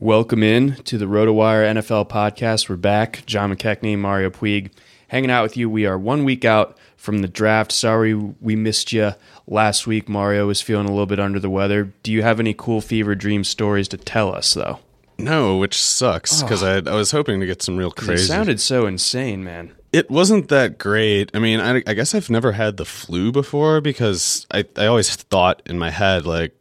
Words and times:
Welcome 0.00 0.42
in 0.42 0.74
to 0.84 0.98
the 0.98 1.04
RotoWire 1.04 1.72
NFL 1.74 2.08
podcast. 2.08 2.68
We're 2.68 2.74
back. 2.74 3.22
John 3.26 3.54
McKechnie, 3.54 3.96
Mario 3.96 4.28
Puig, 4.28 4.72
hanging 5.06 5.30
out 5.30 5.44
with 5.44 5.56
you. 5.56 5.70
We 5.70 5.86
are 5.86 5.96
one 5.96 6.24
week 6.24 6.44
out 6.44 6.76
from 6.96 7.20
the 7.20 7.28
draft. 7.28 7.70
Sorry 7.70 8.12
we 8.12 8.56
missed 8.56 8.92
you 8.92 9.12
last 9.46 9.86
week. 9.86 10.08
Mario 10.08 10.48
was 10.48 10.60
feeling 10.60 10.86
a 10.86 10.90
little 10.90 11.06
bit 11.06 11.20
under 11.20 11.38
the 11.38 11.48
weather. 11.48 11.92
Do 12.02 12.10
you 12.10 12.22
have 12.22 12.40
any 12.40 12.54
cool 12.54 12.80
fever 12.80 13.14
dream 13.14 13.44
stories 13.44 13.86
to 13.88 13.96
tell 13.96 14.34
us, 14.34 14.52
though? 14.54 14.80
No, 15.16 15.58
which 15.58 15.80
sucks 15.80 16.42
because 16.42 16.64
oh. 16.64 16.82
I, 16.84 16.90
I 16.90 16.96
was 16.96 17.12
hoping 17.12 17.38
to 17.38 17.46
get 17.46 17.62
some 17.62 17.76
real 17.76 17.92
crazy. 17.92 18.24
It 18.24 18.26
sounded 18.26 18.60
so 18.60 18.86
insane, 18.86 19.44
man. 19.44 19.70
it 19.92 20.10
wasn't 20.10 20.48
that 20.48 20.76
great. 20.76 21.30
I 21.34 21.38
mean, 21.38 21.60
I, 21.60 21.84
I 21.86 21.94
guess 21.94 22.16
I've 22.16 22.28
never 22.30 22.50
had 22.50 22.78
the 22.78 22.84
flu 22.84 23.30
before 23.30 23.80
because 23.80 24.44
I, 24.50 24.64
I 24.76 24.86
always 24.86 25.14
thought 25.14 25.62
in 25.66 25.78
my 25.78 25.90
head, 25.90 26.26
like, 26.26 26.52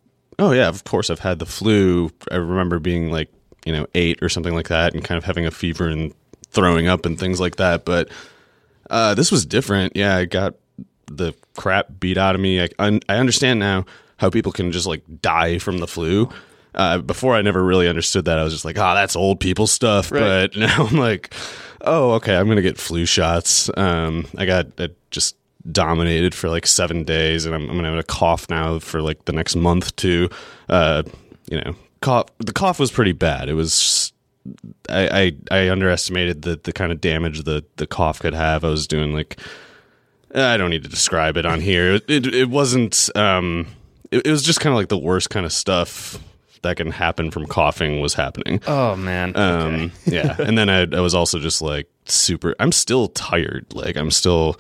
oh, 0.44 0.52
yeah, 0.52 0.68
of 0.68 0.84
course 0.84 1.10
I've 1.10 1.20
had 1.20 1.40
the 1.40 1.46
flu. 1.46 2.12
I 2.32 2.36
remember 2.36 2.80
being 2.80 3.12
like, 3.12 3.30
you 3.66 3.72
know, 3.72 3.88
eight 3.96 4.22
or 4.22 4.30
something 4.30 4.54
like 4.54 4.68
that 4.68 4.94
and 4.94 5.04
kind 5.04 5.18
of 5.18 5.24
having 5.24 5.46
a 5.46 5.52
fever 5.52 5.88
and 5.88 6.14
throwing 6.50 6.88
up 6.88 7.06
and 7.06 7.18
things 7.18 7.40
like 7.40 7.56
that. 7.58 7.86
But 7.86 8.10
uh, 8.90 9.14
this 9.16 9.32
was 9.32 9.46
different. 9.46 9.96
Yeah, 9.96 10.18
I 10.18 10.26
got 10.26 10.56
the 11.08 11.34
crap 11.56 11.88
beat 12.00 12.18
out 12.18 12.36
of 12.36 12.42
me. 12.42 12.62
I, 12.62 12.70
un- 12.80 13.02
I 13.08 13.16
understand 13.16 13.60
now 13.60 13.86
how 14.18 14.30
people 14.30 14.52
can 14.52 14.72
just 14.72 14.86
like 14.86 15.04
die 15.22 15.60
from 15.60 15.78
the 15.80 15.88
flu. 15.88 16.30
Uh, 16.76 16.98
before 16.98 17.36
I 17.36 17.44
never 17.44 17.64
really 17.64 17.88
understood 17.88 18.26
that. 18.26 18.40
I 18.40 18.44
was 18.44 18.52
just 18.52 18.66
like, 18.66 18.78
oh, 18.80 18.96
that's 18.96 19.16
old 19.16 19.40
people 19.40 19.68
stuff. 19.68 20.12
Right. 20.12 20.52
But 20.52 20.56
now 20.58 20.88
I'm 20.88 20.98
like, 20.98 21.34
oh, 21.82 22.14
okay, 22.14 22.36
I'm 22.36 22.48
gonna 22.48 22.64
get 22.64 22.78
flu 22.78 23.06
shots. 23.06 23.70
Um, 23.78 24.26
I 24.38 24.46
got 24.46 24.68
I 24.80 24.90
just 25.12 25.36
dominated 25.72 26.36
for 26.36 26.50
like 26.50 26.68
seven 26.68 27.04
days, 27.04 27.46
and 27.46 27.56
I'm, 27.56 27.70
I'm 27.70 27.76
gonna 27.76 27.90
have 27.90 28.00
a 28.00 28.04
cough 28.04 28.50
now 28.50 28.80
for 28.80 29.02
like 29.02 29.26
the 29.26 29.34
next 29.34 29.56
month 29.56 29.96
too. 29.96 30.30
Uh, 30.70 31.04
you 31.50 31.62
know, 31.62 31.76
cough. 32.02 32.28
The 32.40 32.54
cough 32.54 32.80
was 32.80 32.92
pretty 32.92 33.14
bad. 33.14 33.50
It 33.50 33.54
was. 33.54 34.12
I, 34.90 35.34
I 35.52 35.60
I 35.60 35.70
underestimated 35.70 36.42
the 36.42 36.60
the 36.62 36.74
kind 36.74 36.92
of 36.92 37.00
damage 37.00 37.44
the 37.44 37.64
the 37.78 37.88
cough 37.88 38.20
could 38.20 38.34
have. 38.34 38.64
I 38.66 38.70
was 38.70 38.88
doing 38.88 39.14
like 39.14 39.40
I 40.36 40.58
don't 40.58 40.70
need 40.70 40.84
to 40.84 40.90
describe 40.90 41.38
it 41.38 41.46
on 41.46 41.62
here. 41.62 41.94
It 41.94 42.10
it, 42.10 42.34
it 42.34 42.50
wasn't. 42.50 43.10
Um, 43.16 43.68
it, 44.12 44.28
it 44.28 44.32
was 44.32 44.44
just 44.44 44.60
kind 44.60 44.74
of 44.74 44.78
like 44.78 44.90
the 44.90 44.98
worst 44.98 45.30
kind 45.30 45.46
of 45.46 45.54
stuff 45.54 46.20
that 46.64 46.78
can 46.78 46.92
happen 46.92 47.30
from 47.30 47.46
coughing 47.46 48.00
was 48.02 48.14
happening. 48.14 48.62
Oh, 48.66 48.96
man. 48.96 49.36
Um, 49.36 49.92
yeah, 50.06 50.36
and 50.40 50.58
then 50.58 50.70
I, 50.70 50.82
I 50.82 51.02
was 51.02 51.14
also 51.14 51.40
just 51.40 51.62
like 51.62 51.88
super. 52.06 52.56
I'm 52.60 52.72
still 52.72 53.10
tired. 53.10 53.74
Like 53.74 53.96
I'm 53.96 54.12
still. 54.12 54.58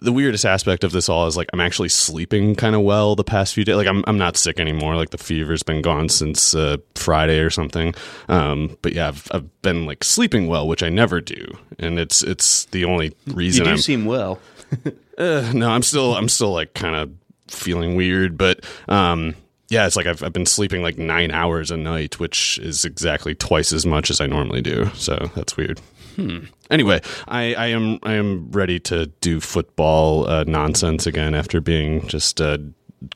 The 0.00 0.12
weirdest 0.12 0.44
aspect 0.44 0.82
of 0.82 0.92
this 0.92 1.08
all 1.08 1.26
is 1.26 1.36
like 1.36 1.48
I'm 1.52 1.60
actually 1.60 1.90
sleeping 1.90 2.54
kind 2.54 2.74
of 2.74 2.82
well 2.82 3.14
the 3.16 3.24
past 3.24 3.54
few 3.54 3.64
days. 3.64 3.76
Like 3.76 3.86
I'm 3.86 4.02
I'm 4.06 4.18
not 4.18 4.36
sick 4.36 4.58
anymore. 4.58 4.96
Like 4.96 5.10
the 5.10 5.18
fever's 5.18 5.62
been 5.62 5.82
gone 5.82 6.08
since 6.08 6.54
uh, 6.54 6.78
Friday 6.94 7.40
or 7.40 7.50
something. 7.50 7.94
Um, 8.28 8.76
but 8.82 8.92
yeah, 8.94 9.08
I've, 9.08 9.28
I've 9.32 9.62
been 9.62 9.86
like 9.86 10.02
sleeping 10.02 10.46
well, 10.48 10.66
which 10.66 10.82
I 10.82 10.88
never 10.88 11.20
do, 11.20 11.46
and 11.78 11.98
it's 11.98 12.22
it's 12.22 12.64
the 12.66 12.84
only 12.84 13.14
reason. 13.26 13.60
you 13.60 13.64
do 13.66 13.70
I'm 13.72 13.78
seem 13.78 14.04
well. 14.06 14.38
uh, 15.18 15.52
no, 15.54 15.70
I'm 15.70 15.82
still 15.82 16.14
I'm 16.14 16.28
still 16.28 16.52
like 16.52 16.74
kind 16.74 16.96
of 16.96 17.12
feeling 17.48 17.96
weird, 17.96 18.38
but 18.38 18.64
um 18.88 19.34
yeah, 19.70 19.86
it's 19.86 19.96
like 19.96 20.06
I've 20.06 20.22
I've 20.22 20.32
been 20.32 20.46
sleeping 20.46 20.82
like 20.82 20.98
9 20.98 21.30
hours 21.30 21.70
a 21.70 21.76
night, 21.76 22.18
which 22.18 22.58
is 22.58 22.84
exactly 22.84 23.34
twice 23.34 23.72
as 23.72 23.86
much 23.86 24.10
as 24.10 24.20
I 24.20 24.26
normally 24.26 24.60
do. 24.62 24.90
So 24.94 25.30
that's 25.34 25.56
weird. 25.56 25.80
Hmm. 26.16 26.46
Anyway, 26.70 27.00
I, 27.28 27.54
I 27.54 27.66
am 27.68 27.98
I 28.02 28.14
am 28.14 28.50
ready 28.52 28.78
to 28.80 29.06
do 29.20 29.40
football 29.40 30.26
uh, 30.28 30.44
nonsense 30.44 31.06
again 31.06 31.34
after 31.34 31.60
being 31.60 32.06
just 32.06 32.40
uh, 32.40 32.58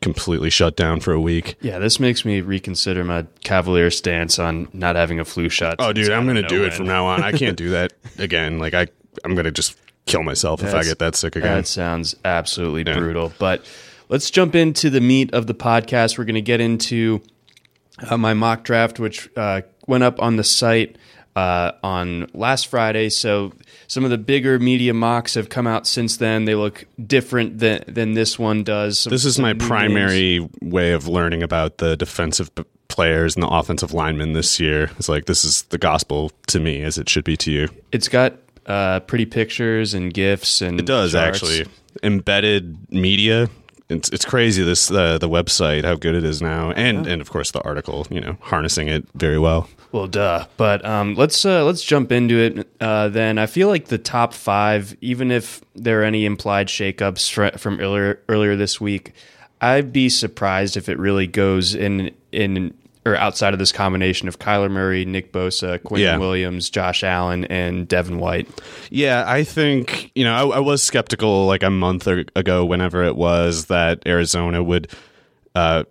completely 0.00 0.50
shut 0.50 0.76
down 0.76 1.00
for 1.00 1.12
a 1.12 1.20
week. 1.20 1.56
Yeah, 1.60 1.78
this 1.78 2.00
makes 2.00 2.24
me 2.24 2.40
reconsider 2.40 3.04
my 3.04 3.26
cavalier 3.42 3.90
stance 3.90 4.38
on 4.38 4.68
not 4.72 4.96
having 4.96 5.20
a 5.20 5.24
flu 5.24 5.48
shot. 5.48 5.76
Oh, 5.78 5.92
dude, 5.92 6.10
I'm 6.10 6.26
gonna 6.26 6.42
don't 6.42 6.64
it 6.64 6.74
from 6.74 6.86
now 6.86 7.06
on. 7.06 7.22
I 7.22 7.32
can't 7.32 7.56
do 7.56 7.70
that 7.70 7.92
again. 8.18 8.58
Like 8.58 8.74
I 8.74 8.88
I'm 9.24 9.34
gonna 9.34 9.50
just 9.52 9.76
kill 10.06 10.22
myself 10.22 10.62
if 10.62 10.74
I 10.74 10.82
get 10.82 10.98
that 10.98 11.14
sick 11.14 11.36
again. 11.36 11.58
That 11.58 11.66
sounds 11.66 12.14
absolutely 12.24 12.82
Yeah. 12.86 12.98
brutal. 12.98 13.32
But 13.38 13.64
let's 14.08 14.30
jump 14.30 14.54
into 14.54 14.90
the 14.90 15.00
meat 15.00 15.32
of 15.32 15.46
the 15.46 15.54
podcast. 15.54 16.18
We're 16.18 16.24
going 16.24 16.34
to 16.34 16.42
get 16.42 16.60
into 16.60 17.22
uh, 18.10 18.18
my 18.18 18.34
mock 18.34 18.64
draft, 18.64 19.00
which 19.00 19.30
uh, 19.34 19.62
went 19.86 20.04
up 20.04 20.20
on 20.20 20.36
the 20.36 20.44
site 20.44 20.96
uh, 21.36 21.72
on 21.82 22.28
last 22.34 22.68
Friday. 22.68 23.08
So 23.08 23.52
some 23.86 24.04
of 24.04 24.10
the 24.10 24.18
bigger 24.18 24.58
media 24.58 24.94
mocks 24.94 25.34
have 25.34 25.48
come 25.48 25.66
out 25.66 25.86
since 25.86 26.16
then. 26.16 26.44
They 26.44 26.54
look 26.54 26.84
different 27.06 27.58
than 27.58 27.84
than 27.88 28.14
this 28.14 28.38
one 28.38 28.62
does. 28.64 28.98
Some- 29.00 29.10
This 29.10 29.24
is 29.24 29.38
my 29.38 29.52
names. 29.52 29.66
primary 29.66 30.48
way 30.62 30.92
of 30.92 31.08
learning 31.08 31.42
about 31.42 31.78
the 31.78 31.96
defensive 31.96 32.54
p- 32.54 32.64
players 32.88 33.34
and 33.34 33.42
the 33.42 33.48
offensive 33.48 33.92
linemen 33.92 34.32
this 34.34 34.60
year. 34.60 34.90
It's 34.98 35.08
like 35.08 35.24
this 35.26 35.44
is 35.44 35.62
the 35.70 35.78
gospel 35.78 36.30
to 36.48 36.60
me 36.60 36.82
as 36.82 36.98
it 36.98 37.08
should 37.08 37.24
be 37.24 37.36
to 37.38 37.50
you. 37.50 37.68
It's 37.92 38.08
got 38.08 38.34
uh, 38.66 39.00
pretty 39.00 39.26
pictures 39.26 39.92
and 39.94 40.14
gifs 40.14 40.62
and 40.62 40.78
It 40.80 40.86
does 40.86 41.12
charts. 41.12 41.42
actually. 41.42 41.66
Embedded 42.02 42.76
media 42.92 43.48
it's 43.88 44.08
it's 44.10 44.24
crazy 44.24 44.62
this 44.62 44.90
uh, 44.90 45.18
the 45.18 45.28
website 45.28 45.84
how 45.84 45.94
good 45.94 46.14
it 46.14 46.24
is 46.24 46.40
now, 46.40 46.70
and 46.72 47.06
and 47.06 47.20
of 47.20 47.30
course 47.30 47.50
the 47.50 47.60
article, 47.62 48.06
you 48.10 48.18
know, 48.20 48.36
harnessing 48.40 48.88
it 48.88 49.06
very 49.14 49.38
well. 49.38 49.68
Well, 49.94 50.08
duh. 50.08 50.46
But 50.56 50.84
um, 50.84 51.14
let's 51.14 51.44
uh, 51.44 51.64
let's 51.64 51.84
jump 51.84 52.10
into 52.10 52.36
it. 52.36 52.68
Uh, 52.80 53.08
then 53.10 53.38
I 53.38 53.46
feel 53.46 53.68
like 53.68 53.86
the 53.86 53.96
top 53.96 54.34
five, 54.34 54.96
even 55.00 55.30
if 55.30 55.60
there 55.76 56.00
are 56.00 56.04
any 56.04 56.24
implied 56.24 56.66
shakeups 56.66 57.30
fr- 57.30 57.56
from 57.56 57.78
earlier 57.78 58.18
earlier 58.28 58.56
this 58.56 58.80
week, 58.80 59.12
I'd 59.60 59.92
be 59.92 60.08
surprised 60.08 60.76
if 60.76 60.88
it 60.88 60.98
really 60.98 61.28
goes 61.28 61.76
in 61.76 62.10
in 62.32 62.74
or 63.06 63.14
outside 63.14 63.52
of 63.52 63.60
this 63.60 63.70
combination 63.70 64.26
of 64.26 64.40
Kyler 64.40 64.68
Murray, 64.68 65.04
Nick 65.04 65.30
Bosa, 65.30 65.78
Quinnen 65.78 65.98
Yeah. 66.00 66.16
Williams, 66.18 66.70
Josh 66.70 67.04
Allen, 67.04 67.44
and 67.44 67.86
Devin 67.86 68.18
White. 68.18 68.48
Yeah, 68.90 69.22
I 69.28 69.44
think 69.44 70.10
you 70.16 70.24
know 70.24 70.34
I, 70.50 70.56
I 70.56 70.58
was 70.58 70.82
skeptical 70.82 71.46
like 71.46 71.62
a 71.62 71.70
month 71.70 72.08
or- 72.08 72.24
ago, 72.34 72.64
whenever 72.64 73.04
it 73.04 73.14
was 73.14 73.66
that 73.66 74.02
Arizona 74.06 74.60
would 74.60 74.90
uh, 75.54 75.84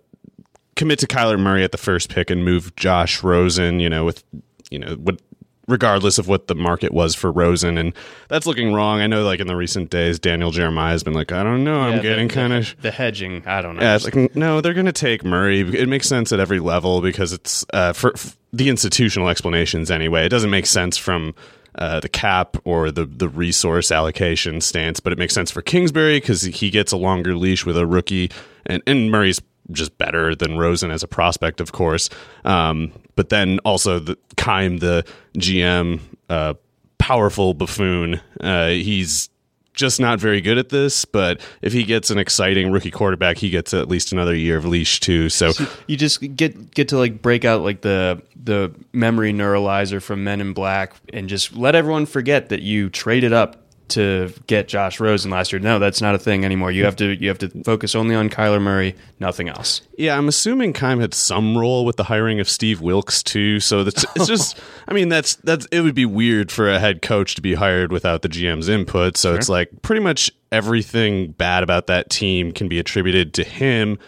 commit 0.76 0.98
to 1.00 1.06
Kyler 1.06 1.38
Murray 1.38 1.64
at 1.64 1.72
the 1.72 1.78
first 1.78 2.08
pick 2.08 2.30
and 2.30 2.44
move 2.44 2.74
Josh 2.76 3.22
Rosen. 3.22 3.80
You 3.80 3.88
know, 3.88 4.04
with 4.04 4.24
you 4.70 4.78
know 4.78 4.94
what. 4.94 5.20
Regardless 5.66 6.18
of 6.18 6.28
what 6.28 6.46
the 6.46 6.54
market 6.54 6.92
was 6.92 7.14
for 7.14 7.32
Rosen, 7.32 7.78
and 7.78 7.94
that's 8.28 8.44
looking 8.46 8.74
wrong. 8.74 9.00
I 9.00 9.06
know, 9.06 9.24
like 9.24 9.40
in 9.40 9.46
the 9.46 9.56
recent 9.56 9.88
days, 9.88 10.18
Daniel 10.18 10.50
Jeremiah 10.50 10.92
has 10.92 11.02
been 11.02 11.14
like, 11.14 11.32
"I 11.32 11.42
don't 11.42 11.64
know, 11.64 11.80
I'm 11.80 11.94
Yeah, 11.94 12.02
getting 12.02 12.28
kind 12.28 12.52
of 12.52 12.76
the 12.82 12.90
hedging. 12.90 13.42
I 13.46 13.62
don't 13.62 13.76
know. 13.76 13.80
Yeah, 13.80 13.96
it's 13.96 14.04
like 14.04 14.36
no, 14.36 14.60
they're 14.60 14.74
going 14.74 14.84
to 14.84 14.92
take 14.92 15.24
Murray. 15.24 15.60
It 15.60 15.88
makes 15.88 16.06
sense 16.06 16.34
at 16.34 16.38
every 16.38 16.58
level 16.58 17.00
because 17.00 17.32
it's 17.32 17.64
uh, 17.72 17.94
for, 17.94 18.12
f 18.12 18.36
the 18.52 18.68
institutional 18.68 19.30
explanations 19.30 19.90
anyway. 19.90 20.26
It 20.26 20.28
doesn't 20.28 20.50
make 20.50 20.66
sense 20.66 20.98
from 20.98 21.34
uh, 21.76 22.00
the 22.00 22.10
cap 22.10 22.58
or 22.64 22.90
the 22.90 23.06
the 23.06 23.30
resource 23.30 23.90
allocation 23.90 24.60
stance, 24.60 25.00
but 25.00 25.14
it 25.14 25.18
makes 25.18 25.32
sense 25.32 25.50
for 25.50 25.62
Kingsbury 25.62 26.20
because 26.20 26.42
he 26.42 26.68
gets 26.68 26.92
a 26.92 26.98
longer 26.98 27.34
leash 27.36 27.64
with 27.64 27.78
a 27.78 27.86
rookie, 27.86 28.30
and 28.66 28.82
and 28.86 29.10
Murray's 29.10 29.40
just 29.70 29.96
better 29.98 30.34
than 30.34 30.58
Rosen 30.58 30.90
as 30.90 31.02
a 31.02 31.08
prospect, 31.08 31.60
of 31.60 31.72
course. 31.72 32.10
Um, 32.44 32.92
but 33.16 33.28
then 33.28 33.58
also 33.60 33.98
the 33.98 34.18
Keim, 34.36 34.78
the 34.78 35.04
GM, 35.38 36.00
uh, 36.28 36.54
powerful 36.98 37.54
buffoon. 37.54 38.20
Uh, 38.40 38.68
he's 38.68 39.28
just 39.74 39.98
not 40.00 40.20
very 40.20 40.40
good 40.40 40.56
at 40.56 40.68
this, 40.68 41.04
but 41.04 41.40
if 41.60 41.72
he 41.72 41.82
gets 41.82 42.10
an 42.10 42.18
exciting 42.18 42.70
rookie 42.70 42.90
quarterback, 42.90 43.38
he 43.38 43.50
gets 43.50 43.74
at 43.74 43.88
least 43.88 44.12
another 44.12 44.34
year 44.34 44.56
of 44.56 44.64
leash 44.64 45.00
too. 45.00 45.28
So, 45.28 45.52
you 45.86 45.96
just 45.96 46.20
get 46.36 46.70
get 46.70 46.88
to 46.88 46.98
like 46.98 47.20
break 47.20 47.44
out 47.44 47.62
like 47.62 47.82
the 47.82 48.22
the 48.36 48.72
memory 48.92 49.32
neuralizer 49.32 50.00
from 50.00 50.24
Men 50.24 50.40
in 50.40 50.52
Black 50.52 50.94
and 51.12 51.28
just 51.28 51.56
let 51.56 51.74
everyone 51.74 52.06
forget 52.06 52.48
that 52.50 52.62
you 52.62 52.88
traded 52.88 53.32
up 53.32 53.63
to 53.88 54.32
get 54.46 54.68
Josh 54.68 54.98
Rosen 54.98 55.30
last 55.30 55.52
year. 55.52 55.60
No, 55.60 55.78
that's 55.78 56.00
not 56.00 56.14
a 56.14 56.18
thing 56.18 56.44
anymore. 56.44 56.70
You 56.70 56.84
have 56.84 56.96
to 56.96 57.14
you 57.20 57.28
have 57.28 57.38
to 57.38 57.48
focus 57.64 57.94
only 57.94 58.14
on 58.14 58.30
Kyler 58.30 58.60
Murray, 58.60 58.94
nothing 59.20 59.48
else. 59.48 59.82
yeah, 59.98 60.16
I'm 60.16 60.28
assuming 60.28 60.72
Keim 60.72 61.00
had 61.00 61.14
some 61.14 61.56
role 61.56 61.84
with 61.84 61.96
the 61.96 62.04
hiring 62.04 62.40
of 62.40 62.48
Steve 62.48 62.80
Wilks 62.80 63.22
too. 63.22 63.60
So 63.60 63.84
that's 63.84 64.04
it's 64.16 64.26
just, 64.34 64.58
I 64.88 64.92
mean, 64.92 65.08
that's 65.08 65.36
that's 65.36 65.66
it 65.66 65.82
would 65.82 65.94
be 65.94 66.06
weird 66.06 66.50
for 66.50 66.70
a 66.70 66.78
head 66.78 67.02
coach 67.02 67.34
to 67.34 67.42
be 67.42 67.54
hired 67.54 67.92
without 67.92 68.22
the 68.22 68.28
GM's 68.28 68.68
input. 68.68 69.16
So 69.16 69.34
it's 69.34 69.48
like 69.48 69.70
pretty 69.82 70.00
much 70.02 70.30
everything 70.50 71.32
bad 71.32 71.62
about 71.62 71.86
that 71.88 72.10
team 72.10 72.52
can 72.52 72.68
be 72.68 72.78
attributed 72.78 73.34
to 73.34 73.44
him, 73.44 73.98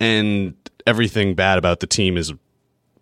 and 0.00 0.54
everything 0.86 1.34
bad 1.34 1.58
about 1.58 1.80
the 1.80 1.86
team 1.86 2.16
is 2.16 2.32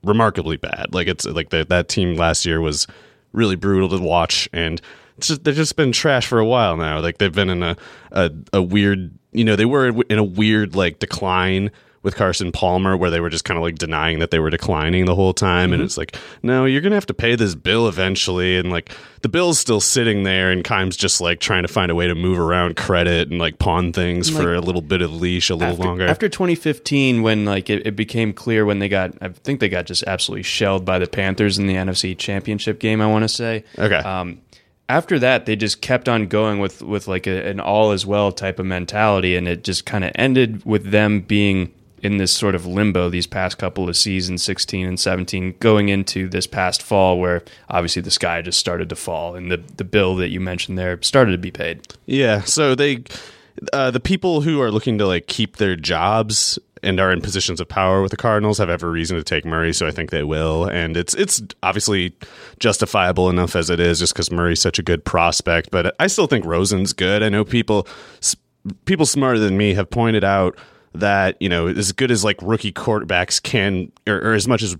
remarkably 0.04 0.56
bad. 0.56 0.92
Like 0.92 1.08
it's 1.08 1.24
like 1.24 1.50
the, 1.50 1.64
that 1.68 1.88
team 1.88 2.14
last 2.14 2.44
year 2.46 2.60
was 2.60 2.86
really 3.32 3.56
brutal 3.56 3.88
to 3.88 3.98
watch, 3.98 4.48
and 4.52 4.80
just, 5.20 5.44
they've 5.44 5.54
just 5.54 5.76
been 5.76 5.92
trash 5.92 6.26
for 6.26 6.38
a 6.38 6.46
while 6.46 6.76
now. 6.76 7.00
Like 7.00 7.18
they've 7.18 7.34
been 7.34 7.50
in 7.50 7.62
a, 7.62 7.76
a 8.12 8.30
a 8.52 8.62
weird, 8.62 9.12
you 9.32 9.44
know, 9.44 9.56
they 9.56 9.64
were 9.64 9.88
in 9.88 10.18
a 10.18 10.24
weird 10.24 10.74
like 10.74 10.98
decline 10.98 11.70
with 12.02 12.16
Carson 12.16 12.50
Palmer, 12.50 12.96
where 12.96 13.10
they 13.10 13.20
were 13.20 13.28
just 13.28 13.44
kind 13.44 13.58
of 13.58 13.62
like 13.62 13.76
denying 13.76 14.20
that 14.20 14.30
they 14.30 14.38
were 14.38 14.48
declining 14.48 15.04
the 15.04 15.14
whole 15.14 15.34
time, 15.34 15.72
and 15.74 15.82
it's 15.82 15.98
like, 15.98 16.16
no, 16.42 16.64
you're 16.64 16.80
gonna 16.80 16.94
have 16.94 17.06
to 17.06 17.14
pay 17.14 17.34
this 17.36 17.54
bill 17.54 17.88
eventually, 17.88 18.56
and 18.56 18.70
like 18.70 18.96
the 19.20 19.28
bill's 19.28 19.58
still 19.58 19.80
sitting 19.80 20.22
there, 20.22 20.50
and 20.50 20.64
Keim's 20.64 20.96
just 20.96 21.20
like 21.20 21.40
trying 21.40 21.62
to 21.62 21.68
find 21.68 21.90
a 21.90 21.94
way 21.94 22.06
to 22.06 22.14
move 22.14 22.38
around 22.38 22.76
credit 22.76 23.28
and 23.28 23.38
like 23.38 23.58
pawn 23.58 23.92
things 23.92 24.30
for 24.30 24.54
a 24.54 24.60
little 24.60 24.80
bit 24.80 25.02
of 25.02 25.12
leash 25.12 25.50
a 25.50 25.54
little 25.54 25.74
after, 25.74 25.86
longer. 25.86 26.06
After 26.06 26.28
2015, 26.30 27.20
when 27.20 27.44
like 27.44 27.68
it, 27.68 27.86
it 27.86 27.96
became 27.96 28.32
clear 28.32 28.64
when 28.64 28.78
they 28.78 28.88
got, 28.88 29.12
I 29.20 29.28
think 29.28 29.60
they 29.60 29.68
got 29.68 29.84
just 29.84 30.02
absolutely 30.04 30.44
shelled 30.44 30.86
by 30.86 30.98
the 30.98 31.06
Panthers 31.06 31.58
in 31.58 31.66
the 31.66 31.74
NFC 31.74 32.16
Championship 32.16 32.78
game. 32.80 33.02
I 33.02 33.08
want 33.08 33.24
to 33.24 33.28
say. 33.28 33.64
Okay. 33.78 33.96
Um, 33.96 34.40
after 34.90 35.20
that, 35.20 35.46
they 35.46 35.54
just 35.54 35.80
kept 35.80 36.08
on 36.08 36.26
going 36.26 36.58
with 36.58 36.82
with 36.82 37.06
like 37.06 37.28
a, 37.28 37.48
an 37.48 37.60
all 37.60 37.92
as 37.92 38.04
well 38.04 38.32
type 38.32 38.58
of 38.58 38.66
mentality, 38.66 39.36
and 39.36 39.46
it 39.46 39.62
just 39.62 39.86
kind 39.86 40.04
of 40.04 40.10
ended 40.16 40.64
with 40.64 40.90
them 40.90 41.20
being 41.20 41.72
in 42.02 42.16
this 42.16 42.32
sort 42.32 42.54
of 42.54 42.66
limbo 42.66 43.08
these 43.08 43.26
past 43.26 43.56
couple 43.58 43.88
of 43.88 43.96
seasons, 43.96 44.42
16 44.42 44.86
and 44.86 44.98
17, 44.98 45.54
going 45.60 45.90
into 45.90 46.28
this 46.30 46.46
past 46.46 46.82
fall, 46.82 47.20
where 47.20 47.42
obviously 47.68 48.00
the 48.00 48.10
sky 48.10 48.40
just 48.42 48.58
started 48.58 48.88
to 48.88 48.96
fall, 48.96 49.36
and 49.36 49.50
the 49.50 49.58
the 49.76 49.84
bill 49.84 50.16
that 50.16 50.30
you 50.30 50.40
mentioned 50.40 50.76
there 50.76 51.00
started 51.02 51.32
to 51.32 51.38
be 51.38 51.52
paid. 51.52 51.86
Yeah, 52.06 52.40
so 52.42 52.74
they 52.74 53.04
uh, 53.72 53.92
the 53.92 54.00
people 54.00 54.40
who 54.40 54.60
are 54.60 54.72
looking 54.72 54.98
to 54.98 55.06
like 55.06 55.28
keep 55.28 55.58
their 55.58 55.76
jobs 55.76 56.58
and 56.82 56.98
are 57.00 57.12
in 57.12 57.20
positions 57.20 57.60
of 57.60 57.68
power 57.68 58.02
with 58.02 58.10
the 58.10 58.16
Cardinals 58.16 58.58
have 58.58 58.70
every 58.70 58.90
reason 58.90 59.16
to 59.16 59.22
take 59.22 59.44
Murray, 59.44 59.72
so 59.72 59.86
I 59.86 59.90
think 59.90 60.10
they 60.10 60.22
will. 60.22 60.64
And 60.64 60.96
it's 60.96 61.14
it's 61.14 61.42
obviously 61.62 62.14
justifiable 62.58 63.28
enough 63.28 63.56
as 63.56 63.70
it 63.70 63.80
is, 63.80 63.98
just 63.98 64.14
because 64.14 64.30
Murray's 64.30 64.60
such 64.60 64.78
a 64.78 64.82
good 64.82 65.04
prospect. 65.04 65.70
But 65.70 65.94
I 65.98 66.06
still 66.06 66.26
think 66.26 66.44
Rosen's 66.44 66.92
good. 66.92 67.22
I 67.22 67.28
know 67.28 67.44
people 67.44 67.86
people 68.84 69.06
smarter 69.06 69.38
than 69.38 69.56
me 69.56 69.74
have 69.74 69.90
pointed 69.90 70.24
out 70.24 70.56
that 70.94 71.36
you 71.40 71.48
know 71.48 71.68
as 71.68 71.92
good 71.92 72.10
as 72.10 72.24
like 72.24 72.36
rookie 72.42 72.72
quarterbacks 72.72 73.42
can, 73.42 73.92
or, 74.06 74.16
or 74.16 74.32
as 74.34 74.48
much 74.48 74.62
as 74.62 74.76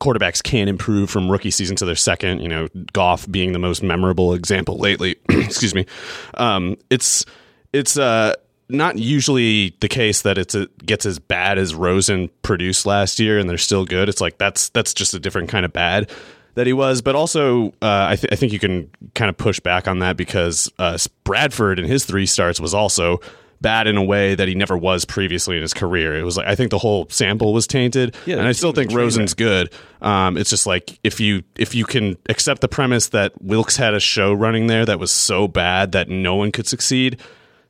quarterbacks 0.00 0.42
can 0.42 0.68
improve 0.68 1.08
from 1.08 1.30
rookie 1.30 1.50
season 1.50 1.76
to 1.76 1.84
their 1.84 1.96
second. 1.96 2.40
You 2.40 2.48
know, 2.48 2.68
Goff 2.92 3.30
being 3.30 3.52
the 3.52 3.58
most 3.58 3.82
memorable 3.82 4.34
example 4.34 4.78
lately. 4.78 5.16
excuse 5.28 5.74
me. 5.74 5.86
Um, 6.34 6.76
it's 6.90 7.24
it's 7.72 7.98
uh, 7.98 8.34
not 8.68 8.98
usually 8.98 9.76
the 9.80 9.88
case 9.88 10.22
that 10.22 10.38
it's 10.38 10.54
a, 10.54 10.66
gets 10.84 11.06
as 11.06 11.18
bad 11.18 11.58
as 11.58 11.74
Rosen 11.74 12.30
produced 12.42 12.86
last 12.86 13.18
year, 13.20 13.38
and 13.38 13.48
they're 13.48 13.58
still 13.58 13.84
good. 13.84 14.08
It's 14.08 14.20
like 14.20 14.38
that's 14.38 14.70
that's 14.70 14.92
just 14.94 15.14
a 15.14 15.20
different 15.20 15.48
kind 15.48 15.64
of 15.64 15.72
bad 15.72 16.10
that 16.54 16.66
he 16.66 16.72
was. 16.72 17.02
But 17.02 17.14
also, 17.14 17.68
uh, 17.82 18.06
I, 18.10 18.16
th- 18.16 18.32
I 18.32 18.36
think 18.36 18.52
you 18.52 18.58
can 18.58 18.90
kind 19.14 19.28
of 19.28 19.36
push 19.36 19.60
back 19.60 19.86
on 19.86 20.00
that 20.00 20.16
because 20.16 20.70
uh, 20.78 20.98
Bradford 21.24 21.78
in 21.78 21.84
his 21.84 22.04
three 22.04 22.26
starts 22.26 22.58
was 22.58 22.74
also 22.74 23.20
bad 23.60 23.86
in 23.86 23.96
a 23.96 24.02
way 24.02 24.34
that 24.34 24.48
he 24.48 24.54
never 24.54 24.76
was 24.76 25.04
previously 25.04 25.56
in 25.56 25.62
his 25.62 25.72
career. 25.72 26.16
It 26.16 26.24
was 26.24 26.36
like 26.36 26.46
I 26.46 26.54
think 26.54 26.70
the 26.70 26.78
whole 26.78 27.06
sample 27.08 27.52
was 27.54 27.66
tainted, 27.66 28.14
Yeah, 28.26 28.36
and 28.36 28.46
I 28.46 28.52
still 28.52 28.72
think 28.72 28.92
Rosen's 28.92 29.34
good. 29.34 29.72
Um, 30.02 30.36
it's 30.36 30.50
just 30.50 30.66
like 30.66 30.98
if 31.04 31.20
you 31.20 31.42
if 31.56 31.74
you 31.74 31.84
can 31.84 32.16
accept 32.28 32.60
the 32.60 32.68
premise 32.68 33.08
that 33.10 33.40
Wilks 33.40 33.76
had 33.76 33.94
a 33.94 34.00
show 34.00 34.32
running 34.32 34.66
there 34.66 34.84
that 34.84 34.98
was 34.98 35.12
so 35.12 35.48
bad 35.48 35.92
that 35.92 36.08
no 36.08 36.34
one 36.34 36.52
could 36.52 36.66
succeed, 36.66 37.20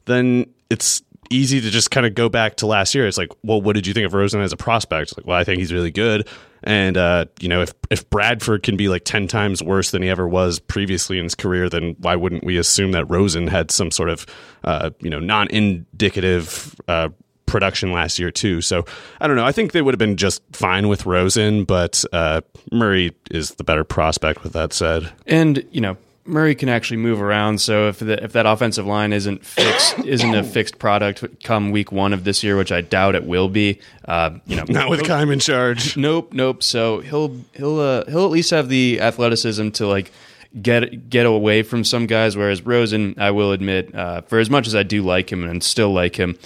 then 0.06 0.46
it's 0.70 1.02
easy 1.30 1.60
to 1.60 1.70
just 1.70 1.90
kind 1.90 2.06
of 2.06 2.14
go 2.14 2.28
back 2.28 2.56
to 2.56 2.66
last 2.66 2.94
year. 2.94 3.06
It's 3.06 3.18
like, 3.18 3.32
well, 3.42 3.60
what 3.60 3.74
did 3.74 3.86
you 3.86 3.94
think 3.94 4.06
of 4.06 4.14
Rosen 4.14 4.40
as 4.40 4.52
a 4.52 4.56
prospect? 4.56 5.16
Like, 5.16 5.26
well, 5.26 5.36
I 5.36 5.44
think 5.44 5.58
he's 5.58 5.72
really 5.72 5.90
good. 5.90 6.28
And 6.62 6.96
uh, 6.96 7.26
you 7.40 7.48
know, 7.48 7.62
if 7.62 7.72
if 7.90 8.08
Bradford 8.10 8.62
can 8.62 8.76
be 8.76 8.88
like 8.88 9.04
ten 9.04 9.28
times 9.28 9.62
worse 9.62 9.92
than 9.92 10.02
he 10.02 10.08
ever 10.08 10.26
was 10.26 10.58
previously 10.58 11.18
in 11.18 11.24
his 11.24 11.34
career, 11.34 11.68
then 11.68 11.94
why 11.98 12.16
wouldn't 12.16 12.44
we 12.44 12.56
assume 12.56 12.92
that 12.92 13.04
Rosen 13.06 13.46
had 13.46 13.70
some 13.70 13.90
sort 13.90 14.08
of 14.08 14.26
uh, 14.64 14.90
you 15.00 15.10
know 15.10 15.20
non-indicative 15.20 16.74
uh, 16.88 17.10
production 17.44 17.92
last 17.92 18.18
year 18.18 18.32
too? 18.32 18.60
So 18.62 18.84
I 19.20 19.28
don't 19.28 19.36
know. 19.36 19.44
I 19.44 19.52
think 19.52 19.72
they 19.72 19.82
would 19.82 19.94
have 19.94 19.98
been 20.00 20.16
just 20.16 20.42
fine 20.52 20.88
with 20.88 21.06
Rosen, 21.06 21.64
but 21.64 22.04
uh, 22.12 22.40
Murray 22.72 23.14
is 23.30 23.50
the 23.50 23.64
better 23.64 23.84
prospect. 23.84 24.42
With 24.42 24.54
that 24.54 24.72
said, 24.72 25.12
And 25.26 25.64
you 25.70 25.80
know, 25.80 25.96
Murray 26.26 26.54
can 26.54 26.68
actually 26.68 26.98
move 26.98 27.20
around. 27.20 27.60
So 27.60 27.88
if 27.88 27.98
the, 27.98 28.22
if 28.22 28.32
that 28.32 28.46
offensive 28.46 28.86
line 28.86 29.12
isn't 29.12 29.44
fixed, 29.44 29.98
isn't 30.04 30.34
a 30.34 30.42
fixed 30.42 30.78
product 30.78 31.42
come 31.44 31.70
week 31.70 31.92
one 31.92 32.12
of 32.12 32.24
this 32.24 32.42
year, 32.42 32.56
which 32.56 32.72
I 32.72 32.80
doubt 32.80 33.14
it 33.14 33.24
will 33.24 33.48
be, 33.48 33.80
uh, 34.06 34.30
you 34.46 34.56
know, 34.56 34.64
not 34.68 34.90
with 34.90 35.04
Keim 35.04 35.30
in 35.30 35.38
charge. 35.38 35.96
Nope, 36.06 36.32
nope. 36.32 36.62
So 36.62 37.00
he'll 37.00 37.36
he'll 37.54 37.80
uh, 37.80 38.04
he'll 38.06 38.26
at 38.26 38.30
least 38.30 38.50
have 38.50 38.68
the 38.68 39.00
athleticism 39.00 39.70
to 39.70 39.86
like 39.86 40.12
get 40.60 41.08
get 41.10 41.26
away 41.26 41.62
from 41.62 41.84
some 41.84 42.06
guys. 42.06 42.36
Whereas 42.36 42.62
Rosen, 42.62 43.14
I 43.18 43.30
will 43.30 43.52
admit, 43.52 43.94
uh, 43.94 44.20
for 44.22 44.38
as 44.38 44.50
much 44.50 44.66
as 44.66 44.74
I 44.74 44.82
do 44.82 45.02
like 45.02 45.30
him 45.30 45.42
and 45.44 45.62
still 45.62 45.92
like 45.92 46.16
him, 46.16 46.38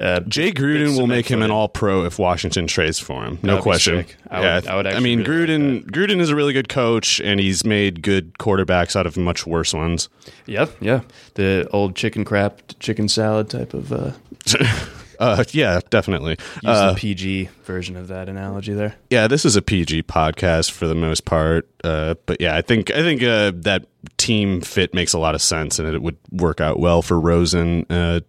uh, 0.00 0.20
Jay 0.20 0.52
Gruden 0.52 0.98
will 0.98 1.06
make 1.06 1.26
him 1.28 1.42
an. 1.42 1.50
All 1.50 1.68
Pro 1.68 2.04
if 2.04 2.18
Washington 2.18 2.66
trades 2.66 2.98
for 2.98 3.24
him. 3.24 3.38
No 3.42 3.60
question. 3.62 4.04
sick. 4.06 4.16
I 4.30 4.40
would- 4.40 4.66
I 4.66 4.76
would 4.76 4.86
I 4.86 5.00
mean, 5.00 5.22
really 5.22 5.46
Gruden. 5.46 5.84
Gruden 5.90 6.20
is 6.20 6.30
a 6.30 6.36
really 6.36 6.52
good 6.52 6.68
coach, 6.68 7.20
and 7.20 7.38
he's 7.38 7.64
made 7.64 8.02
good 8.02 8.34
quarterbacks 8.38 8.96
out 8.96 9.06
of 9.06 9.16
much 9.16 9.46
worse 9.46 9.72
ones. 9.72 10.08
Yep, 10.46 10.70
yeah, 10.80 11.00
the 11.34 11.68
old 11.72 11.94
chicken 11.96 12.24
crap, 12.24 12.60
chicken 12.80 13.08
salad 13.08 13.48
type 13.50 13.72
of. 13.74 13.92
Uh, 13.92 14.12
Uh, 15.18 15.44
yeah, 15.52 15.80
definitely. 15.90 16.32
Use 16.32 16.60
Uh, 16.64 16.92
the 16.92 16.98
PG 16.98 17.48
version 17.64 17.96
of 17.96 18.08
that 18.08 18.28
analogy 18.28 18.72
there. 18.72 18.94
yeah, 19.10 19.26
this 19.26 19.44
is 19.44 19.56
a 19.56 19.62
PG 19.62 20.02
podcast 20.04 20.70
for 20.70 20.86
the 20.86 20.94
most 20.94 21.24
part. 21.24 21.68
Uh, 21.82 22.14
but 22.26 22.40
yeah, 22.40 22.56
I 22.56 22.62
think 22.62 22.90
I 22.90 23.02
think 23.02 23.22
uh, 23.22 23.52
that 23.56 23.86
team 24.16 24.60
fit 24.60 24.94
makes 24.94 25.12
a 25.12 25.18
lot 25.18 25.34
of 25.34 25.42
sense, 25.42 25.78
and 25.78 25.88
it 25.94 26.02
would 26.02 26.16
work 26.30 26.60
out 26.60 26.78
well 26.80 27.02
for 27.02 27.18
Rosen 27.20 27.84
uh, 27.90 28.20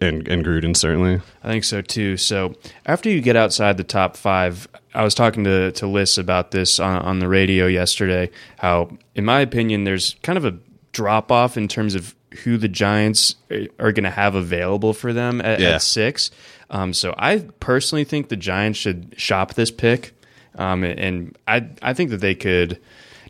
and 0.00 0.26
and 0.28 0.44
Gruden 0.44 0.76
certainly. 0.76 1.20
I 1.42 1.48
think 1.48 1.64
so 1.64 1.80
too. 1.80 2.16
So 2.16 2.54
after 2.86 3.08
you 3.10 3.20
get 3.20 3.36
outside 3.36 3.76
the 3.76 3.84
top 3.84 4.16
five, 4.16 4.66
I 4.94 5.04
was 5.04 5.14
talking 5.14 5.44
to 5.44 5.70
to 5.72 5.86
Liz 5.86 6.18
about 6.18 6.50
this 6.50 6.80
on, 6.80 7.02
on 7.02 7.18
the 7.20 7.28
radio 7.28 7.66
yesterday. 7.66 8.30
How, 8.58 8.90
in 9.14 9.24
my 9.24 9.40
opinion, 9.40 9.84
there's 9.84 10.16
kind 10.22 10.36
of 10.38 10.44
a 10.44 10.56
drop 10.92 11.32
off 11.32 11.56
in 11.56 11.66
terms 11.68 11.94
of 11.94 12.14
who 12.42 12.56
the 12.56 12.68
Giants 12.68 13.36
are 13.78 13.92
going 13.92 14.04
to 14.04 14.10
have 14.10 14.34
available 14.34 14.92
for 14.92 15.12
them 15.12 15.40
at, 15.40 15.60
Yeah. 15.60 15.70
at 15.74 15.82
six. 15.82 16.30
Um, 16.70 16.92
so 16.92 17.14
I 17.16 17.38
personally 17.60 18.04
think 18.04 18.28
the 18.28 18.36
Giants 18.36 18.78
should 18.78 19.14
shop 19.16 19.54
this 19.54 19.70
pick, 19.70 20.14
um, 20.56 20.82
and 20.82 21.36
I 21.46 21.66
I 21.82 21.92
think 21.94 22.10
that 22.10 22.20
they 22.20 22.34
could. 22.34 22.78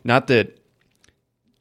Not 0.03 0.27
that 0.27 0.57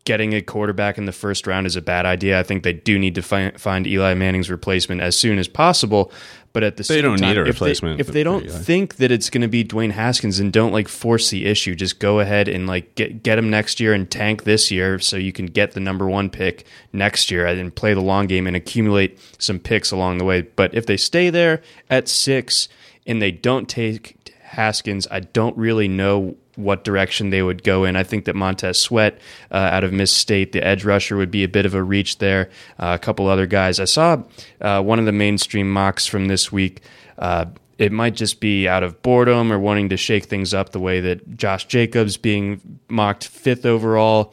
getting 0.04 0.34
a 0.34 0.42
quarterback 0.42 0.98
in 0.98 1.06
the 1.06 1.12
first 1.12 1.46
round 1.46 1.66
is 1.66 1.76
a 1.76 1.82
bad 1.82 2.04
idea. 2.04 2.38
I 2.38 2.42
think 2.42 2.62
they 2.62 2.74
do 2.74 2.98
need 2.98 3.14
to 3.14 3.22
find, 3.22 3.58
find 3.58 3.86
Eli 3.86 4.12
Manning's 4.12 4.50
replacement 4.50 5.00
as 5.00 5.16
soon 5.16 5.38
as 5.38 5.48
possible. 5.48 6.12
But 6.54 6.62
at 6.62 6.76
the 6.78 6.84
They 6.84 6.94
same 6.94 7.02
don't 7.02 7.18
time, 7.18 7.28
need 7.30 7.36
a 7.36 7.40
if 7.40 7.44
they- 7.44 7.50
replacement 7.50 8.00
If 8.00 8.06
they, 8.06 8.22
don't 8.22 8.48
think 8.48 8.94
that 8.96 9.10
it's 9.10 9.28
going 9.28 9.42
to 9.42 9.48
be 9.48 9.64
Dwayne 9.64 9.90
Haskins, 9.90 10.38
and 10.38 10.52
don't 10.52 10.72
like 10.72 10.86
force 10.88 11.28
the 11.28 11.44
issue. 11.46 11.74
Just 11.74 11.98
go 11.98 12.20
ahead 12.20 12.46
and 12.48 12.66
like 12.66 12.94
get 12.94 13.22
get 13.24 13.36
him 13.38 13.50
next 13.50 13.80
year 13.80 13.92
and 13.92 14.08
tank 14.10 14.44
this 14.44 14.70
year, 14.70 14.98
so 15.00 15.16
you 15.16 15.32
can 15.32 15.46
get 15.46 15.72
the 15.72 15.80
number 15.80 16.08
one 16.08 16.30
pick 16.30 16.64
next 16.92 17.30
year 17.30 17.44
and 17.44 17.74
play 17.74 17.92
the 17.92 18.00
long 18.00 18.26
game 18.28 18.46
and 18.46 18.54
accumulate 18.56 19.18
some 19.38 19.58
picks 19.58 19.90
along 19.90 20.18
the 20.18 20.24
way. 20.24 20.42
But 20.42 20.72
if 20.74 20.86
they 20.86 20.96
stay 20.96 21.28
there 21.28 21.60
at 21.90 22.08
six 22.08 22.68
and 23.04 23.20
they 23.20 23.32
don't 23.32 23.68
take 23.68 24.16
Haskins, 24.42 25.08
I 25.10 25.20
don't 25.20 25.56
really 25.58 25.88
know 25.88 26.36
what 26.56 26.84
direction 26.84 27.30
they 27.30 27.42
would 27.42 27.62
go 27.62 27.84
in. 27.84 27.96
I 27.96 28.02
think 28.02 28.24
that 28.26 28.36
Montez 28.36 28.80
Sweat 28.80 29.18
uh, 29.50 29.56
out 29.56 29.84
of 29.84 29.92
Miss 29.92 30.12
State, 30.12 30.52
the 30.52 30.64
edge 30.64 30.84
rusher, 30.84 31.16
would 31.16 31.30
be 31.30 31.44
a 31.44 31.48
bit 31.48 31.66
of 31.66 31.74
a 31.74 31.82
reach 31.82 32.18
there. 32.18 32.50
Uh, 32.78 32.92
a 32.94 32.98
couple 32.98 33.26
other 33.26 33.46
guys. 33.46 33.80
I 33.80 33.84
saw 33.84 34.22
uh, 34.60 34.82
one 34.82 34.98
of 34.98 35.04
the 35.04 35.12
mainstream 35.12 35.70
mocks 35.70 36.06
from 36.06 36.28
this 36.28 36.52
week. 36.52 36.80
Uh, 37.18 37.46
it 37.78 37.92
might 37.92 38.14
just 38.14 38.40
be 38.40 38.68
out 38.68 38.82
of 38.82 39.02
boredom 39.02 39.52
or 39.52 39.58
wanting 39.58 39.88
to 39.88 39.96
shake 39.96 40.26
things 40.26 40.54
up 40.54 40.70
the 40.70 40.80
way 40.80 41.00
that 41.00 41.36
Josh 41.36 41.66
Jacobs 41.66 42.16
being 42.16 42.78
mocked 42.88 43.26
fifth 43.26 43.66
overall 43.66 44.32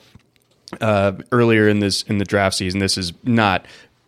uh, 0.80 1.14
earlier 1.32 1.68
in 1.68 1.80
this 1.80 2.04
in 2.04 2.18
the 2.18 2.26
draft 2.26 2.56
season. 2.56 2.80
This 2.80 2.98
is 2.98 3.14
not 3.24 3.66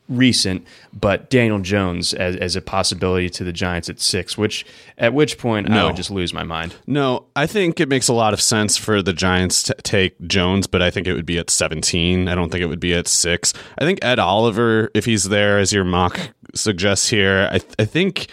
recent, 0.10 0.66
but 0.94 1.30
Daniel 1.30 1.60
Jones 1.60 2.14
as, 2.14 2.36
as 2.36 2.56
a 2.56 2.62
possibility 2.62 3.30
to 3.32 3.44
the 3.44 3.54
Giants 3.54 3.90
at 3.90 4.00
six. 4.00 4.38
Which 4.38 4.66
at 4.98 5.14
which 5.14 5.38
point 5.38 5.70
I 5.70 5.86
would 5.86 5.96
just 5.96 6.12
lose 6.12 6.34
my 6.34 6.44
mind. 6.44 6.76
No, 6.88 7.26
I 7.36 7.48
think 7.48 7.80
it 7.80 7.90
makes 7.90 8.08
a 8.08 8.14
lot 8.14 8.34
of 8.34 8.42
sense 8.42 8.78
for 8.78 9.02
the 9.02 9.14
Giants 9.14 9.64
to 9.64 9.76
take 9.84 10.20
Jones, 10.28 10.68
but 10.68 10.82
I 10.82 10.90
think 10.92 11.08
it 11.08 11.14
would 11.14 11.26
be 11.26 11.38
at 11.38 11.50
17. 11.50 12.28
I 12.28 12.36
don't 12.36 12.52
think 12.52 12.62
it 12.62 12.68
would 12.68 12.80
be 12.80 12.94
at 12.94 13.08
six. 13.08 13.54
I 13.78 13.86
think 13.86 14.00
Ed 14.04 14.20
Oliver, 14.20 14.92
if 14.94 15.06
he's 15.06 15.26
there, 15.26 15.60
as 15.60 15.74
your 15.74 15.84
mock 15.84 16.20
suggests 16.54 17.10
here, 17.10 17.50
I, 17.52 17.60
I 17.80 17.86
think. 17.86 18.28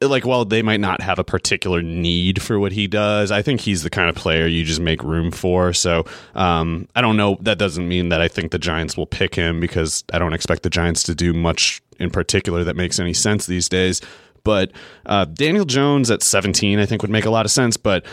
Like, 0.00 0.24
while 0.24 0.44
they 0.44 0.62
might 0.62 0.78
not 0.78 1.00
have 1.00 1.18
a 1.18 1.24
particular 1.24 1.82
need 1.82 2.40
for 2.40 2.60
what 2.60 2.70
he 2.70 2.86
does, 2.86 3.32
I 3.32 3.42
think 3.42 3.60
he's 3.60 3.82
the 3.82 3.90
kind 3.90 4.08
of 4.08 4.14
player 4.14 4.46
you 4.46 4.62
just 4.62 4.80
make 4.80 5.02
room 5.02 5.32
for. 5.32 5.72
So, 5.72 6.04
um, 6.36 6.86
I 6.94 7.00
don't 7.00 7.16
know. 7.16 7.36
That 7.40 7.58
doesn't 7.58 7.88
mean 7.88 8.10
that 8.10 8.20
I 8.20 8.28
think 8.28 8.52
the 8.52 8.60
Giants 8.60 8.96
will 8.96 9.06
pick 9.06 9.34
him 9.34 9.58
because 9.58 10.04
I 10.12 10.20
don't 10.20 10.34
expect 10.34 10.62
the 10.62 10.70
Giants 10.70 11.02
to 11.04 11.16
do 11.16 11.32
much 11.32 11.82
in 11.98 12.10
particular 12.10 12.62
that 12.62 12.76
makes 12.76 13.00
any 13.00 13.12
sense 13.12 13.46
these 13.46 13.68
days. 13.68 14.00
But 14.44 14.70
uh, 15.06 15.24
Daniel 15.24 15.64
Jones 15.64 16.12
at 16.12 16.22
17, 16.22 16.78
I 16.78 16.86
think, 16.86 17.02
would 17.02 17.10
make 17.10 17.24
a 17.24 17.30
lot 17.30 17.44
of 17.44 17.50
sense. 17.50 17.76
But 17.76 18.06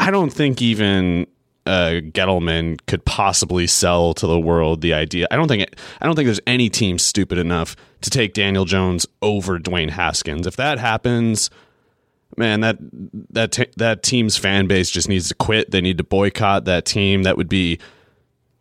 I 0.00 0.10
don't 0.10 0.30
think 0.30 0.60
even 0.60 1.28
uh, 1.66 2.00
Gettleman 2.02 2.80
could 2.86 3.04
possibly 3.04 3.66
sell 3.66 4.14
to 4.14 4.26
the 4.26 4.40
world 4.40 4.80
the 4.80 4.94
idea. 4.94 5.26
I 5.30 5.36
don't 5.36 5.48
think 5.48 5.62
it, 5.62 5.76
I 6.00 6.06
don't 6.06 6.16
think 6.16 6.26
there's 6.26 6.40
any 6.46 6.68
team 6.68 6.98
stupid 6.98 7.38
enough 7.38 7.76
to 8.00 8.10
take 8.10 8.32
Daniel 8.34 8.64
Jones 8.64 9.06
over 9.22 9.58
Dwayne 9.58 9.90
Haskins. 9.90 10.46
If 10.46 10.56
that 10.56 10.78
happens, 10.78 11.50
man, 12.36 12.60
that 12.60 12.78
that 13.30 13.52
t- 13.52 13.66
that 13.76 14.02
team's 14.02 14.36
fan 14.36 14.66
base 14.66 14.90
just 14.90 15.08
needs 15.08 15.28
to 15.28 15.34
quit. 15.34 15.70
They 15.70 15.80
need 15.80 15.98
to 15.98 16.04
boycott 16.04 16.64
that 16.64 16.84
team. 16.86 17.24
That 17.24 17.36
would 17.36 17.48
be 17.48 17.78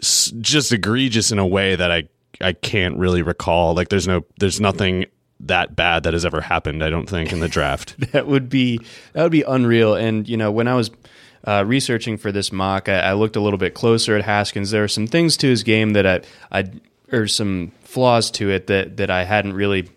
s- 0.01 0.33
just 0.39 0.71
egregious 0.71 1.31
in 1.31 1.39
a 1.39 1.47
way 1.47 1.75
that 1.75 1.91
I 1.91 2.09
I 2.41 2.53
can't 2.53 2.97
really 2.97 3.21
recall. 3.21 3.73
Like 3.73 3.89
there's 3.89 4.07
no 4.07 4.25
there's 4.39 4.59
nothing 4.59 5.05
that 5.41 5.75
bad 5.75 6.03
that 6.03 6.13
has 6.13 6.25
ever 6.25 6.41
happened. 6.41 6.83
I 6.83 6.89
don't 6.89 7.09
think 7.09 7.31
in 7.31 7.39
the 7.39 7.47
draft. 7.47 7.95
that 8.11 8.27
would 8.27 8.49
be 8.49 8.79
that 9.13 9.23
would 9.23 9.31
be 9.31 9.43
unreal. 9.43 9.95
And 9.95 10.27
you 10.27 10.37
know, 10.37 10.51
when 10.51 10.67
I 10.67 10.75
was 10.75 10.91
uh, 11.45 11.63
researching 11.65 12.17
for 12.17 12.31
this 12.31 12.51
mock, 12.51 12.89
I, 12.89 12.99
I 12.99 13.13
looked 13.13 13.35
a 13.35 13.39
little 13.41 13.59
bit 13.59 13.73
closer 13.73 14.15
at 14.17 14.23
Haskins. 14.25 14.71
There 14.71 14.83
are 14.83 14.87
some 14.89 15.07
things 15.07 15.37
to 15.37 15.47
his 15.47 15.63
game 15.63 15.93
that 15.93 16.05
I, 16.05 16.21
I 16.61 16.65
or 17.11 17.27
some 17.27 17.71
flaws 17.81 18.29
to 18.31 18.49
it 18.51 18.67
that 18.67 18.97
that 18.97 19.09
I 19.09 19.23
hadn't 19.23 19.53
really 19.53 19.89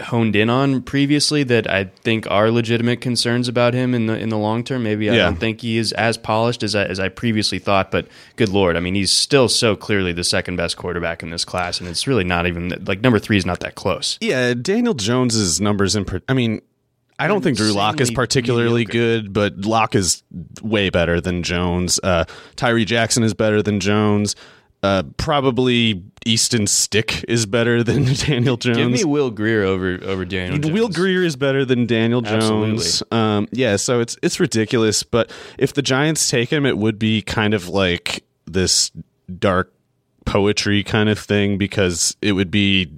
honed 0.00 0.36
in 0.36 0.48
on 0.48 0.80
previously 0.82 1.42
that 1.42 1.68
I 1.68 1.84
think 1.84 2.30
are 2.30 2.50
legitimate 2.50 3.00
concerns 3.00 3.48
about 3.48 3.74
him 3.74 3.92
in 3.92 4.06
the 4.06 4.16
in 4.16 4.28
the 4.28 4.38
long 4.38 4.62
term. 4.62 4.84
Maybe 4.84 5.10
I 5.10 5.14
Yeah. 5.16 5.24
don't 5.24 5.36
think 5.40 5.60
he 5.62 5.78
is 5.78 5.92
as 5.92 6.16
polished 6.16 6.62
as 6.62 6.76
I, 6.76 6.84
as 6.84 7.00
I 7.00 7.08
previously 7.08 7.58
thought, 7.58 7.90
but 7.90 8.06
good 8.36 8.48
lord, 8.50 8.76
I 8.76 8.80
mean 8.80 8.94
he's 8.94 9.10
still 9.12 9.48
so 9.48 9.74
clearly 9.74 10.12
the 10.12 10.24
second 10.24 10.56
best 10.56 10.76
quarterback 10.76 11.22
in 11.24 11.30
this 11.30 11.44
class, 11.44 11.80
and 11.80 11.88
it's 11.88 12.06
really 12.06 12.24
not 12.24 12.46
even 12.46 12.82
like 12.86 13.00
number 13.00 13.18
three 13.18 13.36
is 13.36 13.44
not 13.44 13.60
that 13.60 13.74
close. 13.74 14.16
Yeah, 14.20 14.54
Daniel 14.54 14.94
Jones's 14.94 15.60
numbers 15.60 15.96
in. 15.96 16.06
I 16.28 16.34
mean, 16.34 16.62
I 17.20 17.28
don't 17.28 17.42
think 17.42 17.58
Drew 17.58 17.72
Lock 17.72 18.00
is 18.00 18.10
particularly 18.10 18.86
mediocre. 18.86 19.22
good, 19.22 19.32
but 19.32 19.58
Lock 19.58 19.94
is 19.94 20.22
way 20.62 20.88
better 20.88 21.20
than 21.20 21.42
Jones. 21.42 22.00
Uh, 22.02 22.24
Tyree 22.56 22.86
Jackson 22.86 23.22
is 23.22 23.34
better 23.34 23.62
than 23.62 23.78
Jones. 23.78 24.36
Uh, 24.82 25.02
probably 25.18 26.02
Easton 26.24 26.66
Stick 26.66 27.22
is 27.28 27.44
better 27.44 27.84
than 27.84 28.04
Daniel 28.14 28.56
Jones. 28.56 28.78
Give 28.78 28.90
me 28.90 29.04
Will 29.04 29.30
Grier 29.30 29.62
over 29.62 30.00
over 30.02 30.24
Daniel. 30.24 30.58
Jones. 30.58 30.72
Will 30.72 30.88
Grier 30.88 31.22
is 31.22 31.36
better 31.36 31.66
than 31.66 31.84
Daniel 31.86 32.22
Jones. 32.22 33.02
Um, 33.10 33.48
yeah, 33.52 33.76
so 33.76 34.00
it's 34.00 34.16
it's 34.22 34.40
ridiculous. 34.40 35.02
But 35.02 35.30
if 35.58 35.74
the 35.74 35.82
Giants 35.82 36.30
take 36.30 36.50
him, 36.50 36.64
it 36.64 36.78
would 36.78 36.98
be 36.98 37.20
kind 37.20 37.52
of 37.52 37.68
like 37.68 38.24
this 38.46 38.90
dark 39.38 39.72
poetry 40.24 40.82
kind 40.82 41.10
of 41.10 41.18
thing 41.18 41.58
because 41.58 42.16
it 42.22 42.32
would 42.32 42.50
be 42.50 42.90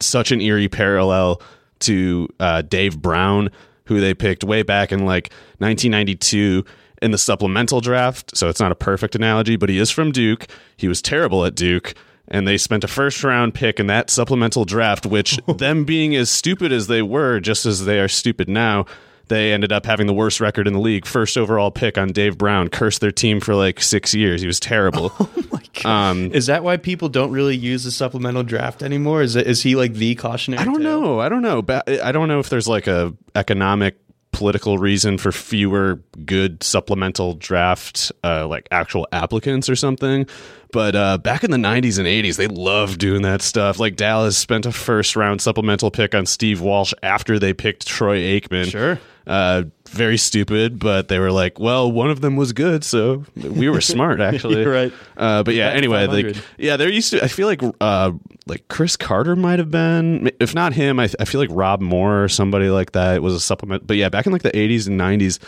such 0.00 0.32
an 0.32 0.40
eerie 0.40 0.68
parallel 0.68 1.40
to 1.80 2.28
uh, 2.38 2.62
Dave 2.62 3.00
Brown, 3.00 3.50
who 3.84 4.00
they 4.00 4.14
picked 4.14 4.44
way 4.44 4.62
back 4.62 4.92
in 4.92 5.04
like 5.04 5.32
1992 5.58 6.64
in 7.02 7.10
the 7.10 7.18
supplemental 7.18 7.80
draft. 7.80 8.36
So 8.36 8.48
it's 8.48 8.60
not 8.60 8.72
a 8.72 8.76
perfect 8.76 9.14
analogy, 9.14 9.56
but 9.56 9.68
he 9.68 9.78
is 9.78 9.90
from 9.90 10.12
Duke. 10.12 10.46
He 10.76 10.88
was 10.88 11.02
terrible 11.02 11.44
at 11.44 11.54
Duke. 11.54 11.94
And 12.28 12.46
they 12.46 12.58
spent 12.58 12.84
a 12.84 12.88
first 12.88 13.24
round 13.24 13.54
pick 13.54 13.80
in 13.80 13.88
that 13.88 14.08
supplemental 14.08 14.64
draft, 14.64 15.04
which, 15.04 15.40
them 15.58 15.84
being 15.84 16.14
as 16.14 16.30
stupid 16.30 16.70
as 16.70 16.86
they 16.86 17.02
were, 17.02 17.40
just 17.40 17.66
as 17.66 17.84
they 17.84 17.98
are 17.98 18.06
stupid 18.06 18.48
now, 18.48 18.86
they 19.30 19.52
ended 19.52 19.72
up 19.72 19.86
having 19.86 20.06
the 20.06 20.12
worst 20.12 20.40
record 20.40 20.66
in 20.66 20.74
the 20.74 20.80
league. 20.80 21.06
First 21.06 21.38
overall 21.38 21.70
pick 21.70 21.96
on 21.96 22.08
Dave 22.08 22.36
Brown, 22.36 22.68
cursed 22.68 23.00
their 23.00 23.12
team 23.12 23.40
for 23.40 23.54
like 23.54 23.80
six 23.80 24.12
years. 24.12 24.42
He 24.42 24.46
was 24.46 24.60
terrible. 24.60 25.12
Um, 25.84 26.32
Is 26.32 26.46
that 26.46 26.62
why 26.62 26.76
people 26.76 27.08
don't 27.08 27.30
really 27.30 27.56
use 27.56 27.84
the 27.84 27.90
supplemental 27.90 28.42
draft 28.42 28.82
anymore? 28.82 29.22
Is 29.22 29.34
it, 29.36 29.46
is 29.46 29.62
he 29.62 29.76
like 29.76 29.94
the 29.94 30.14
cautionary? 30.14 30.60
I 30.60 30.64
don't 30.64 30.82
tale? 30.82 31.00
know. 31.00 31.20
I 31.20 31.30
don't 31.30 31.40
know. 31.40 31.64
I 32.02 32.12
don't 32.12 32.28
know 32.28 32.38
if 32.38 32.50
there's 32.50 32.68
like 32.68 32.86
a 32.86 33.14
economic 33.34 33.96
political 34.32 34.78
reason 34.78 35.16
for 35.16 35.32
fewer 35.32 36.02
good 36.26 36.62
supplemental 36.62 37.34
draft 37.34 38.12
uh, 38.22 38.46
like 38.46 38.68
actual 38.70 39.06
applicants 39.12 39.70
or 39.70 39.76
something. 39.76 40.26
But 40.72 40.94
uh, 40.94 41.18
back 41.18 41.44
in 41.44 41.50
the 41.50 41.56
90s 41.56 41.98
and 41.98 42.06
80s, 42.06 42.36
they 42.36 42.46
loved 42.46 42.98
doing 43.00 43.22
that 43.22 43.42
stuff. 43.42 43.78
Like 43.78 43.96
Dallas 43.96 44.36
spent 44.36 44.66
a 44.66 44.72
first 44.72 45.16
round 45.16 45.40
supplemental 45.40 45.90
pick 45.90 46.14
on 46.14 46.26
Steve 46.26 46.60
Walsh 46.60 46.92
after 47.02 47.38
they 47.38 47.52
picked 47.52 47.86
Troy 47.86 48.18
Aikman. 48.18 48.70
Sure. 48.70 48.98
Uh, 49.30 49.62
very 49.88 50.16
stupid, 50.16 50.80
but 50.80 51.06
they 51.06 51.20
were 51.20 51.30
like, 51.30 51.60
well, 51.60 51.90
one 51.90 52.10
of 52.10 52.20
them 52.20 52.34
was 52.34 52.52
good, 52.52 52.82
so 52.82 53.24
we 53.36 53.68
were 53.68 53.80
smart, 53.94 54.20
actually. 54.20 54.64
Right. 54.66 54.92
Uh, 55.16 55.44
but 55.44 55.54
yeah, 55.54 55.68
Back 55.68 55.76
anyway, 55.76 56.06
like 56.08 56.26
500. 56.26 56.44
yeah, 56.58 56.76
there 56.76 56.90
used 56.90 57.12
to. 57.12 57.22
I 57.22 57.28
feel 57.28 57.46
like 57.46 57.62
uh, 57.80 58.10
like 58.46 58.66
Cris 58.66 58.96
Carter 58.96 59.36
might 59.36 59.60
have 59.60 59.70
been, 59.70 60.32
if 60.40 60.52
not 60.52 60.72
him. 60.72 60.98
I, 60.98 61.08
I 61.20 61.26
feel 61.26 61.40
like 61.40 61.50
Rob 61.52 61.80
Moore 61.80 62.24
or 62.24 62.28
somebody 62.28 62.70
like 62.70 62.90
that 62.92 63.22
was 63.22 63.32
a 63.34 63.40
supplement. 63.40 63.86
But 63.86 63.96
yeah, 63.98 64.08
back 64.08 64.26
in 64.26 64.32
like 64.32 64.42
the 64.42 64.50
'80s 64.50 64.88
and 64.88 64.98
'90s, 65.00 65.38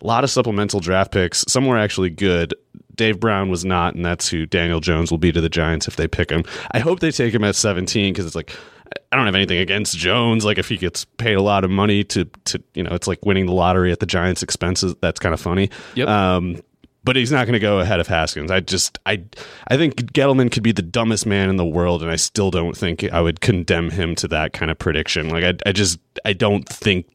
a 0.00 0.06
lot 0.06 0.22
of 0.22 0.30
supplemental 0.30 0.78
draft 0.78 1.10
picks. 1.10 1.44
Some 1.48 1.66
were 1.66 1.76
actually 1.78 2.10
good. 2.10 2.54
Dave 2.94 3.18
Brown 3.18 3.50
was 3.50 3.64
not, 3.64 3.96
and 3.96 4.04
that's 4.04 4.28
who 4.28 4.46
Daniel 4.46 4.78
Jones 4.78 5.10
will 5.10 5.18
be 5.18 5.32
to 5.32 5.40
the 5.40 5.48
Giants 5.48 5.88
if 5.88 5.96
they 5.96 6.06
pick 6.06 6.30
him. 6.30 6.44
I 6.70 6.78
hope 6.78 7.00
they 7.00 7.10
take 7.10 7.34
him 7.34 7.42
at 7.42 7.56
17 7.56 8.12
because 8.12 8.24
it's 8.26 8.36
like 8.36 8.54
I 9.10 9.16
don't 9.16 9.26
have 9.26 9.34
anything 9.34 9.58
against 9.58 9.96
Jones. 9.96 10.44
Like 10.44 10.58
if 10.58 10.68
he 10.68 10.76
gets 10.76 11.04
paid 11.04 11.34
a 11.34 11.42
lot 11.42 11.64
of 11.64 11.70
money 11.70 12.04
to 12.04 12.24
to 12.44 12.62
you 12.74 12.82
know, 12.82 12.92
it's 12.92 13.06
like 13.06 13.24
winning 13.24 13.46
the 13.46 13.52
lottery 13.52 13.92
at 13.92 14.00
the 14.00 14.06
Giants' 14.06 14.42
expenses. 14.42 14.94
That's 15.00 15.20
kind 15.20 15.34
of 15.34 15.40
funny. 15.40 15.70
Yep. 15.94 16.08
Um, 16.08 16.60
but 17.04 17.16
he's 17.16 17.32
not 17.32 17.46
going 17.46 17.54
to 17.54 17.60
go 17.60 17.80
ahead 17.80 18.00
of 18.00 18.06
Haskins. 18.06 18.50
I 18.50 18.60
just 18.60 18.98
I 19.06 19.24
I 19.68 19.76
think 19.76 19.96
Gettleman 20.12 20.50
could 20.52 20.62
be 20.62 20.72
the 20.72 20.82
dumbest 20.82 21.26
man 21.26 21.48
in 21.48 21.56
the 21.56 21.64
world, 21.64 22.02
and 22.02 22.10
I 22.10 22.16
still 22.16 22.50
don't 22.50 22.76
think 22.76 23.04
I 23.12 23.20
would 23.20 23.40
condemn 23.40 23.90
him 23.90 24.14
to 24.16 24.28
that 24.28 24.52
kind 24.52 24.70
of 24.70 24.78
prediction. 24.78 25.28
Like 25.28 25.44
I 25.44 25.54
I 25.68 25.72
just 25.72 25.98
I 26.24 26.32
don't 26.32 26.68
think 26.68 27.06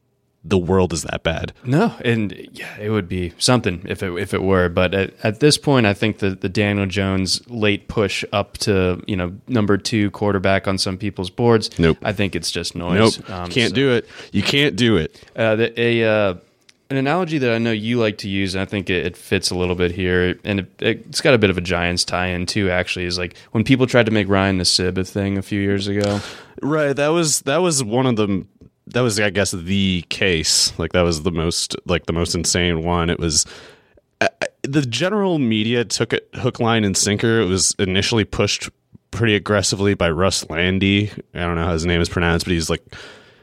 the 0.50 0.58
world 0.58 0.94
is 0.94 1.04
that 1.04 1.24
bad. 1.24 1.54
No, 1.63 1.94
and 2.04 2.32
yeah, 2.54 2.77
it 2.80 2.89
would 2.89 3.08
be 3.10 3.34
something 3.38 3.84
if 3.86 4.01
it 4.01 4.12
if 4.13 4.34
it 4.34 4.42
were. 4.42 4.70
But 4.70 4.94
at, 4.94 5.13
at 5.24 5.39
this 5.39 5.58
point, 5.58 5.86
I 5.86 5.94
think 5.94 6.20
that 6.20 6.42
the 6.42 6.50
Daniel 6.50 6.86
Jones 6.86 7.42
late 7.50 7.88
push 7.88 8.24
up 8.32 8.58
to 8.60 9.04
you 9.08 9.16
know 9.16 9.34
number 9.48 9.77
two 9.77 10.12
quarterback 10.12 10.68
on 10.68 10.77
some 10.77 10.98
people's 10.98 11.30
boards. 11.30 11.77
Nope. 11.77 11.98
I 12.01 12.13
think 12.13 12.36
it's 12.36 12.51
just 12.51 12.75
noise. 12.75 13.20
Nope, 13.20 13.30
um, 13.30 13.50
can't 13.50 13.70
so, 13.70 13.75
do 13.75 13.92
it. 13.92 14.08
You 14.32 14.44
can't 14.44 14.75
do 14.75 14.98
it. 14.98 15.22
Uh, 15.36 15.56
the, 15.56 15.80
a 15.80 16.04
uh, 16.04 16.36
an 16.89 16.98
analogy 16.98 17.38
that 17.39 17.54
I 17.54 17.58
know 17.58 17.72
you 17.72 18.00
like 18.00 18.20
to 18.20 18.30
use, 18.30 18.56
and 18.56 18.62
I 18.62 18.66
think 18.66 18.89
it, 18.89 19.06
it 19.06 19.18
fits 19.18 19.51
a 19.51 19.56
little 19.56 19.75
bit 19.75 19.92
here, 19.92 20.39
and 20.46 20.68
it, 20.80 21.06
has 21.08 21.22
got 21.22 21.34
a 21.34 21.38
bit 21.38 21.50
of 21.50 21.58
a 21.58 21.62
Giants 21.62 22.06
tie-in 22.06 22.46
too. 22.46 22.70
Actually, 22.70 23.06
is 23.06 23.18
like 23.18 23.36
when 23.51 23.63
people 23.63 23.88
tried 23.88 24.06
to 24.06 24.12
make 24.12 24.30
Ryan 24.30 24.60
Nassib 24.60 24.98
a 24.98 25.04
thing 25.04 25.38
a 25.38 25.42
few 25.42 25.60
years 25.60 25.88
ago. 25.88 26.22
Right. 26.62 26.96
That 26.96 27.10
was 27.10 27.42
that 27.42 27.58
was 27.58 27.84
one 27.84 28.06
of 28.06 28.16
the 28.16 28.46
that 28.88 29.01
was 29.01 29.20
I 29.20 29.29
guess 29.29 29.51
the 29.51 30.03
case. 30.10 30.77
Like 30.79 30.94
that 30.94 31.01
was 31.01 31.24
the 31.24 31.32
most 31.32 31.75
like 31.86 32.06
the 32.06 32.13
most 32.13 32.36
insane 32.36 32.84
one. 32.84 33.10
It 33.10 33.20
was 33.20 33.46
uh, 34.22 34.27
the 34.63 34.82
general 34.82 35.39
media 35.39 35.86
took 35.86 36.13
it 36.13 36.29
hook 36.36 36.60
line 36.60 36.84
and 36.84 36.96
sinker. 36.96 37.41
It 37.41 37.46
was 37.46 37.75
initially 37.79 38.25
pushed 38.25 38.70
pretty 39.12 39.36
aggressively 39.36 39.94
by 39.94 40.10
Russ 40.10 40.50
Lande. 40.50 40.84
I 40.84 41.39
don't 41.39 41.56
know 41.56 41.65
how 41.65 41.74
his 41.74 41.86
name 41.86 42.01
is 42.01 42.10
pronounced, 42.10 42.46
but 42.46 42.53
he's 42.53 42.70
like 42.70 42.84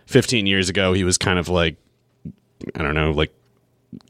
15 0.06 0.46
years 0.46 0.68
ago 0.68 0.92
he 0.92 1.04
was 1.04 1.18
kind 1.18 1.38
of 1.38 1.48
like 1.48 1.76
I 2.74 2.82
don't 2.82 2.94
know, 2.94 3.10
like 3.10 3.32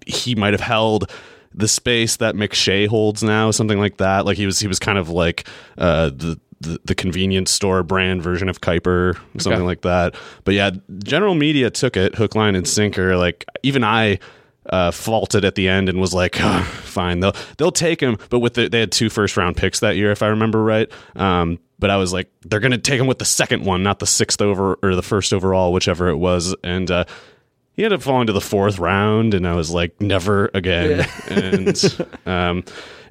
he 0.07 0.35
might 0.35 0.53
have 0.53 0.61
held 0.61 1.11
the 1.55 1.69
space 1.69 2.17
that 2.17 2.35
McShay 2.35 2.89
holds 2.89 3.23
now, 3.23 3.51
something 3.51 3.79
like 3.79 3.99
that. 3.99 4.27
Like 4.27 4.37
he 4.37 4.47
was 4.47 4.59
he 4.59 4.67
was 4.67 4.79
kind 4.79 4.99
of 4.99 5.09
like 5.09 5.49
uh, 5.79 6.11
the 6.11 6.39
the, 6.65 6.81
the 6.85 6.95
convenience 6.95 7.51
store 7.51 7.83
brand 7.83 8.23
version 8.23 8.49
of 8.49 8.61
Kiper, 8.61 9.17
something 9.39 9.53
okay. 9.53 9.63
like 9.63 9.83
that. 9.83 10.15
But 10.45 10.55
yeah, 10.55 10.71
general 10.99 11.35
media 11.35 11.71
took 11.71 11.97
it 11.97 12.15
hook, 12.15 12.35
line, 12.35 12.55
and 12.55 12.67
sinker. 12.67 13.17
Like 13.17 13.45
even 13.63 13.85
I 13.85 14.19
uh, 14.71 14.91
faulted 14.91 15.45
at 15.45 15.55
the 15.55 15.69
end 15.69 15.89
and 15.89 16.01
was 16.01 16.15
like, 16.15 16.37
oh, 16.41 16.63
fine, 16.83 17.21
they'll 17.21 17.37
they'll 17.59 17.73
take 17.73 18.01
him. 18.01 18.19
But 18.31 18.41
with 18.41 18.55
the, 18.55 18.69
they 18.69 18.81
had 18.81 18.93
two 18.93 19.11
first 19.11 19.37
round 19.37 19.57
picks 19.57 19.81
that 19.81 19.97
year, 19.97 20.11
if 20.11 20.23
I 20.23 20.29
remember 20.29 20.63
right. 20.63 20.91
Um, 21.17 21.59
but 21.79 21.91
I 21.91 21.97
was 21.97 22.13
like, 22.13 22.31
they're 22.43 22.61
going 22.61 22.73
to 22.73 22.79
take 22.79 23.01
him 23.01 23.07
with 23.07 23.19
the 23.19 23.25
second 23.25 23.65
one, 23.65 23.83
not 23.83 23.99
the 23.99 24.07
sixth 24.07 24.41
over 24.41 24.79
or 24.83 24.95
the 24.95 25.03
first 25.03 25.33
overall, 25.33 25.73
whichever 25.73 26.09
it 26.09 26.17
was. 26.17 26.55
And 26.65 26.91
uh, 26.91 27.05
he 27.75 27.85
ended 27.85 27.99
up 27.99 28.03
falling 28.03 28.27
to 28.29 28.33
the 28.33 28.41
fourth 28.41 28.79
round, 28.79 29.35
and 29.35 29.47
I 29.47 29.55
was 29.55 29.71
like, 29.71 30.01
never 30.01 30.51
again. 30.55 31.07
Yeah. 31.29 31.35
and 31.35 32.09
um, 32.27 32.65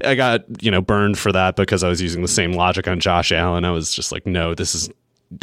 I 0.04 0.16
got 0.16 0.64
you 0.64 0.72
know 0.72 0.82
burned 0.82 1.18
for 1.18 1.32
that 1.32 1.56
because 1.56 1.84
I 1.84 1.90
was 1.90 2.02
using 2.02 2.22
the 2.22 2.28
same 2.28 2.54
logic 2.54 2.88
on 2.88 3.00
Josh 3.00 3.32
Allen. 3.32 3.66
I 3.66 3.72
was 3.72 3.94
just 3.94 4.12
like, 4.12 4.26
no, 4.26 4.56
this 4.56 4.74
is. 4.76 4.90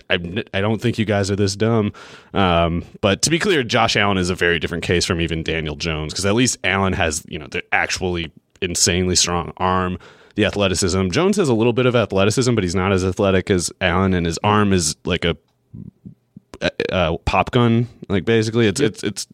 I, 0.09 0.15
I 0.55 0.61
don't 0.61 0.81
think 0.81 0.99
you 0.99 1.05
guys 1.05 1.33
are 1.33 1.37
this 1.37 1.57
dumb. 1.57 1.93
Um, 2.33 2.85
but 3.01 3.23
to 3.23 3.31
be 3.31 3.41
clear, 3.41 3.65
Josh 3.65 3.97
Allen 3.97 4.19
is 4.19 4.31
a 4.31 4.37
very 4.37 4.61
different 4.61 4.85
case 4.85 5.05
from 5.05 5.21
even 5.21 5.43
Daniel 5.43 5.75
Jones 5.75 6.13
because 6.13 6.25
at 6.27 6.35
least 6.35 6.59
Allen 6.65 6.93
has 6.93 7.25
you 7.29 7.39
know 7.39 7.49
the 7.49 7.63
actually 7.73 8.31
insanely 8.63 9.17
strong 9.17 9.53
arm 9.57 9.99
the 10.37 10.45
athleticism. 10.45 11.11
Jones 11.11 11.37
has 11.37 11.49
a 11.49 11.55
little 11.55 11.73
bit 11.73 11.87
of 11.87 11.97
athleticism, 11.97 12.55
but 12.55 12.65
he's 12.65 12.75
not 12.75 12.93
as 12.93 13.05
athletic 13.05 13.51
as 13.51 13.71
Allen, 13.81 14.15
and 14.15 14.25
his 14.25 14.39
arm 14.45 14.73
is 14.73 14.97
like 15.05 15.25
a 15.25 15.37
uh, 16.91 17.17
pop 17.25 17.51
gun. 17.51 17.89
Like 18.09 18.25
basically, 18.25 18.67
it's 18.67 18.81
it's 18.81 19.03
it's 19.03 19.27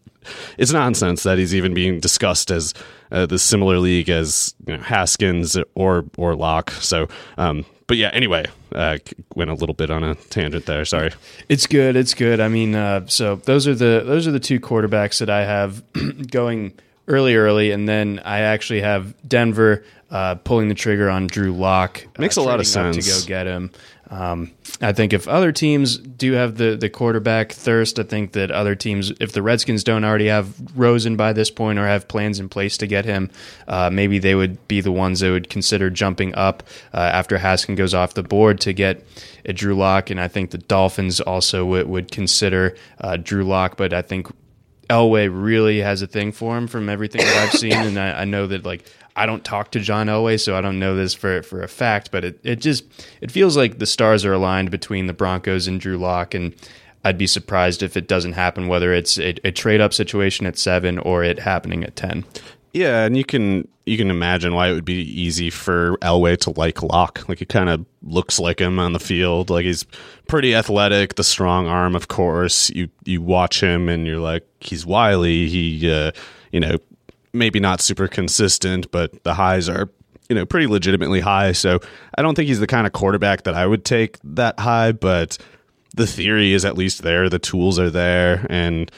it's 0.58 0.72
nonsense 0.72 1.22
that 1.22 1.38
he's 1.38 1.54
even 1.54 1.74
being 1.74 2.00
discussed 2.00 2.50
as 2.50 2.74
uh, 3.10 3.26
the 3.26 3.38
similar 3.38 3.78
league 3.78 4.08
as 4.08 4.54
you 4.66 4.76
know, 4.76 4.82
Haskins 4.82 5.56
or 5.74 6.04
or 6.16 6.34
Lock. 6.34 6.70
So, 6.72 7.08
um, 7.38 7.64
but 7.86 7.96
yeah. 7.96 8.10
Anyway, 8.12 8.46
uh, 8.74 8.98
went 9.34 9.50
a 9.50 9.54
little 9.54 9.74
bit 9.74 9.90
on 9.90 10.04
a 10.04 10.14
tangent 10.14 10.66
there. 10.66 10.84
Sorry. 10.84 11.12
It's 11.48 11.66
good. 11.66 11.96
It's 11.96 12.14
good. 12.14 12.40
I 12.40 12.48
mean, 12.48 12.74
uh, 12.74 13.06
so 13.06 13.36
those 13.36 13.66
are 13.66 13.74
the 13.74 14.02
those 14.04 14.26
are 14.26 14.32
the 14.32 14.40
two 14.40 14.60
quarterbacks 14.60 15.20
that 15.20 15.30
I 15.30 15.44
have 15.44 15.82
going 16.30 16.74
early, 17.08 17.36
early, 17.36 17.70
and 17.70 17.88
then 17.88 18.20
I 18.24 18.40
actually 18.40 18.80
have 18.80 19.14
Denver 19.26 19.84
uh, 20.10 20.36
pulling 20.36 20.68
the 20.68 20.74
trigger 20.74 21.08
on 21.10 21.26
Drew 21.26 21.52
Lock. 21.52 22.06
Makes 22.18 22.36
a 22.36 22.42
lot 22.42 22.60
of 22.60 22.66
sense 22.66 22.96
to 22.96 23.02
go 23.02 23.26
get 23.26 23.46
him. 23.46 23.70
Um, 24.08 24.52
I 24.80 24.92
think 24.92 25.12
if 25.12 25.26
other 25.26 25.52
teams 25.52 25.98
do 25.98 26.32
have 26.32 26.56
the, 26.56 26.76
the 26.76 26.88
quarterback 26.88 27.52
thirst, 27.52 27.98
I 27.98 28.04
think 28.04 28.32
that 28.32 28.50
other 28.50 28.74
teams, 28.74 29.10
if 29.20 29.32
the 29.32 29.42
Redskins 29.42 29.82
don't 29.82 30.04
already 30.04 30.26
have 30.26 30.54
Rosen 30.76 31.16
by 31.16 31.32
this 31.32 31.50
point 31.50 31.78
or 31.78 31.86
have 31.86 32.06
plans 32.06 32.38
in 32.38 32.48
place 32.48 32.76
to 32.78 32.86
get 32.86 33.04
him, 33.04 33.30
uh, 33.66 33.90
maybe 33.90 34.18
they 34.18 34.34
would 34.34 34.68
be 34.68 34.80
the 34.80 34.92
ones 34.92 35.20
that 35.20 35.30
would 35.30 35.50
consider 35.50 35.90
jumping 35.90 36.34
up 36.34 36.62
uh, 36.94 36.98
after 36.98 37.38
Haskin 37.38 37.76
goes 37.76 37.94
off 37.94 38.14
the 38.14 38.22
board 38.22 38.60
to 38.60 38.72
get 38.72 39.04
a 39.44 39.52
Drew 39.52 39.74
Lock. 39.74 40.10
And 40.10 40.20
I 40.20 40.28
think 40.28 40.50
the 40.50 40.58
Dolphins 40.58 41.20
also 41.20 41.64
would, 41.64 41.88
would 41.88 42.12
consider 42.12 42.76
uh, 43.00 43.16
Drew 43.16 43.44
Lock, 43.44 43.76
but 43.76 43.92
I 43.92 44.02
think 44.02 44.28
Elway 44.88 45.28
really 45.32 45.80
has 45.80 46.02
a 46.02 46.06
thing 46.06 46.32
for 46.32 46.56
him 46.56 46.68
from 46.68 46.88
everything 46.88 47.22
that 47.22 47.36
I've 47.36 47.58
seen, 47.58 47.72
and 47.72 47.98
I, 47.98 48.20
I, 48.20 48.24
know 48.24 48.46
that 48.46 48.64
like 48.64 48.84
I 49.16 49.24
don't 49.26 49.44
talk 49.44 49.70
to 49.72 49.80
John 49.80 50.08
Elway, 50.08 50.38
so 50.38 50.56
I 50.56 50.60
don't 50.60 50.78
know 50.78 50.94
this 50.94 51.14
for 51.14 51.42
for 51.42 51.62
a 51.62 51.68
fact, 51.68 52.10
but 52.10 52.24
it, 52.24 52.38
it 52.44 52.56
just 52.56 52.84
it 53.20 53.30
feels 53.30 53.56
like 53.56 53.78
the 53.78 53.86
stars 53.86 54.24
are 54.24 54.34
aligned 54.34 54.70
between 54.70 55.06
the 55.06 55.14
Broncos 55.14 55.66
and 55.66 55.80
Drew 55.80 55.96
Lock, 55.96 56.34
and 56.34 56.54
I'd 57.02 57.18
be 57.18 57.26
surprised 57.26 57.82
if 57.82 57.96
it 57.96 58.08
doesn't 58.08 58.34
happen, 58.34 58.68
whether 58.68 58.92
it's 58.92 59.18
a, 59.18 59.34
a 59.42 59.50
trade 59.50 59.80
up 59.80 59.94
situation 59.94 60.44
at 60.44 60.58
seven 60.58 60.98
or 60.98 61.24
it 61.24 61.38
happening 61.38 61.82
at 61.82 61.96
ten. 61.96 62.24
Yeah, 62.74 63.04
and 63.04 63.16
you 63.16 63.24
can 63.24 63.66
you 63.86 63.96
can 63.96 64.10
imagine 64.10 64.52
why 64.52 64.68
it 64.68 64.74
would 64.74 64.84
be 64.84 65.00
easy 65.18 65.48
for 65.48 65.96
Elway 66.02 66.36
to 66.40 66.50
like 66.50 66.82
Lock. 66.82 67.26
Like 67.26 67.38
he 67.38 67.46
kind 67.46 67.70
of 67.70 67.86
looks 68.02 68.38
like 68.38 68.60
him 68.60 68.78
on 68.78 68.92
the 68.92 69.00
field. 69.00 69.48
Like 69.48 69.64
he's 69.64 69.86
pretty 70.28 70.54
athletic, 70.54 71.14
the 71.14 71.24
strong 71.24 71.68
arm, 71.68 71.96
of 71.96 72.08
course. 72.08 72.68
You 72.68 72.90
you 73.06 73.22
watch 73.22 73.62
him 73.62 73.88
and 73.88 74.06
you're 74.06 74.18
like, 74.18 74.46
he's 74.60 74.84
wily. 74.84 75.48
He 75.48 75.90
uh, 75.90 76.12
you 76.52 76.60
know 76.60 76.76
maybe 77.36 77.60
not 77.60 77.80
super 77.80 78.08
consistent, 78.08 78.90
but 78.90 79.22
the 79.24 79.34
highs 79.34 79.68
are 79.68 79.90
you 80.28 80.34
know 80.34 80.46
pretty 80.46 80.66
legitimately 80.66 81.20
high. 81.20 81.52
So 81.52 81.80
I 82.16 82.22
don't 82.22 82.34
think 82.34 82.48
he's 82.48 82.60
the 82.60 82.66
kind 82.66 82.86
of 82.86 82.92
quarterback 82.92 83.44
that 83.44 83.54
I 83.54 83.66
would 83.66 83.84
take 83.84 84.18
that 84.24 84.58
high, 84.58 84.92
but 84.92 85.38
the 85.94 86.06
theory 86.06 86.52
is 86.52 86.64
at 86.64 86.76
least 86.76 87.02
there. 87.02 87.28
The 87.28 87.38
tools 87.38 87.78
are 87.78 87.90
there, 87.90 88.46
and 88.50 88.90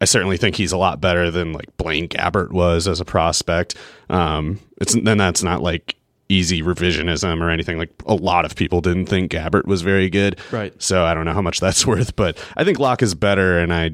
I 0.00 0.04
certainly 0.04 0.36
think 0.36 0.56
he's 0.56 0.72
a 0.72 0.76
lot 0.76 1.00
better 1.00 1.30
than 1.30 1.52
like 1.52 1.76
Blaine 1.76 2.08
Gabbert 2.08 2.52
was 2.52 2.88
as 2.88 3.00
a 3.00 3.04
prospect. 3.04 3.76
Um, 4.10 4.60
it's 4.80 4.94
then 4.94 5.18
that's 5.18 5.42
not 5.42 5.62
like 5.62 5.96
easy 6.28 6.62
revisionism 6.62 7.40
or 7.40 7.50
anything. 7.50 7.78
Like 7.78 7.90
a 8.06 8.14
lot 8.14 8.44
of 8.44 8.56
people 8.56 8.80
didn't 8.80 9.06
think 9.06 9.32
Gabbert 9.32 9.66
was 9.66 9.82
very 9.82 10.10
good, 10.10 10.40
right? 10.50 10.74
So 10.82 11.04
I 11.04 11.14
don't 11.14 11.24
know 11.24 11.34
how 11.34 11.42
much 11.42 11.60
that's 11.60 11.86
worth, 11.86 12.16
but 12.16 12.42
I 12.56 12.64
think 12.64 12.78
Lock 12.78 13.02
is 13.02 13.14
better, 13.14 13.58
and 13.58 13.72
I 13.72 13.92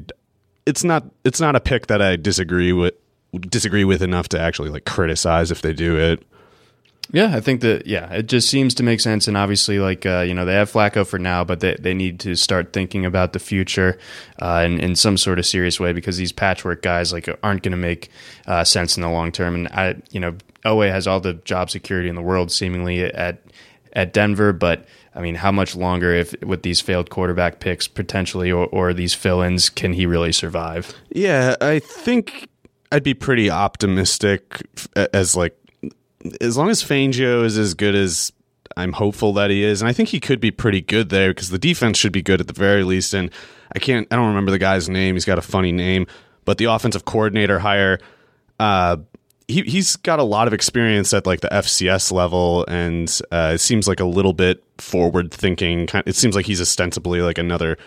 it's 0.65 0.83
not 0.83 1.05
it's 1.23 1.39
not 1.39 1.55
a 1.55 1.59
pick 1.59 1.87
that 1.87 2.01
I 2.01 2.15
disagree 2.15 2.73
with 2.73 2.95
disagree 3.39 3.83
with 3.83 4.01
enough 4.01 4.29
to 4.29 4.39
actually 4.39 4.69
like 4.69 4.85
criticize 4.85 5.51
if 5.51 5.61
they 5.61 5.73
do 5.73 5.97
it. 5.97 6.23
Yeah, 7.11 7.35
I 7.35 7.39
think 7.39 7.61
that 7.61 7.87
yeah, 7.87 8.11
it 8.13 8.27
just 8.27 8.49
seems 8.49 8.75
to 8.75 8.83
make 8.83 8.99
sense, 8.99 9.27
and 9.27 9.35
obviously, 9.35 9.79
like 9.79 10.05
uh, 10.05 10.19
you 10.19 10.35
know, 10.35 10.45
they 10.45 10.53
have 10.53 10.71
Flacco 10.71 11.07
for 11.07 11.17
now, 11.17 11.43
but 11.43 11.59
they 11.59 11.75
they 11.79 11.95
need 11.95 12.19
to 12.19 12.35
start 12.35 12.71
thinking 12.71 13.03
about 13.03 13.33
the 13.33 13.39
future 13.39 13.97
uh, 14.39 14.61
in 14.63 14.79
in 14.79 14.95
some 14.95 15.17
sort 15.17 15.39
of 15.39 15.45
serious 15.47 15.79
way 15.79 15.91
because 15.91 16.17
these 16.17 16.31
patchwork 16.31 16.83
guys 16.83 17.11
like 17.11 17.27
aren't 17.41 17.63
going 17.63 17.71
to 17.71 17.77
make 17.77 18.09
uh, 18.45 18.63
sense 18.63 18.95
in 18.95 19.01
the 19.01 19.09
long 19.09 19.31
term. 19.31 19.55
And 19.55 19.67
I, 19.69 19.95
you 20.11 20.19
know, 20.19 20.35
Elway 20.63 20.91
has 20.91 21.07
all 21.07 21.19
the 21.19 21.33
job 21.33 21.71
security 21.71 22.09
in 22.09 22.15
the 22.15 22.21
world 22.21 22.51
seemingly 22.51 23.03
at 23.03 23.41
at 23.93 24.13
Denver, 24.13 24.53
but 24.53 24.85
I 25.15 25.21
mean, 25.21 25.35
how 25.35 25.51
much 25.51 25.75
longer 25.75 26.13
if 26.13 26.39
with 26.43 26.61
these 26.61 26.79
failed 26.79 27.09
quarterback 27.09 27.59
picks 27.59 27.87
potentially, 27.87 28.51
or, 28.51 28.67
or 28.67 28.93
these 28.93 29.15
fill-ins, 29.15 29.69
can 29.69 29.93
he 29.93 30.05
really 30.05 30.31
survive? 30.31 30.93
Yeah, 31.09 31.55
I 31.59 31.79
think 31.79 32.49
I'd 32.91 33.03
be 33.03 33.13
pretty 33.13 33.49
optimistic 33.49 34.63
as 34.95 35.35
like 35.35 35.55
as 36.41 36.57
long 36.57 36.69
as 36.69 36.83
Fangio 36.83 37.45
is 37.45 37.57
as 37.57 37.73
good 37.73 37.95
as 37.95 38.31
I'm 38.75 38.93
hopeful 38.93 39.33
that 39.33 39.49
he 39.49 39.63
is, 39.63 39.81
and 39.81 39.89
I 39.89 39.93
think 39.93 40.09
he 40.09 40.19
could 40.19 40.39
be 40.39 40.51
pretty 40.51 40.81
good 40.81 41.09
there 41.09 41.31
because 41.31 41.49
the 41.49 41.59
defense 41.59 41.97
should 41.97 42.11
be 42.11 42.21
good 42.21 42.39
at 42.39 42.47
the 42.47 42.53
very 42.53 42.83
least. 42.83 43.13
And 43.13 43.31
I 43.75 43.79
can't, 43.79 44.07
I 44.11 44.15
don't 44.15 44.27
remember 44.27 44.51
the 44.51 44.59
guy's 44.59 44.89
name. 44.89 45.15
He's 45.15 45.25
got 45.25 45.37
a 45.37 45.41
funny 45.43 45.71
name, 45.71 46.07
but 46.45 46.57
the 46.57 46.65
offensive 46.65 47.05
coordinator 47.05 47.59
hire, 47.59 47.99
uh, 48.59 48.97
he 49.47 49.63
he's 49.63 49.95
got 49.95 50.19
a 50.19 50.23
lot 50.23 50.47
of 50.47 50.53
experience 50.53 51.13
at 51.13 51.25
like 51.25 51.41
the 51.41 51.49
FCS 51.49 52.11
level, 52.11 52.65
and 52.67 53.19
uh, 53.31 53.51
it 53.55 53.59
seems 53.59 53.87
like 53.87 53.99
a 53.99 54.05
little 54.05 54.33
bit 54.33 54.63
forward 54.77 55.31
thinking. 55.31 55.87
It 56.05 56.15
seems 56.15 56.35
like 56.35 56.45
he's 56.45 56.61
ostensibly 56.61 57.21
like 57.21 57.37
another 57.37 57.77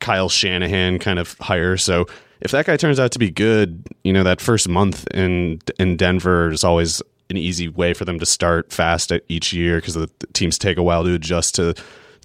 Kyle 0.00 0.28
Shanahan 0.28 0.98
kind 0.98 1.18
of 1.18 1.38
hire. 1.38 1.76
So 1.76 2.06
if 2.44 2.50
that 2.50 2.66
guy 2.66 2.76
turns 2.76 3.00
out 3.00 3.10
to 3.12 3.18
be 3.18 3.30
good, 3.30 3.86
you 4.04 4.12
know, 4.12 4.22
that 4.22 4.40
first 4.40 4.68
month 4.68 5.06
in 5.12 5.60
in 5.78 5.96
Denver 5.96 6.50
is 6.50 6.62
always 6.62 7.02
an 7.30 7.38
easy 7.38 7.68
way 7.68 7.94
for 7.94 8.04
them 8.04 8.18
to 8.18 8.26
start 8.26 8.70
fast 8.70 9.10
each 9.28 9.52
year 9.52 9.78
because 9.78 9.94
the 9.94 10.10
teams 10.34 10.58
take 10.58 10.76
a 10.76 10.82
while 10.82 11.02
to 11.04 11.14
adjust 11.14 11.54
to 11.54 11.74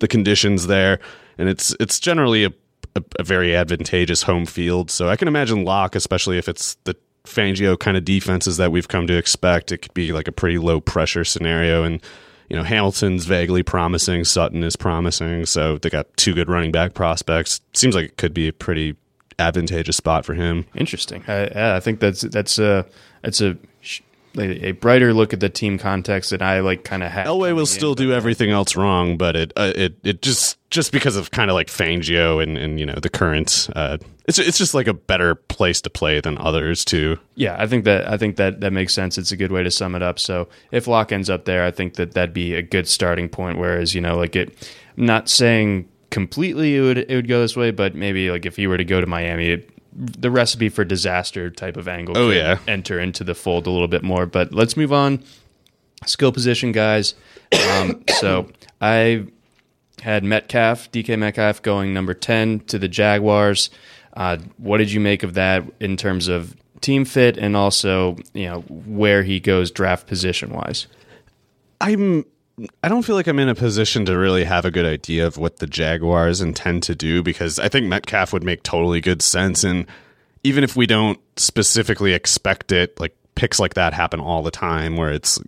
the 0.02 0.08
conditions 0.08 0.68
there, 0.68 1.00
and 1.38 1.48
it's 1.48 1.76
it's 1.80 2.00
generally 2.00 2.44
a, 2.44 2.52
a, 2.98 3.04
a 3.20 3.24
very 3.24 3.56
advantageous 3.56 4.24
home 4.24 4.46
field. 4.46 4.92
So 4.92 5.08
I 5.08 5.16
can 5.16 5.30
imagine 5.30 5.64
Lock, 5.64 5.96
especially 5.96 6.38
if 6.38 6.50
it's 6.50 6.76
the 6.84 6.96
Fangio 7.26 7.80
kind 7.80 7.96
of 7.96 8.04
defenses 8.04 8.58
that 8.58 8.72
we've 8.72 8.88
come 8.88 9.08
to 9.08 9.18
expect. 9.18 9.72
It 9.72 9.80
could 9.80 9.94
be 9.94 10.12
like 10.12 10.28
a 10.28 10.34
pretty 10.34 10.58
low 10.58 10.82
pressure 10.82 11.24
scenario, 11.24 11.84
and 11.86 12.02
you 12.50 12.58
know 12.58 12.64
Hamilton's 12.64 13.24
vaguely 13.24 13.64
promising, 13.64 14.26
Sutton 14.26 14.64
is 14.64 14.76
promising, 14.76 15.46
so 15.46 15.78
they 15.78 15.90
got 15.90 16.08
two 16.18 16.34
good 16.34 16.50
running 16.50 16.74
back 16.74 16.94
prospects. 16.94 17.62
Seems 17.74 17.96
like 17.96 18.06
it 18.06 18.18
could 18.18 18.34
be 18.34 18.50
a 18.50 18.54
pretty 18.54 18.98
advantageous 19.40 19.98
spot 19.98 20.26
for 20.26 20.34
him. 20.34 20.66
Interesting. 20.76 21.24
I, 21.28 21.48
yeah, 21.48 21.76
I 21.76 21.80
think 21.80 22.00
that's 22.00 22.22
that's 22.22 22.60
a 22.60 22.86
that's 23.22 23.42
a 23.42 23.58
a 24.38 24.74
brighter 24.74 25.14
look 25.14 25.34
at 25.34 25.40
the 25.40 25.50
team 25.50 25.80
context 25.80 26.30
that 26.30 26.42
I 26.42 26.60
like 26.60 26.84
kind 26.84 27.04
of 27.04 27.12
had. 27.12 27.26
Elway 27.26 27.54
will 27.56 27.66
still 27.66 27.96
do 27.96 28.14
everything 28.14 28.52
else 28.52 28.76
wrong, 28.76 29.18
but 29.18 29.36
it 29.36 29.54
uh, 29.56 29.74
it 29.76 29.98
it 30.04 30.22
just 30.22 30.58
just 30.70 30.92
because 30.92 31.16
of 31.16 31.32
kind 31.32 31.50
of 31.50 31.56
like 31.56 31.68
Fangio 31.68 32.42
and 32.42 32.58
and 32.58 32.80
you 32.80 32.86
know 32.86 32.96
the 33.02 33.10
current 33.10 33.70
uh, 33.76 33.98
it's 34.26 34.38
it's 34.38 34.58
just 34.58 34.74
like 34.74 34.88
a 34.88 34.94
better 34.94 35.34
place 35.34 35.82
to 35.82 35.90
play 35.90 36.22
than 36.22 36.38
others 36.38 36.86
too. 36.86 37.18
Yeah, 37.36 37.56
I 37.58 37.66
think 37.66 37.86
that 37.86 38.08
I 38.08 38.18
think 38.18 38.36
that 38.36 38.62
that 38.62 38.72
makes 38.72 38.94
sense. 38.94 39.18
It's 39.18 39.32
a 39.32 39.38
good 39.38 39.52
way 39.52 39.64
to 39.64 39.72
sum 39.72 39.96
it 39.96 40.04
up. 40.04 40.20
So 40.20 40.48
if 40.72 40.88
Lock 40.88 41.12
ends 41.12 41.30
up 41.30 41.46
there, 41.46 41.66
I 41.66 41.72
think 41.72 41.96
that 41.96 42.14
that'd 42.14 42.34
be 42.34 42.54
a 42.54 42.62
good 42.62 42.88
starting 42.88 43.30
point. 43.30 43.58
Whereas 43.58 43.96
you 43.96 44.02
know 44.02 44.16
like 44.16 44.36
it, 44.36 44.70
I'm 44.98 45.06
not 45.06 45.28
saying 45.30 45.90
completely 46.10 46.76
it 46.76 46.82
would 46.82 46.98
it 46.98 47.16
would 47.16 47.28
go 47.28 47.42
this 47.42 47.56
way, 47.56 47.72
but 47.72 47.96
maybe 47.96 48.32
like 48.32 48.46
if 48.46 48.56
he 48.56 48.68
were 48.68 48.78
to 48.78 48.86
go 48.86 49.02
to 49.02 49.08
Miami, 49.08 49.50
it, 49.50 49.70
the 49.94 50.32
recipe 50.32 50.70
for 50.70 50.84
disaster 50.84 51.50
type 51.50 51.78
of 51.78 51.88
angle. 51.88 52.18
Oh 52.18 52.30
yeah, 52.30 52.60
enter 52.68 53.00
into 53.00 53.24
the 53.24 53.36
fold 53.36 53.68
a 53.68 53.70
little 53.70 53.88
bit 53.88 54.04
more. 54.04 54.26
But 54.26 54.54
let's 54.54 54.78
move 54.78 54.94
on. 54.94 55.24
Skill 56.06 56.32
position 56.32 56.72
guys. 56.72 57.16
Um, 57.72 58.04
so 58.20 58.50
I 58.82 59.26
had 60.02 60.24
Metcalf, 60.24 60.92
DK 60.92 61.18
Metcalf, 61.18 61.62
going 61.62 61.94
number 61.94 62.14
ten 62.14 62.60
to 62.62 62.80
the 62.80 62.88
Jaguars. 62.88 63.70
Uh, 64.14 64.38
what 64.58 64.78
did 64.78 64.92
you 64.92 65.00
make 65.00 65.24
of 65.24 65.36
that 65.36 65.64
in 65.80 65.96
terms 65.96 66.28
of 66.28 66.56
team 66.82 67.04
fit 67.04 67.38
and 67.38 67.58
also 67.58 68.16
you 68.34 68.46
know 68.46 68.62
where 68.62 69.24
he 69.24 69.40
goes 69.40 69.72
draft 69.72 70.08
position 70.08 70.52
wise? 70.52 70.88
I'm 71.82 72.26
I 72.84 72.90
don't 72.90 73.04
feel 73.04 73.16
like 73.16 73.28
I'm 73.28 73.40
in 73.40 73.50
a 73.50 73.56
position 73.56 74.06
to 74.06 74.18
really 74.18 74.44
have 74.44 74.66
a 74.66 74.72
good 74.72 74.86
idea 74.86 75.28
of 75.28 75.38
what 75.38 75.58
the 75.58 75.68
Jaguars 75.68 76.42
intend 76.42 76.84
to 76.84 76.96
do 76.96 77.24
because 77.24 77.60
I 77.60 77.70
think 77.70 77.88
Metcalf 77.88 78.34
would 78.34 78.44
make 78.44 78.64
totally 78.64 79.02
good 79.02 79.22
sense. 79.22 79.64
And 79.64 79.86
even 80.44 80.64
if 80.64 80.76
we 80.76 80.86
don't 80.86 81.20
specifically 81.38 82.14
expect 82.14 82.72
it, 82.72 83.00
like 83.00 83.16
picks 83.36 83.60
like 83.60 83.76
that 83.76 83.94
happen 83.94 84.20
all 84.20 84.44
the 84.44 84.52
time 84.52 84.98
where 84.98 85.14
it's 85.14 85.40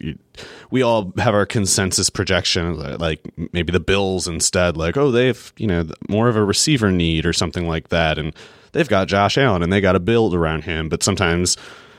we 0.70 0.82
all 0.82 1.12
have 1.18 1.34
our 1.34 1.46
consensus 1.46 2.10
projection 2.10 2.80
like 3.00 3.20
maybe 3.52 3.74
the 3.74 3.82
bills 3.82 4.30
instead 4.30 4.78
like 4.78 4.96
oh 4.96 5.12
they've 5.12 5.52
you 5.58 5.68
know 5.68 5.86
more 6.08 6.30
of 6.30 6.38
a 6.38 6.44
receiver 6.44 6.90
need 6.90 7.26
or 7.26 7.34
something 7.34 7.68
like 7.68 7.90
that 7.90 8.18
and 8.18 8.34
they've 8.72 8.88
got 8.88 9.10
Josh 9.10 9.38
Allen 9.38 9.62
and 9.62 9.74
they 9.74 9.82
got 9.82 9.92
to 9.92 10.00
build 10.00 10.34
around 10.34 10.64
him 10.64 10.88
but 10.88 11.04
sometimes 11.04 11.58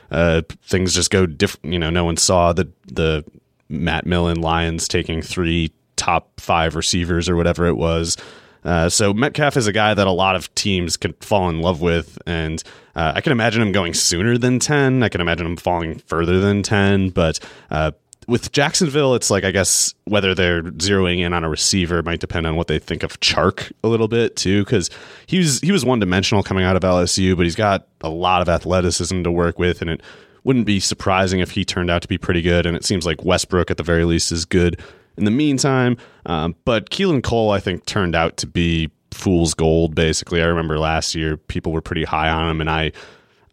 uh, 0.09 0.41
things 0.63 0.95
just 0.95 1.11
go 1.11 1.27
different 1.27 1.71
you 1.71 1.77
know 1.77 1.91
no 1.91 2.05
one 2.05 2.17
saw 2.17 2.53
the 2.53 2.67
the 2.87 3.23
Matt 3.69 4.05
Millen 4.05 4.41
Lions 4.41 4.87
taking 4.87 5.21
three 5.21 5.71
top 5.95 6.39
five 6.39 6.75
receivers 6.75 7.29
or 7.29 7.35
whatever 7.35 7.65
it 7.65 7.75
was. 7.75 8.17
Uh, 8.63 8.89
so 8.89 9.13
Metcalf 9.13 9.57
is 9.57 9.67
a 9.67 9.73
guy 9.73 9.93
that 9.93 10.07
a 10.07 10.11
lot 10.11 10.35
of 10.35 10.53
teams 10.55 10.95
can 10.95 11.13
fall 11.13 11.49
in 11.49 11.59
love 11.59 11.81
with, 11.81 12.17
and 12.25 12.63
uh, 12.95 13.13
I 13.15 13.21
can 13.21 13.31
imagine 13.31 13.61
him 13.61 13.71
going 13.71 13.93
sooner 13.93 14.37
than 14.37 14.59
ten. 14.59 15.03
I 15.03 15.09
can 15.09 15.21
imagine 15.21 15.45
him 15.45 15.57
falling 15.57 15.99
further 15.99 16.39
than 16.39 16.63
ten, 16.63 17.09
but 17.09 17.39
uh, 17.69 17.91
with 18.27 18.53
Jacksonville, 18.53 19.15
it's 19.15 19.29
like 19.29 19.43
I 19.43 19.51
guess 19.51 19.93
whether 20.05 20.33
they're 20.33 20.63
zeroing 20.63 21.19
in 21.19 21.33
on 21.33 21.43
a 21.43 21.49
receiver 21.49 22.01
might 22.03 22.21
depend 22.21 22.47
on 22.47 22.55
what 22.55 22.67
they 22.67 22.79
think 22.79 23.03
of 23.03 23.19
Chark 23.19 23.71
a 23.83 23.89
little 23.89 24.07
bit 24.07 24.35
too, 24.35 24.63
because 24.63 24.89
he 25.27 25.39
was 25.39 25.59
he 25.59 25.71
was 25.71 25.83
one 25.83 25.99
dimensional 25.99 26.41
coming 26.41 26.63
out 26.63 26.77
of 26.77 26.83
LSU, 26.83 27.35
but 27.35 27.43
he's 27.43 27.55
got 27.55 27.87
a 28.01 28.09
lot 28.09 28.41
of 28.41 28.47
athleticism 28.47 29.23
to 29.23 29.31
work 29.31 29.59
with, 29.59 29.81
and 29.81 29.89
it 29.89 30.01
wouldn't 30.43 30.65
be 30.65 30.79
surprising 30.79 31.39
if 31.39 31.51
he 31.51 31.63
turned 31.63 31.89
out 31.89 32.01
to 32.01 32.07
be 32.07 32.17
pretty 32.17 32.41
good. 32.41 32.65
And 32.65 32.75
it 32.75 32.83
seems 32.83 33.05
like 33.05 33.23
Westbrook, 33.23 33.71
at 33.71 33.77
the 33.77 33.83
very 33.83 34.05
least, 34.05 34.31
is 34.31 34.45
good 34.45 34.79
in 35.17 35.25
the 35.25 35.31
meantime. 35.31 35.97
Um, 36.25 36.55
but 36.65 36.89
Keelan 36.89 37.23
Cole, 37.23 37.51
I 37.51 37.59
think, 37.59 37.85
turned 37.85 38.15
out 38.15 38.37
to 38.37 38.47
be 38.47 38.91
fool's 39.11 39.53
gold. 39.53 39.95
Basically, 39.95 40.41
I 40.41 40.45
remember 40.45 40.79
last 40.79 41.15
year 41.15 41.37
people 41.37 41.71
were 41.71 41.81
pretty 41.81 42.03
high 42.03 42.29
on 42.29 42.49
him, 42.49 42.61
and 42.61 42.69
I 42.69 42.91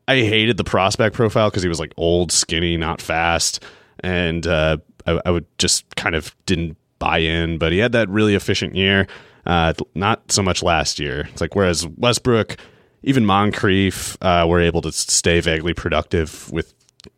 I 0.08 0.16
hated 0.22 0.56
the 0.56 0.64
prospect 0.64 1.14
profile 1.14 1.50
because 1.50 1.62
he 1.62 1.68
was 1.68 1.78
like 1.78 1.92
old, 1.96 2.32
skinny, 2.32 2.76
not 2.76 3.00
fast, 3.00 3.62
and 4.00 4.46
uh, 4.46 4.78
I, 5.06 5.20
I, 5.24 5.30
would 5.30 5.46
just 5.58 5.94
kind 5.94 6.14
of 6.14 6.34
didn't 6.46 6.76
buy 6.98 7.18
in. 7.18 7.58
But 7.58 7.72
he 7.72 7.78
had 7.78 7.92
that 7.92 8.08
really 8.08 8.34
efficient 8.34 8.74
year. 8.74 9.06
Uh, 9.46 9.72
not 9.94 10.30
so 10.32 10.42
much 10.42 10.62
last 10.62 10.98
year. 10.98 11.28
It's 11.32 11.40
like 11.40 11.54
whereas 11.54 11.86
Westbrook, 11.86 12.56
even 13.02 13.24
Moncrief, 13.24 14.16
uh, 14.20 14.46
were 14.48 14.60
able 14.60 14.82
to 14.82 14.92
stay 14.92 15.40
vaguely 15.40 15.74
productive 15.74 16.50
with 16.50 16.74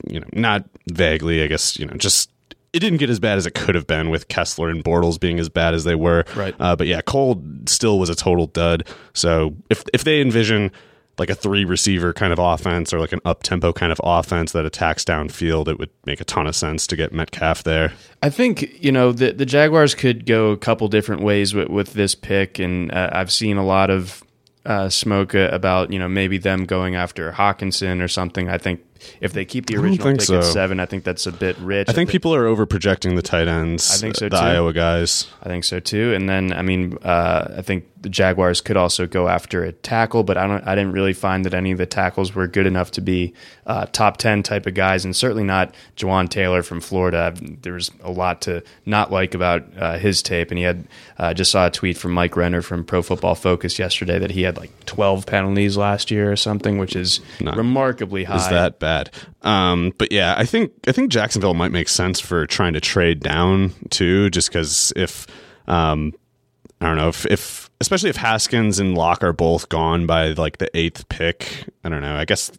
you 0.09 0.21
know, 0.21 0.27
not 0.33 0.65
vaguely, 0.91 1.43
I 1.43 1.47
guess, 1.47 1.79
you 1.79 1.87
know, 1.87 1.95
just 1.95 2.31
it 2.73 2.81
didn't 2.81 2.99
get 2.99 3.11
as 3.11 3.21
bad 3.21 3.37
as 3.39 3.47
it 3.47 3.55
could 3.55 3.75
have 3.75 3.87
been 3.87 4.11
with 4.11 4.29
Kessler 4.29 4.71
and 4.71 4.83
Bortles 4.83 5.21
being 5.21 5.39
as 5.39 5.49
bad 5.49 5.75
as 5.75 5.85
they 5.85 5.95
were. 5.95 6.25
Right. 6.35 6.55
Uh, 6.59 6.75
but 6.75 6.87
yeah, 6.87 7.03
Cole 7.03 7.43
still 7.67 7.99
was 7.99 8.09
a 8.09 8.15
total 8.15 8.47
dud. 8.47 8.87
So 9.13 9.55
if 9.69 9.85
if 9.93 10.05
they 10.05 10.21
envision 10.21 10.71
like 11.19 11.29
a 11.29 11.35
three 11.35 11.65
receiver 11.65 12.13
kind 12.15 12.33
of 12.33 12.39
offense 12.39 12.93
or 12.93 12.99
like 12.99 13.13
an 13.13 13.21
up 13.25 13.43
tempo 13.43 13.73
kind 13.73 13.93
of 13.93 14.01
offense 14.03 14.53
that 14.53 14.65
attacks 14.65 15.05
downfield, 15.05 15.69
it 15.69 15.79
would 15.79 15.91
make 16.07 16.21
a 16.21 16.25
ton 16.25 16.47
of 16.47 16.57
sense 16.57 16.87
to 16.87 16.97
get 16.97 17.13
Metcalf 17.13 17.63
there. 17.63 17.93
I 18.23 18.31
think 18.31 18.83
you 18.83 18.91
know 18.91 19.13
the 19.13 19.33
the 19.33 19.47
Jaguars 19.47 19.95
could 19.95 20.25
go 20.25 20.51
a 20.51 20.57
couple 20.57 20.89
different 20.89 21.23
ways 21.23 21.53
with, 21.53 21.69
with 21.69 21.93
this 21.93 22.15
pick, 22.15 22.59
and 22.59 22.91
uh, 22.93 23.11
I've 23.13 23.33
seen 23.33 23.59
a 23.59 23.65
lot 23.65 23.91
of 23.91 24.23
uh, 24.65 24.89
smoke 24.89 25.35
about 25.35 25.93
you 25.93 25.99
know 25.99 26.09
maybe 26.09 26.39
them 26.39 26.65
going 26.65 26.95
after 26.95 27.33
Hockenson 27.33 28.03
or 28.03 28.09
something. 28.09 28.49
I 28.49 28.57
think 28.57 28.81
if 29.21 29.33
they 29.33 29.45
keep 29.45 29.67
the 29.67 29.77
original 29.77 30.13
pick 30.13 30.23
so. 30.23 30.39
at 30.39 30.45
seven, 30.45 30.81
I 30.81 30.87
think 30.87 31.05
that's 31.05 31.27
a 31.27 31.33
bit 31.33 31.57
rich. 31.59 31.89
I 31.89 31.93
think 31.93 32.11
people 32.11 32.35
are 32.35 32.47
over 32.47 32.67
projecting 32.67 33.15
the 33.15 33.23
tight 33.23 33.49
ends. 33.49 33.91
I 33.91 33.97
think 33.97 34.17
so 34.17 34.29
the 34.29 34.37
too. 34.37 34.45
Iowa 34.45 34.73
guys. 34.73 35.29
I 35.43 35.49
think 35.49 35.65
so 35.65 35.81
too. 35.81 36.13
And 36.15 36.29
then 36.29 36.53
I 36.53 36.63
mean, 36.63 36.99
uh, 37.03 37.55
I 37.59 37.63
think 37.63 37.87
the 38.03 38.09
Jaguars 38.09 38.61
could 38.61 38.77
also 38.77 39.07
go 39.07 39.29
after 39.29 39.63
a 39.63 39.73
tackle, 39.73 40.25
but 40.25 40.37
I 40.37 40.47
don't. 40.47 40.67
I 40.67 40.75
didn't 40.75 40.93
really 40.93 41.13
find 41.13 41.45
that 41.45 41.55
any 41.55 41.71
of 41.71 41.79
the 41.79 41.87
tackles 41.87 42.35
were 42.35 42.49
good 42.49 42.67
enough 42.67 42.91
to 42.93 43.01
be 43.01 43.33
uh, 43.67 43.87
top 43.87 44.17
ten 44.17 44.43
type 44.43 44.67
of 44.67 44.75
guys, 44.75 45.05
and 45.05 45.15
certainly 45.15 45.45
not 45.45 45.75
Jawaan 45.97 46.29
Taylor 46.29 46.63
from 46.63 46.81
Florida. 46.81 47.33
There 47.41 47.75
was 47.75 47.93
a 48.03 48.11
lot 48.11 48.43
to 48.43 48.63
not 48.87 49.13
like 49.13 49.35
about 49.35 49.65
uh, 49.79 49.99
his 49.99 50.21
tape, 50.21 50.51
and 50.51 50.59
he 50.59 50.65
had 50.65 50.85
uh, 51.19 51.33
just 51.33 51.53
saw 51.53 51.67
a 51.67 51.71
tweet 51.71 51.97
from 51.97 52.11
Mike 52.11 52.37
Renner 52.37 52.61
from 52.61 52.85
Pro 52.85 53.03
Football 53.03 53.37
Focus 53.37 53.79
yesterday 53.79 54.19
that 54.19 54.33
he 54.33 54.43
had 54.43 54.57
like 54.57 54.73
12 54.87 55.25
penalties 55.25 55.77
last 55.77 56.11
year 56.11 56.33
or 56.33 56.37
something, 56.37 56.79
which 56.79 56.97
is 56.97 57.21
not, 57.41 57.57
remarkably 57.57 58.25
high. 58.25 58.37
Is 58.37 58.49
that 58.49 58.81
bad? 58.81 58.92
Bad. 58.93 59.11
Um, 59.43 59.93
but 59.99 60.13
yeah, 60.13 60.35
I 60.37 60.45
think 60.45 60.73
I 60.87 60.93
think 60.93 61.11
Jacksonville 61.11 61.55
might 61.55 61.73
make 61.73 61.89
sense 61.89 62.21
for 62.21 62.47
trying 62.47 62.75
to 62.75 62.81
trade 62.81 63.21
down 63.21 63.73
too, 63.91 64.31
just 64.31 64.49
because 64.49 64.93
if 64.97 65.27
um, 65.67 66.13
I 66.81 66.87
don't 66.87 66.97
know 66.97 67.09
if, 67.09 67.27
if 67.27 67.71
especially 67.81 68.11
if 68.11 68.17
Haskins 68.17 68.79
and 68.79 68.97
Lock 68.97 69.23
are 69.23 69.33
both 69.33 69.69
gone 69.69 70.07
by 70.07 70.33
like 70.33 70.59
the 70.59 70.69
eighth 70.77 71.09
pick. 71.09 71.67
I 71.85 71.89
don't 71.89 72.03
know. 72.03 72.17
I 72.17 72.25
guess 72.25 72.53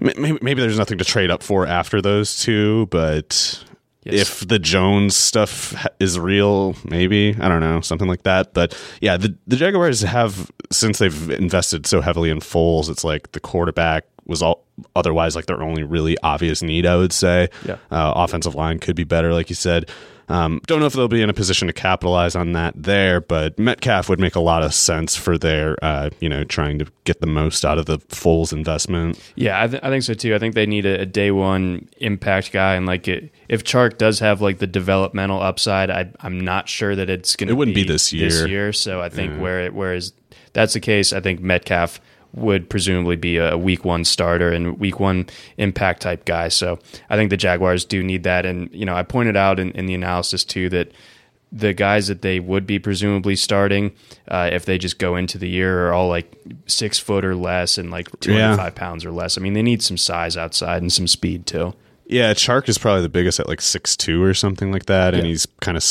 maybe, 0.00 0.38
maybe 0.42 0.60
there's 0.60 0.78
nothing 0.78 0.98
to 0.98 1.04
trade 1.04 1.30
up 1.30 1.42
for 1.42 1.66
after 1.66 2.00
those 2.00 2.40
two, 2.40 2.86
but 2.86 3.64
Yes. 4.04 4.42
If 4.42 4.48
the 4.48 4.58
Jones 4.58 5.14
stuff 5.14 5.86
is 6.00 6.18
real, 6.18 6.74
maybe 6.84 7.36
I 7.40 7.48
don't 7.48 7.60
know 7.60 7.80
something 7.82 8.08
like 8.08 8.24
that. 8.24 8.52
But 8.52 8.76
yeah, 9.00 9.16
the 9.16 9.36
the 9.46 9.54
Jaguars 9.54 10.00
have 10.00 10.50
since 10.72 10.98
they've 10.98 11.30
invested 11.30 11.86
so 11.86 12.00
heavily 12.00 12.30
in 12.30 12.40
Foles, 12.40 12.90
it's 12.90 13.04
like 13.04 13.30
the 13.30 13.38
quarterback 13.38 14.04
was 14.26 14.42
all 14.42 14.64
otherwise 14.96 15.36
like 15.36 15.46
their 15.46 15.62
only 15.62 15.82
really 15.82 16.16
obvious 16.22 16.62
need. 16.62 16.86
I 16.86 16.96
would 16.96 17.12
say, 17.12 17.48
yeah, 17.66 17.76
uh, 17.90 18.12
offensive 18.16 18.54
line 18.54 18.78
could 18.78 18.96
be 18.96 19.04
better, 19.04 19.32
like 19.32 19.48
you 19.48 19.56
said. 19.56 19.90
Um, 20.28 20.62
don't 20.66 20.80
know 20.80 20.86
if 20.86 20.94
they'll 20.94 21.08
be 21.08 21.20
in 21.20 21.28
a 21.28 21.34
position 21.34 21.66
to 21.66 21.74
capitalize 21.74 22.34
on 22.34 22.52
that 22.52 22.74
there, 22.74 23.20
but 23.20 23.58
Metcalf 23.58 24.08
would 24.08 24.20
make 24.20 24.34
a 24.34 24.40
lot 24.40 24.62
of 24.62 24.72
sense 24.72 25.14
for 25.14 25.36
their, 25.36 25.76
uh, 25.84 26.08
you 26.20 26.28
know, 26.28 26.44
trying 26.44 26.78
to 26.78 26.86
get 27.04 27.20
the 27.20 27.26
most 27.26 27.66
out 27.66 27.76
of 27.76 27.86
the 27.86 27.98
Foles 27.98 28.52
investment. 28.52 29.20
Yeah, 29.34 29.62
I, 29.62 29.66
th- 29.66 29.82
I 29.82 29.90
think 29.90 30.04
so 30.04 30.14
too. 30.14 30.34
I 30.34 30.38
think 30.38 30.54
they 30.54 30.64
need 30.64 30.86
a, 30.86 31.02
a 31.02 31.06
day 31.06 31.32
one 31.32 31.88
impact 31.98 32.50
guy, 32.52 32.76
and 32.76 32.86
like 32.86 33.08
it, 33.08 33.30
if 33.48 33.64
Chark 33.64 33.98
does 33.98 34.20
have 34.20 34.40
like 34.40 34.58
the 34.58 34.66
developmental 34.66 35.42
upside, 35.42 35.90
I, 35.90 36.10
am 36.22 36.40
not 36.40 36.68
sure 36.68 36.96
that 36.96 37.10
it's 37.10 37.36
going 37.36 37.48
to. 37.48 37.52
It 37.52 37.56
wouldn't 37.56 37.74
be, 37.74 37.82
be, 37.82 37.88
this 37.88 38.12
year. 38.12 38.28
This 38.30 38.48
year, 38.48 38.72
so 38.72 39.02
I 39.02 39.10
think 39.10 39.34
yeah. 39.34 39.40
where 39.40 39.60
it, 39.60 39.74
whereas 39.74 40.12
that's 40.52 40.72
the 40.72 40.80
case, 40.80 41.12
I 41.12 41.20
think 41.20 41.40
Metcalf 41.40 42.00
would 42.34 42.68
presumably 42.70 43.16
be 43.16 43.36
a 43.36 43.56
week 43.58 43.84
one 43.84 44.04
starter 44.04 44.50
and 44.50 44.78
week 44.78 44.98
one 44.98 45.26
impact 45.58 46.02
type 46.02 46.24
guy. 46.24 46.48
So 46.48 46.78
I 47.10 47.16
think 47.16 47.30
the 47.30 47.36
Jaguars 47.36 47.84
do 47.84 48.02
need 48.02 48.22
that. 48.22 48.46
And, 48.46 48.70
you 48.72 48.86
know, 48.86 48.94
I 48.94 49.02
pointed 49.02 49.36
out 49.36 49.60
in, 49.60 49.70
in 49.72 49.86
the 49.86 49.94
analysis 49.94 50.44
too 50.44 50.68
that 50.70 50.92
the 51.52 51.74
guys 51.74 52.06
that 52.08 52.22
they 52.22 52.40
would 52.40 52.66
be 52.66 52.78
presumably 52.78 53.36
starting 53.36 53.92
uh, 54.28 54.48
if 54.50 54.64
they 54.64 54.78
just 54.78 54.98
go 54.98 55.16
into 55.16 55.36
the 55.36 55.48
year 55.48 55.88
are 55.88 55.92
all 55.92 56.08
like 56.08 56.34
six 56.66 56.98
foot 56.98 57.24
or 57.24 57.36
less 57.36 57.76
and 57.76 57.90
like 57.90 58.08
205 58.20 58.58
yeah. 58.58 58.70
pounds 58.70 59.04
or 59.04 59.12
less. 59.12 59.36
I 59.36 59.42
mean, 59.42 59.52
they 59.52 59.62
need 59.62 59.82
some 59.82 59.98
size 59.98 60.36
outside 60.36 60.80
and 60.80 60.90
some 60.90 61.06
speed 61.06 61.46
too. 61.46 61.74
Yeah, 62.06 62.32
Chark 62.32 62.68
is 62.68 62.78
probably 62.78 63.02
the 63.02 63.08
biggest 63.08 63.38
at 63.38 63.48
like 63.48 63.60
six 63.60 63.96
two 63.96 64.22
or 64.22 64.34
something 64.34 64.72
like 64.72 64.86
that, 64.86 65.14
and 65.14 65.24
he's 65.24 65.46
kind 65.60 65.76
of 65.76 65.84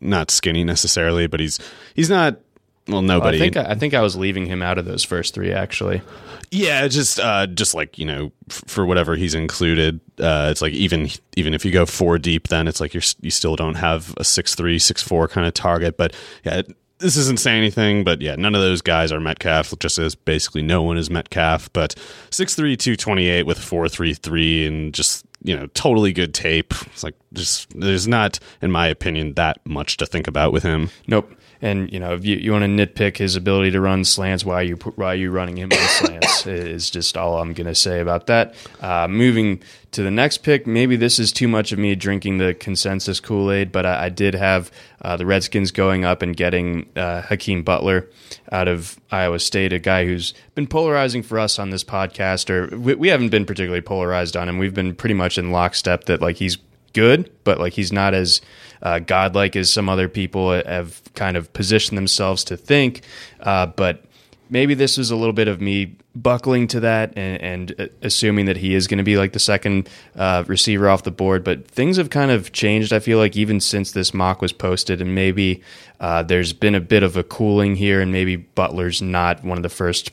not 0.00 0.30
skinny 0.30 0.64
necessarily, 0.64 1.26
but 1.26 1.40
he's 1.40 1.58
he's 1.94 2.08
not 2.08 2.38
well, 2.88 3.02
nobody. 3.02 3.36
I 3.38 3.40
think 3.40 3.56
I, 3.56 3.70
I 3.70 3.74
think 3.74 3.94
I 3.94 4.00
was 4.00 4.16
leaving 4.16 4.46
him 4.46 4.62
out 4.62 4.78
of 4.78 4.84
those 4.84 5.04
first 5.04 5.34
three 5.34 5.52
actually. 5.52 6.02
Yeah, 6.50 6.86
just 6.88 7.18
uh, 7.18 7.46
just 7.48 7.74
like 7.74 7.98
you 7.98 8.04
know, 8.06 8.30
f- 8.48 8.62
for 8.66 8.86
whatever 8.86 9.16
he's 9.16 9.34
included, 9.34 10.00
uh, 10.20 10.48
it's 10.50 10.62
like 10.62 10.72
even 10.72 11.08
even 11.36 11.54
if 11.54 11.64
you 11.64 11.72
go 11.72 11.84
four 11.86 12.18
deep, 12.18 12.48
then 12.48 12.68
it's 12.68 12.80
like 12.80 12.94
you're 12.94 13.02
you 13.20 13.30
still 13.30 13.56
don't 13.56 13.74
have 13.74 14.14
a 14.16 14.24
six 14.24 14.54
three 14.54 14.78
six 14.78 15.02
four 15.02 15.26
kind 15.28 15.46
of 15.46 15.54
target. 15.54 15.96
But 15.96 16.14
yeah, 16.44 16.58
it- 16.58 16.76
this 16.98 17.18
isn't 17.18 17.38
saying 17.40 17.58
anything. 17.58 18.04
But 18.04 18.22
yeah, 18.22 18.36
none 18.36 18.54
of 18.54 18.62
those 18.62 18.80
guys 18.80 19.12
are 19.12 19.20
Metcalf. 19.20 19.74
Just 19.80 19.98
as 19.98 20.14
basically 20.14 20.62
no 20.62 20.82
one 20.82 20.96
is 20.96 21.10
Metcalf. 21.10 21.70
But 21.74 21.94
six 22.30 22.54
three 22.54 22.74
two 22.76 22.96
twenty 22.96 23.28
eight 23.28 23.42
with 23.42 23.58
four 23.58 23.86
three 23.88 24.14
three 24.14 24.66
and 24.66 24.94
just 24.94 25.26
you 25.42 25.54
know 25.54 25.66
totally 25.74 26.12
good 26.14 26.32
tape. 26.32 26.72
It's 26.86 27.02
like 27.04 27.14
just 27.34 27.68
there's 27.78 28.08
not, 28.08 28.38
in 28.62 28.70
my 28.70 28.86
opinion, 28.86 29.34
that 29.34 29.58
much 29.66 29.98
to 29.98 30.06
think 30.06 30.26
about 30.26 30.52
with 30.54 30.62
him. 30.62 30.88
Nope. 31.06 31.30
And 31.66 31.92
you 31.92 31.98
know, 31.98 32.14
if 32.14 32.24
you, 32.24 32.36
you 32.36 32.52
want 32.52 32.62
to 32.62 32.68
nitpick 32.68 33.16
his 33.16 33.34
ability 33.34 33.72
to 33.72 33.80
run 33.80 34.04
slants, 34.04 34.44
why 34.44 34.62
you 34.62 34.76
why 34.94 35.14
you 35.14 35.32
running 35.32 35.58
him 35.58 35.70
on 35.72 35.78
slants 35.88 36.46
is 36.46 36.90
just 36.90 37.16
all 37.16 37.38
I'm 37.38 37.54
going 37.54 37.66
to 37.66 37.74
say 37.74 37.98
about 37.98 38.28
that. 38.28 38.54
Uh, 38.80 39.08
moving 39.08 39.60
to 39.90 40.04
the 40.04 40.10
next 40.12 40.38
pick, 40.38 40.66
maybe 40.66 40.94
this 40.94 41.18
is 41.18 41.32
too 41.32 41.48
much 41.48 41.72
of 41.72 41.78
me 41.80 41.96
drinking 41.96 42.38
the 42.38 42.54
consensus 42.54 43.18
Kool 43.18 43.50
Aid, 43.50 43.72
but 43.72 43.84
I, 43.84 44.04
I 44.04 44.08
did 44.10 44.34
have 44.34 44.70
uh, 45.02 45.16
the 45.16 45.26
Redskins 45.26 45.72
going 45.72 46.04
up 46.04 46.22
and 46.22 46.36
getting 46.36 46.88
uh, 46.94 47.22
Hakeem 47.22 47.64
Butler 47.64 48.08
out 48.52 48.68
of 48.68 49.00
Iowa 49.10 49.40
State, 49.40 49.72
a 49.72 49.80
guy 49.80 50.04
who's 50.04 50.34
been 50.54 50.68
polarizing 50.68 51.24
for 51.24 51.38
us 51.38 51.58
on 51.58 51.70
this 51.70 51.82
podcast. 51.82 52.48
Or 52.48 52.76
we, 52.76 52.94
we 52.94 53.08
haven't 53.08 53.30
been 53.30 53.44
particularly 53.44 53.80
polarized 53.80 54.36
on 54.36 54.48
him. 54.48 54.58
We've 54.58 54.74
been 54.74 54.94
pretty 54.94 55.14
much 55.14 55.36
in 55.36 55.50
lockstep 55.50 56.04
that 56.04 56.20
like 56.20 56.36
he's 56.36 56.58
good, 56.96 57.30
but 57.44 57.60
like 57.60 57.74
he's 57.74 57.92
not 57.92 58.14
as 58.14 58.40
uh, 58.82 58.98
godlike 58.98 59.54
as 59.54 59.70
some 59.70 59.88
other 59.88 60.08
people 60.08 60.50
have 60.50 61.02
kind 61.14 61.36
of 61.36 61.52
positioned 61.52 61.98
themselves 61.98 62.42
to 62.44 62.56
think. 62.56 63.02
Uh, 63.40 63.66
but 63.66 64.06
maybe 64.48 64.72
this 64.72 64.96
was 64.96 65.10
a 65.10 65.16
little 65.16 65.34
bit 65.34 65.46
of 65.46 65.60
me 65.60 65.94
buckling 66.14 66.66
to 66.66 66.80
that 66.80 67.12
and, 67.14 67.42
and 67.42 67.74
uh, 67.78 67.86
assuming 68.00 68.46
that 68.46 68.56
he 68.56 68.74
is 68.74 68.86
going 68.86 68.96
to 68.96 69.04
be 69.04 69.18
like 69.18 69.34
the 69.34 69.38
second 69.38 69.90
uh, 70.16 70.42
receiver 70.46 70.88
off 70.88 71.02
the 71.02 71.10
board. 71.10 71.44
But 71.44 71.68
things 71.68 71.98
have 71.98 72.08
kind 72.08 72.30
of 72.30 72.52
changed. 72.52 72.94
I 72.94 72.98
feel 72.98 73.18
like 73.18 73.36
even 73.36 73.60
since 73.60 73.92
this 73.92 74.14
mock 74.14 74.40
was 74.40 74.54
posted, 74.54 75.02
and 75.02 75.14
maybe 75.14 75.62
uh, 76.00 76.22
there's 76.22 76.54
been 76.54 76.74
a 76.74 76.80
bit 76.80 77.02
of 77.02 77.18
a 77.18 77.22
cooling 77.22 77.76
here, 77.76 78.00
and 78.00 78.10
maybe 78.10 78.36
Butler's 78.36 79.02
not 79.02 79.44
one 79.44 79.58
of 79.58 79.62
the 79.62 79.68
first 79.68 80.12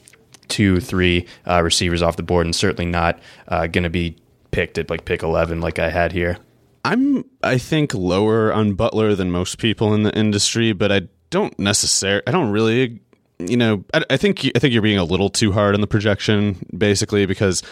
two, 0.50 0.82
three 0.82 1.28
uh, 1.48 1.62
receivers 1.64 2.02
off 2.02 2.18
the 2.18 2.24
board, 2.24 2.46
and 2.46 2.54
certainly 2.54 2.92
not 2.92 3.20
uh, 3.48 3.68
going 3.68 3.86
to 3.86 3.90
be 3.90 4.18
picked 4.52 4.78
at 4.78 4.90
like 4.90 5.06
pick 5.06 5.24
11 5.24 5.62
like 5.62 5.80
I 5.80 5.90
had 5.90 6.12
here. 6.12 6.38
I'm 6.86 7.26
I 7.42 7.58
think 7.58 7.94
lower 7.94 8.52
on 8.52 8.74
Butler 8.74 9.16
than 9.16 9.32
most 9.32 9.58
people 9.58 9.94
in 9.94 10.04
the 10.04 10.18
industry, 10.18 10.74
but 10.74 10.92
I 10.92 11.02
don't 11.30 11.58
necessarily 11.58 12.24
I 12.28 12.32
don't 12.32 12.52
really 12.52 13.00
you 13.40 13.58
know 13.58 13.84
I, 13.94 14.04
I 14.10 14.18
think 14.18 14.46
I 14.56 14.60
think 14.60 14.74
you're 14.74 14.82
being 14.82 14.98
a 14.98 15.04
little 15.04 15.30
too 15.30 15.52
hard 15.52 15.76
on 15.76 15.82
the 15.82 15.88
projection 15.88 16.66
basically 16.76 17.26
because 17.26 17.64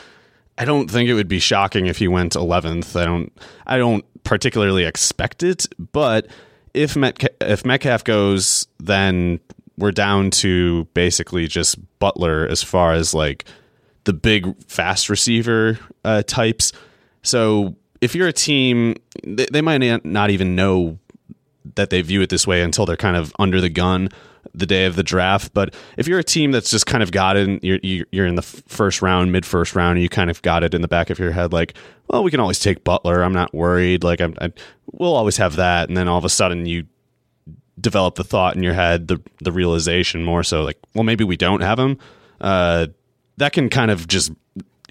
I 0.58 0.66
don't 0.66 0.90
think 0.90 1.10
it 1.10 1.14
would 1.14 1.28
be 1.28 1.40
shocking 1.40 1.88
if 1.88 1.98
he 1.98 2.08
went 2.08 2.34
11th. 2.34 3.00
I 3.00 3.06
don't 3.06 3.32
I 3.68 3.78
don't 3.78 4.06
particularly 4.24 4.86
expect 4.86 5.44
it, 5.44 5.68
but 5.78 6.28
if 6.74 6.96
Metcalf, 6.96 7.32
if 7.42 7.66
Metcalf 7.66 8.04
goes 8.04 8.68
then 8.80 9.40
we're 9.78 9.92
down 9.92 10.30
to 10.30 10.86
basically 10.94 11.48
just 11.48 11.78
Butler 12.00 12.48
as 12.48 12.64
far 12.64 12.94
as 12.94 13.14
like 13.14 13.46
the 14.04 14.14
big 14.14 14.62
fast 14.64 15.10
receiver 15.10 15.80
uh, 16.04 16.24
types. 16.24 16.72
So 17.24 17.76
if 18.02 18.16
you're 18.16 18.28
a 18.28 18.34
team, 18.34 18.96
they, 19.24 19.46
they 19.52 19.62
might 19.62 20.04
not 20.04 20.30
even 20.32 20.56
know 20.56 20.98
that 21.76 21.92
they 21.92 22.02
view 22.02 22.22
it 22.22 22.30
this 22.30 22.48
way 22.48 22.62
until 22.62 22.86
they're 22.86 22.98
kind 22.98 23.16
of 23.16 23.34
under 23.40 23.62
the 23.62 23.70
gun 23.70 24.10
the 24.54 24.66
day 24.66 24.86
of 24.86 24.96
the 24.96 25.04
draft. 25.04 25.54
But 25.54 25.74
if 25.98 26.08
you're 26.08 26.20
a 26.20 26.24
team 26.24 26.52
that's 26.52 26.72
just 26.72 26.86
kind 26.86 27.04
of 27.04 27.12
got 27.12 27.38
it, 27.38 27.64
you're 27.64 28.06
you're 28.12 28.26
in 28.26 28.36
the 28.36 28.42
first 28.42 29.02
round, 29.02 29.32
mid 29.32 29.46
first 29.46 29.76
round, 29.76 29.98
and 29.98 30.04
you 30.04 30.10
kind 30.10 30.30
of 30.30 30.42
got 30.42 30.64
it 30.64 30.74
in 30.74 30.82
the 30.82 30.88
back 30.88 31.10
of 31.10 31.20
your 31.20 31.32
head, 31.32 31.54
like, 31.54 31.76
well, 32.08 32.24
we 32.24 32.32
can 32.32 32.40
always 32.40 32.60
take 32.60 32.84
Butler. 32.84 33.24
I'm 33.24 33.34
not 33.34 33.54
worried. 33.54 34.04
Like, 34.04 34.20
I'm, 34.20 34.34
I, 34.42 34.52
we'll 34.92 35.16
always 35.16 35.38
have 35.38 35.56
that. 35.58 35.88
And 35.88 35.96
then 35.96 36.08
all 36.08 36.18
of 36.18 36.26
a 36.26 36.30
sudden, 36.30 36.66
you 36.66 36.86
develop 37.80 38.16
the 38.16 38.24
thought 38.24 38.56
in 38.56 38.64
your 38.64 38.74
head, 38.74 39.08
the 39.08 39.22
the 39.42 39.52
realization 39.52 40.24
more 40.24 40.44
so, 40.44 40.64
like, 40.64 40.78
well, 40.96 41.04
maybe 41.04 41.24
we 41.24 41.38
don't 41.38 41.62
have 41.62 41.80
him. 41.80 41.98
Uh, 42.42 42.88
that 43.38 43.54
can 43.54 43.70
kind 43.70 43.92
of 43.92 44.08
just 44.08 44.32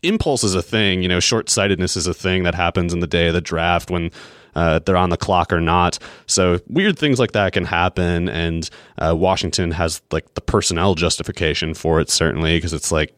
impulse 0.02 0.44
is 0.44 0.54
a 0.54 0.62
thing. 0.62 1.02
You 1.02 1.08
know, 1.08 1.20
short 1.20 1.48
sightedness 1.50 1.96
is 1.96 2.06
a 2.06 2.14
thing 2.14 2.42
that 2.44 2.54
happens 2.54 2.92
in 2.92 3.00
the 3.00 3.06
day 3.06 3.28
of 3.28 3.34
the 3.34 3.40
draft 3.40 3.90
when 3.90 4.10
uh, 4.54 4.80
they're 4.80 4.96
on 4.96 5.10
the 5.10 5.16
clock 5.16 5.52
or 5.52 5.60
not. 5.60 5.98
So 6.26 6.58
weird 6.68 6.98
things 6.98 7.18
like 7.18 7.32
that 7.32 7.52
can 7.52 7.64
happen, 7.64 8.28
and 8.28 8.68
uh, 8.98 9.14
Washington 9.16 9.70
has 9.72 10.02
like 10.10 10.34
the 10.34 10.40
personnel 10.40 10.94
justification 10.94 11.74
for 11.74 12.00
it 12.00 12.10
certainly 12.10 12.56
because 12.56 12.72
it's 12.72 12.90
like 12.90 13.14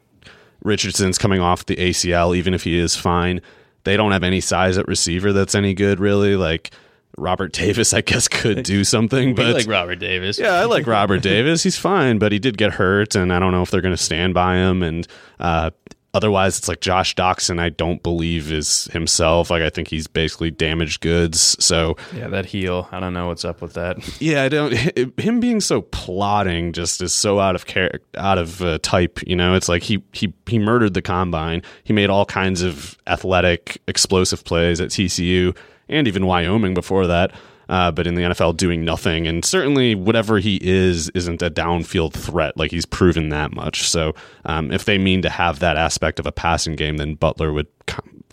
Richardson's 0.62 1.18
coming 1.18 1.40
off 1.40 1.66
the 1.66 1.77
ACL, 1.77 2.37
even 2.37 2.55
if 2.55 2.64
he 2.64 2.79
is 2.79 2.97
fine. 2.97 3.40
They 3.85 3.97
don't 3.97 4.12
have 4.12 4.23
any 4.23 4.40
size 4.40 4.79
at 4.79 4.87
receiver 4.87 5.33
that's 5.33 5.55
any 5.55 5.75
good, 5.75 5.99
really. 5.99 6.37
Like 6.37 6.71
Robert 7.18 7.53
Davis, 7.55 7.92
I 7.92 8.01
guess, 8.01 8.29
could 8.29 8.62
do 8.62 8.85
something, 8.85 9.31
We 9.31 9.35
but 9.35 9.55
like 9.55 9.66
Robert 9.66 9.97
Davis. 9.97 10.38
yeah, 10.38 10.53
I 10.55 10.64
like 10.66 10.87
Robert 10.87 11.23
Davis. 11.23 11.62
He's 11.62 11.77
fine, 11.77 12.18
but 12.18 12.31
he 12.33 12.38
did 12.38 12.57
get 12.59 12.73
hurt, 12.75 13.14
and 13.16 13.33
I 13.33 13.38
don't 13.38 13.53
know 13.53 13.62
if 13.62 13.71
they're 13.71 13.81
going 13.81 13.95
to 13.97 14.03
stand 14.03 14.35
by 14.35 14.57
him. 14.57 14.83
And 14.83 15.07
uh, 15.40 15.71
otherwise, 16.14 16.59
it's 16.59 16.68
like 16.68 16.81
Josh 16.81 17.14
Doctson. 17.14 17.59
I 17.59 17.68
don't 17.70 18.03
believe 18.03 18.53
is 18.53 18.85
himself. 18.92 19.51
Like 19.51 19.62
I 19.62 19.70
think 19.70 19.88
he's 19.88 20.07
basically 20.07 20.51
damaged 20.51 21.01
goods. 21.01 21.57
So 21.64 21.96
Yeah, 22.14 22.29
that 22.29 22.46
heel. 22.46 22.88
I 22.92 23.01
don't 23.01 23.12
know 23.12 23.29
what's 23.29 23.44
up 23.44 23.62
with 23.62 23.75
that. 23.75 23.98
yeah, 24.20 24.42
I 24.42 24.48
don't. 24.48 24.72
Him 25.18 25.40
being 25.40 25.61
so 25.61 25.83
plotting 25.83 26.72
just 26.72 27.03
is 27.03 27.12
so 27.12 27.40
out 27.40 27.55
of 27.55 27.66
character, 27.66 28.01
out 28.16 28.38
of 28.38 28.62
uh, 28.62 28.79
type. 28.83 29.20
You 29.27 29.37
know, 29.37 29.55
it's 29.55 29.68
like 29.68 29.83
he 29.83 30.03
he 30.12 30.33
he 30.46 30.59
murdered 30.59 30.94
the 30.94 31.03
combine. 31.03 31.62
He 31.85 31.92
made 31.92 32.11
all 32.11 32.27
kinds 32.27 32.62
of 32.62 32.96
athletic, 33.07 33.81
explosive 33.88 34.44
plays 34.44 34.81
at 34.81 34.90
TCU 34.90 35.57
and 35.88 36.07
even 36.09 36.27
Wyoming 36.27 36.75
before 36.75 37.07
that. 37.07 37.33
Uh, 37.72 37.90
but 37.90 38.06
in 38.06 38.16
the 38.16 38.20
NFL, 38.20 38.54
doing 38.54 38.85
nothing, 38.85 39.26
and 39.26 39.46
certainly 39.46 39.94
whatever 39.94 40.38
he 40.38 40.58
is 40.61 41.08
isn't 41.14 41.40
a 41.40 41.50
downfield 41.50 42.12
threat. 42.12 42.54
Like 42.54 42.70
he's 42.70 42.85
proven 42.85 43.30
that 43.30 43.54
much. 43.54 43.88
So 43.88 44.14
um, 44.44 44.70
if 44.70 44.85
they 44.85 44.98
mean 44.98 45.22
to 45.22 45.30
have 45.30 45.61
that 45.61 45.78
aspect 45.78 46.20
of 46.20 46.26
a 46.26 46.32
passing 46.32 46.76
game, 46.76 46.98
then 46.98 47.14
Butler 47.14 47.50
would. 47.50 47.66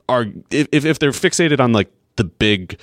Are 0.09 0.25
if 0.51 0.83
if 0.83 0.99
they're 0.99 1.11
fixated 1.11 1.61
on 1.61 1.71
like 1.71 1.89
the 2.17 2.25
big 2.25 2.77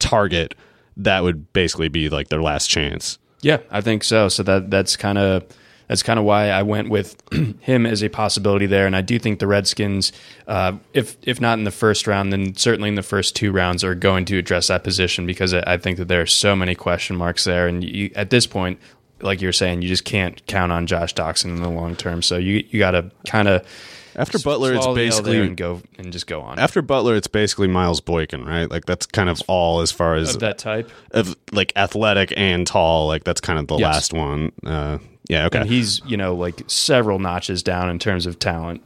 target, 0.00 0.56
that 0.96 1.22
would 1.22 1.52
basically 1.52 1.88
be 1.88 2.08
like 2.08 2.30
their 2.30 2.42
last 2.42 2.66
chance. 2.66 3.20
Yeah, 3.42 3.58
I 3.70 3.80
think 3.80 4.02
so. 4.02 4.28
So 4.28 4.42
that 4.42 4.72
that's 4.72 4.96
kind 4.96 5.18
of 5.18 5.44
that's 5.88 6.02
kind 6.02 6.18
of 6.18 6.24
why 6.24 6.48
I 6.50 6.62
went 6.62 6.88
with 6.90 7.16
him 7.60 7.86
as 7.86 8.02
a 8.02 8.08
possibility 8.08 8.66
there. 8.66 8.86
And 8.86 8.94
I 8.96 9.00
do 9.02 9.18
think 9.18 9.38
the 9.38 9.46
Redskins, 9.46 10.12
uh, 10.46 10.72
if 10.94 11.16
if 11.22 11.40
not 11.40 11.58
in 11.58 11.64
the 11.64 11.70
first 11.70 12.06
round, 12.06 12.32
then 12.32 12.54
certainly 12.54 12.88
in 12.88 12.94
the 12.94 13.02
first 13.02 13.36
two 13.36 13.52
rounds, 13.52 13.84
are 13.84 13.94
going 13.94 14.24
to 14.26 14.38
address 14.38 14.68
that 14.68 14.84
position 14.84 15.26
because 15.26 15.52
I 15.54 15.62
I 15.66 15.76
think 15.76 15.98
that 15.98 16.08
there 16.08 16.20
are 16.22 16.26
so 16.26 16.54
many 16.56 16.74
question 16.74 17.16
marks 17.16 17.44
there. 17.44 17.66
And 17.68 17.82
you, 17.84 18.10
at 18.14 18.30
this 18.30 18.46
point, 18.46 18.78
like 19.20 19.40
you're 19.40 19.52
saying, 19.52 19.82
you 19.82 19.88
just 19.88 20.04
can't 20.04 20.44
count 20.46 20.72
on 20.72 20.86
Josh 20.86 21.14
Doctson 21.14 21.46
in 21.46 21.56
the 21.62 21.68
long 21.70 21.96
term. 21.96 22.22
So 22.22 22.36
you 22.36 22.64
you 22.70 22.78
got 22.78 22.92
to 22.92 23.10
kind 23.26 23.48
of 23.48 23.64
After 24.16 24.38
Butler, 24.38 24.74
it's 24.74 24.82
swallow 24.82 24.94
the 24.96 25.00
nail 25.02 25.10
there 25.10 25.22
basically 25.22 25.46
and 25.46 25.56
go 25.56 25.80
and 25.98 26.12
just 26.12 26.26
go 26.26 26.40
on. 26.42 26.58
after 26.58 26.82
Butler, 26.82 27.14
it's 27.16 27.28
basically 27.28 27.68
Miles 27.68 28.00
Boykin, 28.00 28.44
right? 28.44 28.68
Like 28.70 28.84
that's 28.84 29.06
kind 29.06 29.28
of 29.30 29.40
all 29.48 29.80
as 29.80 29.90
far 29.92 30.16
as 30.16 30.34
of 30.34 30.40
that 30.40 30.58
type. 30.58 30.90
of 31.12 31.36
like 31.52 31.72
athletic 31.76 32.32
and 32.36 32.66
tall. 32.66 33.06
Like 33.06 33.24
that's 33.24 33.40
kind 33.40 33.58
of 33.58 33.68
the 33.68 33.76
Yes. 33.78 33.94
last 33.94 34.12
one. 34.12 34.52
Uh, 34.66 34.98
yeah, 35.28 35.46
okay. 35.46 35.60
And 35.60 35.68
he's, 35.68 36.00
you 36.04 36.16
know, 36.16 36.34
like 36.34 36.62
several 36.66 37.18
notches 37.18 37.62
down 37.62 37.88
in 37.88 37.98
terms 37.98 38.26
of 38.26 38.38
talent. 38.38 38.82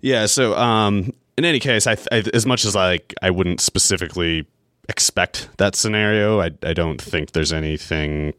Yeah. 0.00 0.26
So, 0.26 0.56
um, 0.56 1.12
in 1.36 1.44
any 1.44 1.60
case, 1.60 1.86
I, 1.86 1.96
I 2.12 2.24
as 2.34 2.44
much 2.44 2.64
as 2.64 2.74
like 2.74 3.14
I 3.22 3.30
wouldn't 3.30 3.60
specifically 3.60 4.46
expect 4.88 5.48
that 5.58 5.74
scenario, 5.74 6.40
I 6.40 6.50
I 6.62 6.74
don't 6.74 7.00
think 7.00 7.32
there's 7.32 7.52
anything. 7.52 8.34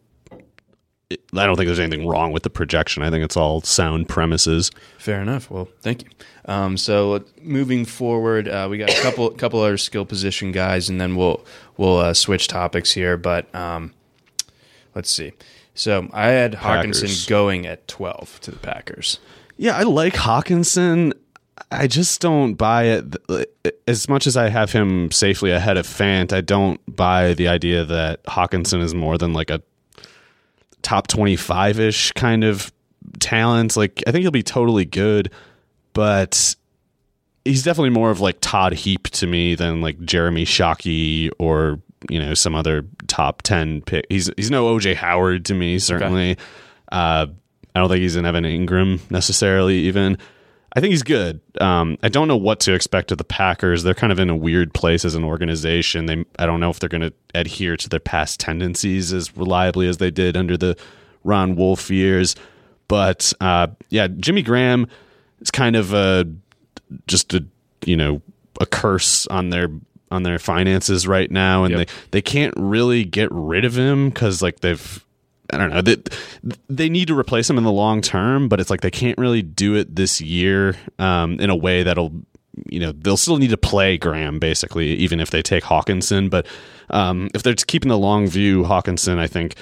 I 1.11 1.45
don't 1.45 1.57
think 1.57 1.67
there's 1.67 1.79
anything 1.79 2.07
wrong 2.07 2.31
with 2.31 2.43
the 2.43 2.49
projection. 2.49 3.03
I 3.03 3.09
think 3.09 3.25
it's 3.25 3.35
all 3.35 3.61
sound 3.61 4.07
premises. 4.07 4.71
Fair 4.97 5.21
enough. 5.21 5.51
Well, 5.51 5.67
thank 5.81 6.03
you. 6.03 6.09
Um, 6.45 6.77
so 6.77 7.25
moving 7.41 7.83
forward, 7.83 8.47
uh, 8.47 8.67
we 8.69 8.77
got 8.77 8.89
a 8.89 9.01
couple 9.01 9.29
couple 9.43 9.59
other 9.61 9.77
skill 9.77 10.05
position 10.05 10.51
guys, 10.51 10.89
and 10.89 11.01
then 11.01 11.15
we'll 11.15 11.43
we'll 11.77 11.97
uh, 11.97 12.13
switch 12.13 12.47
topics 12.47 12.91
here. 12.91 13.17
But 13.17 13.53
um, 13.55 13.93
let's 14.93 15.09
see. 15.09 15.33
So 15.73 16.09
I 16.13 16.27
had 16.27 16.53
Packers. 16.53 17.01
Hockenson 17.01 17.29
going 17.29 17.65
at 17.65 17.87
twelve 17.87 18.39
to 18.41 18.51
the 18.51 18.59
Packers. 18.59 19.19
Yeah, 19.57 19.77
I 19.77 19.83
like 19.83 20.13
Hockenson. 20.13 21.13
I 21.71 21.87
just 21.87 22.19
don't 22.21 22.55
buy 22.55 22.83
it 22.83 23.15
as 23.87 24.09
much 24.09 24.25
as 24.27 24.35
I 24.35 24.49
have 24.49 24.71
him 24.71 25.11
safely 25.11 25.51
ahead 25.51 25.77
of 25.77 25.85
Fant. 25.85 26.33
I 26.33 26.41
don't 26.41 26.81
buy 26.87 27.33
the 27.33 27.47
idea 27.47 27.85
that 27.85 28.23
Hockenson 28.23 28.81
is 28.81 28.95
more 28.95 29.17
than 29.17 29.33
like 29.33 29.49
a 29.49 29.61
top 30.81 31.07
25 31.07 31.79
ish 31.79 32.11
kind 32.13 32.43
of 32.43 32.71
talent. 33.19 33.77
Like, 33.77 34.03
I 34.07 34.11
think 34.11 34.23
he'll 34.23 34.31
be 34.31 34.43
totally 34.43 34.85
good, 34.85 35.31
but 35.93 36.55
he's 37.45 37.63
definitely 37.63 37.91
more 37.91 38.09
of 38.09 38.19
like 38.19 38.37
Todd 38.41 38.73
Heap 38.73 39.09
to 39.09 39.27
me 39.27 39.53
than 39.55 39.81
like 39.81 39.99
Jeremy 40.03 40.45
Shockey 40.45 41.29
or, 41.37 41.79
you 42.09 42.19
know, 42.19 42.33
some 42.33 42.55
other 42.55 42.85
top 43.07 43.41
10 43.41 43.81
pick. 43.81 44.05
He's, 44.09 44.29
he's 44.35 44.51
no 44.51 44.75
OJ 44.75 44.95
Howard 44.95 45.45
to 45.45 45.53
me, 45.53 45.79
certainly. 45.79 46.37
Uh, 46.91 47.27
I 47.73 47.79
don't 47.79 47.89
think 47.89 48.01
he's 48.01 48.15
an 48.15 48.25
Evan 48.25 48.43
Engram 48.43 48.99
necessarily. 49.09 49.77
Even 49.79 50.17
I 50.73 50.79
think 50.79 50.91
he's 50.91 51.03
good. 51.03 51.41
Um, 51.59 51.97
I 52.01 52.09
don't 52.09 52.27
know 52.27 52.37
what 52.37 52.61
to 52.61 52.73
expect 52.73 53.11
of 53.11 53.17
the 53.17 53.23
Packers. 53.23 53.83
They're 53.83 53.93
kind 53.93 54.11
of 54.11 54.19
in 54.19 54.29
a 54.29 54.35
weird 54.35 54.73
place 54.73 55.03
as 55.03 55.15
an 55.15 55.23
organization. 55.23 56.05
They 56.05 56.25
I 56.39 56.45
don't 56.45 56.59
know 56.59 56.69
if 56.69 56.79
they're 56.79 56.89
going 56.89 57.01
to 57.01 57.13
adhere 57.35 57.75
to 57.77 57.89
their 57.89 57.99
past 57.99 58.39
tendencies 58.39 59.11
as 59.11 59.35
reliably 59.35 59.87
as 59.87 59.97
they 59.97 60.11
did 60.11 60.37
under 60.37 60.57
the 60.57 60.77
Ron 61.23 61.55
Wolf 61.55 61.89
years. 61.89 62.35
But 62.87 63.33
uh, 63.41 63.67
yeah, 63.89 64.07
Jimmy 64.07 64.41
Graham 64.41 64.87
is 65.41 65.51
kind 65.51 65.75
of 65.75 65.93
a 65.93 66.25
just 67.07 67.33
a 67.33 67.45
you 67.85 67.97
know 67.97 68.21
a 68.59 68.65
curse 68.65 69.27
on 69.27 69.49
their 69.49 69.67
on 70.11 70.23
their 70.23 70.37
finances 70.39 71.07
right 71.07 71.31
now, 71.31 71.63
and 71.63 71.77
Yep. 71.77 71.87
they 71.87 71.93
they 72.11 72.21
can't 72.21 72.53
really 72.57 73.03
get 73.03 73.29
rid 73.31 73.65
of 73.65 73.77
him 73.77 74.09
because 74.09 74.41
like 74.41 74.59
they've 74.59 75.03
I 75.53 75.57
don't 75.57 75.69
know. 75.69 75.81
They, 75.81 75.97
they 76.69 76.87
need 76.89 77.09
to 77.09 77.17
replace 77.19 77.49
him 77.49 77.57
in 77.57 77.65
the 77.65 77.71
long 77.73 78.01
term, 78.01 78.47
but 78.47 78.59
it's 78.61 78.69
like 78.69 78.81
they 78.81 78.91
can't 78.91 79.17
really 79.17 79.41
do 79.41 79.75
it 79.75 79.95
this 79.95 80.21
year 80.21 80.77
um, 80.97 81.39
in 81.41 81.49
a 81.49 81.55
way 81.57 81.83
that'll, 81.83 82.13
you 82.67 82.79
know, 82.79 82.93
they'll 82.93 83.17
still 83.17 83.37
need 83.37 83.49
to 83.49 83.57
play 83.57 83.97
Graham 83.97 84.39
basically, 84.39 84.93
even 84.95 85.19
if 85.19 85.29
they 85.29 85.41
take 85.41 85.65
Hawkinson. 85.65 86.29
But 86.29 86.45
um, 86.89 87.27
if 87.33 87.43
they're 87.43 87.53
keeping 87.55 87.89
the 87.89 87.97
long 87.97 88.27
view, 88.27 88.63
Hawkinson, 88.63 89.19
I 89.19 89.27
think. 89.27 89.55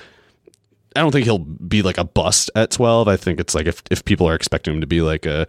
I 0.95 1.01
don't 1.01 1.11
think 1.11 1.25
he'll 1.25 1.37
be 1.39 1.83
like 1.83 1.99
a 1.99 2.03
bust 2.03 2.49
at 2.55 2.71
12. 2.71 3.07
I 3.07 3.15
think 3.15 3.39
it's 3.39 3.53
like 3.53 3.67
if, 3.67 3.83
if 3.91 4.03
people 4.05 4.27
are 4.27 4.33
expecting 4.33 4.73
him 4.73 4.81
to 4.81 4.87
be 4.87 5.01
like 5.01 5.25
a, 5.27 5.45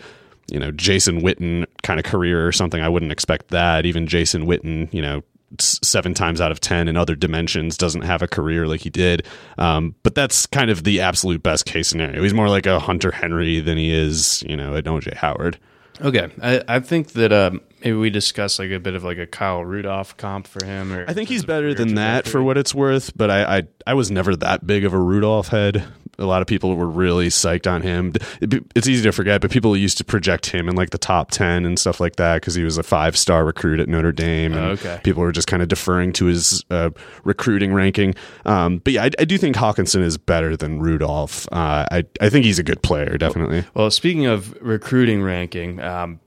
you 0.50 0.58
know, 0.58 0.70
Jason 0.70 1.22
Witten 1.22 1.66
kind 1.82 1.98
of 1.98 2.04
career 2.04 2.46
or 2.46 2.52
something, 2.52 2.80
I 2.80 2.88
wouldn't 2.88 3.12
expect 3.12 3.48
that. 3.48 3.86
Even 3.86 4.06
Jason 4.06 4.46
Witten, 4.46 4.92
you 4.92 5.02
know, 5.02 5.22
seven 5.58 6.14
times 6.14 6.40
out 6.40 6.52
of 6.52 6.60
10 6.60 6.88
in 6.88 6.96
other 6.96 7.14
dimensions 7.14 7.76
doesn't 7.76 8.02
have 8.02 8.22
a 8.22 8.28
career 8.28 8.66
like 8.66 8.80
he 8.80 8.90
did. 8.90 9.26
Um, 9.58 9.94
but 10.02 10.14
that's 10.14 10.46
kind 10.46 10.70
of 10.70 10.84
the 10.84 11.00
absolute 11.00 11.42
best 11.42 11.66
case 11.66 11.88
scenario. 11.88 12.22
He's 12.22 12.34
more 12.34 12.48
like 12.48 12.66
a 12.66 12.78
Hunter 12.78 13.10
Henry 13.10 13.60
than 13.60 13.76
he 13.76 13.92
is, 13.92 14.44
you 14.48 14.56
know, 14.56 14.74
an 14.74 14.84
OJ 14.84 15.14
Howard. 15.14 15.58
Okay, 16.00 16.30
I, 16.40 16.62
I 16.66 16.80
think 16.80 17.12
that 17.12 17.32
um, 17.32 17.60
maybe 17.80 17.96
we 17.96 18.10
discuss 18.10 18.58
like 18.58 18.70
a 18.70 18.78
bit 18.78 18.94
of 18.94 19.04
like 19.04 19.18
a 19.18 19.26
Kyle 19.26 19.64
Rudolph 19.64 20.16
comp 20.16 20.46
for 20.46 20.64
him. 20.64 20.92
Or 20.92 21.04
I 21.06 21.12
think 21.12 21.28
he's 21.28 21.44
better 21.44 21.74
than 21.74 21.96
that 21.96 22.26
for 22.26 22.42
what 22.42 22.56
it's 22.56 22.74
worth, 22.74 23.14
but 23.16 23.30
I, 23.30 23.58
I 23.58 23.62
I 23.86 23.94
was 23.94 24.10
never 24.10 24.34
that 24.36 24.66
big 24.66 24.84
of 24.84 24.94
a 24.94 24.98
Rudolph 24.98 25.48
head. 25.48 25.84
A 26.20 26.26
lot 26.26 26.42
of 26.42 26.48
people 26.48 26.76
were 26.76 26.87
really 26.88 27.28
psyched 27.28 27.70
on 27.70 27.83
him. 27.83 28.12
It's 28.40 28.87
easy 28.87 29.02
to 29.02 29.12
forget, 29.12 29.40
but 29.40 29.50
people 29.50 29.76
used 29.76 29.98
to 29.98 30.04
project 30.04 30.46
him 30.46 30.68
in 30.68 30.76
like 30.76 30.90
the 30.90 30.98
top 30.98 31.30
ten 31.30 31.64
and 31.64 31.78
stuff 31.78 32.00
like 32.00 32.16
that 32.16 32.37
because 32.37 32.54
he 32.54 32.62
was 32.62 32.78
a 32.78 32.83
five 32.83 33.16
star 33.16 33.44
recruit 33.44 33.80
at 33.80 33.88
Notre 33.88 34.12
Dame. 34.12 34.52
And 34.52 34.78
okay. 34.78 35.00
people 35.02 35.22
were 35.22 35.33
just 35.33 35.48
kind 35.48 35.62
of 35.62 35.68
deferring 35.68 36.12
to 36.14 36.26
his 36.26 36.64
uh, 36.70 36.90
recruiting 37.24 37.72
ranking. 37.72 38.14
Um, 38.44 38.78
but 38.78 38.92
yeah, 38.92 39.04
I, 39.04 39.11
I 39.18 39.24
do 39.24 39.38
think 39.38 39.56
Hockenson 39.56 40.02
is 40.02 40.18
better 40.18 40.56
than 40.56 40.80
Rudolph. 40.80 41.46
Uh, 41.50 41.87
I 41.90 42.04
I 42.20 42.28
think 42.28 42.44
he's 42.44 42.59
a 42.59 42.62
good 42.64 42.83
player, 42.83 43.18
definitely. 43.18 43.64
Well, 43.74 43.90
speaking 43.90 44.26
of 44.26 44.54
recruiting 44.61 45.22
ranking, 45.22 45.80
um, 45.80 46.20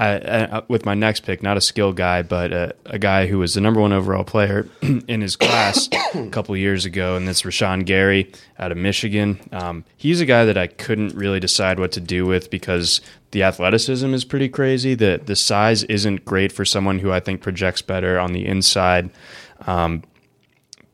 I, 0.00 0.56
I, 0.56 0.62
with 0.66 0.86
my 0.86 0.94
next 0.94 1.20
pick, 1.20 1.42
not 1.42 1.58
a 1.58 1.60
skill 1.60 1.92
guy, 1.92 2.22
but 2.22 2.52
a, 2.52 2.74
a 2.86 2.98
guy 2.98 3.26
who 3.26 3.38
was 3.38 3.52
the 3.52 3.60
number 3.60 3.82
one 3.82 3.92
overall 3.92 4.24
player 4.24 4.66
in 4.82 5.20
his 5.20 5.36
class 5.36 5.90
a 6.14 6.28
couple 6.30 6.56
years 6.56 6.86
ago, 6.86 7.16
and 7.16 7.28
that's 7.28 7.42
Rashan 7.42 7.84
Gary 7.84 8.32
out 8.58 8.72
of 8.72 8.78
Michigan. 8.78 9.38
Um, 9.52 9.84
he's 9.98 10.22
a 10.22 10.26
guy 10.26 10.46
that 10.46 10.56
I 10.56 10.68
couldn't 10.68 11.14
really 11.14 11.38
decide 11.38 11.78
what 11.78 11.92
to 11.92 12.00
do 12.00 12.24
with 12.24 12.48
because 12.48 13.02
the 13.32 13.42
athleticism 13.42 14.14
is 14.14 14.24
pretty 14.24 14.48
crazy. 14.48 14.94
The 14.94 15.20
the 15.22 15.36
size 15.36 15.84
isn't 15.84 16.24
great 16.24 16.50
for 16.50 16.64
someone 16.64 16.98
who 17.00 17.12
I 17.12 17.20
think 17.20 17.42
projects 17.42 17.82
better 17.82 18.18
on 18.18 18.32
the 18.32 18.46
inside. 18.46 19.10
Um, 19.66 20.02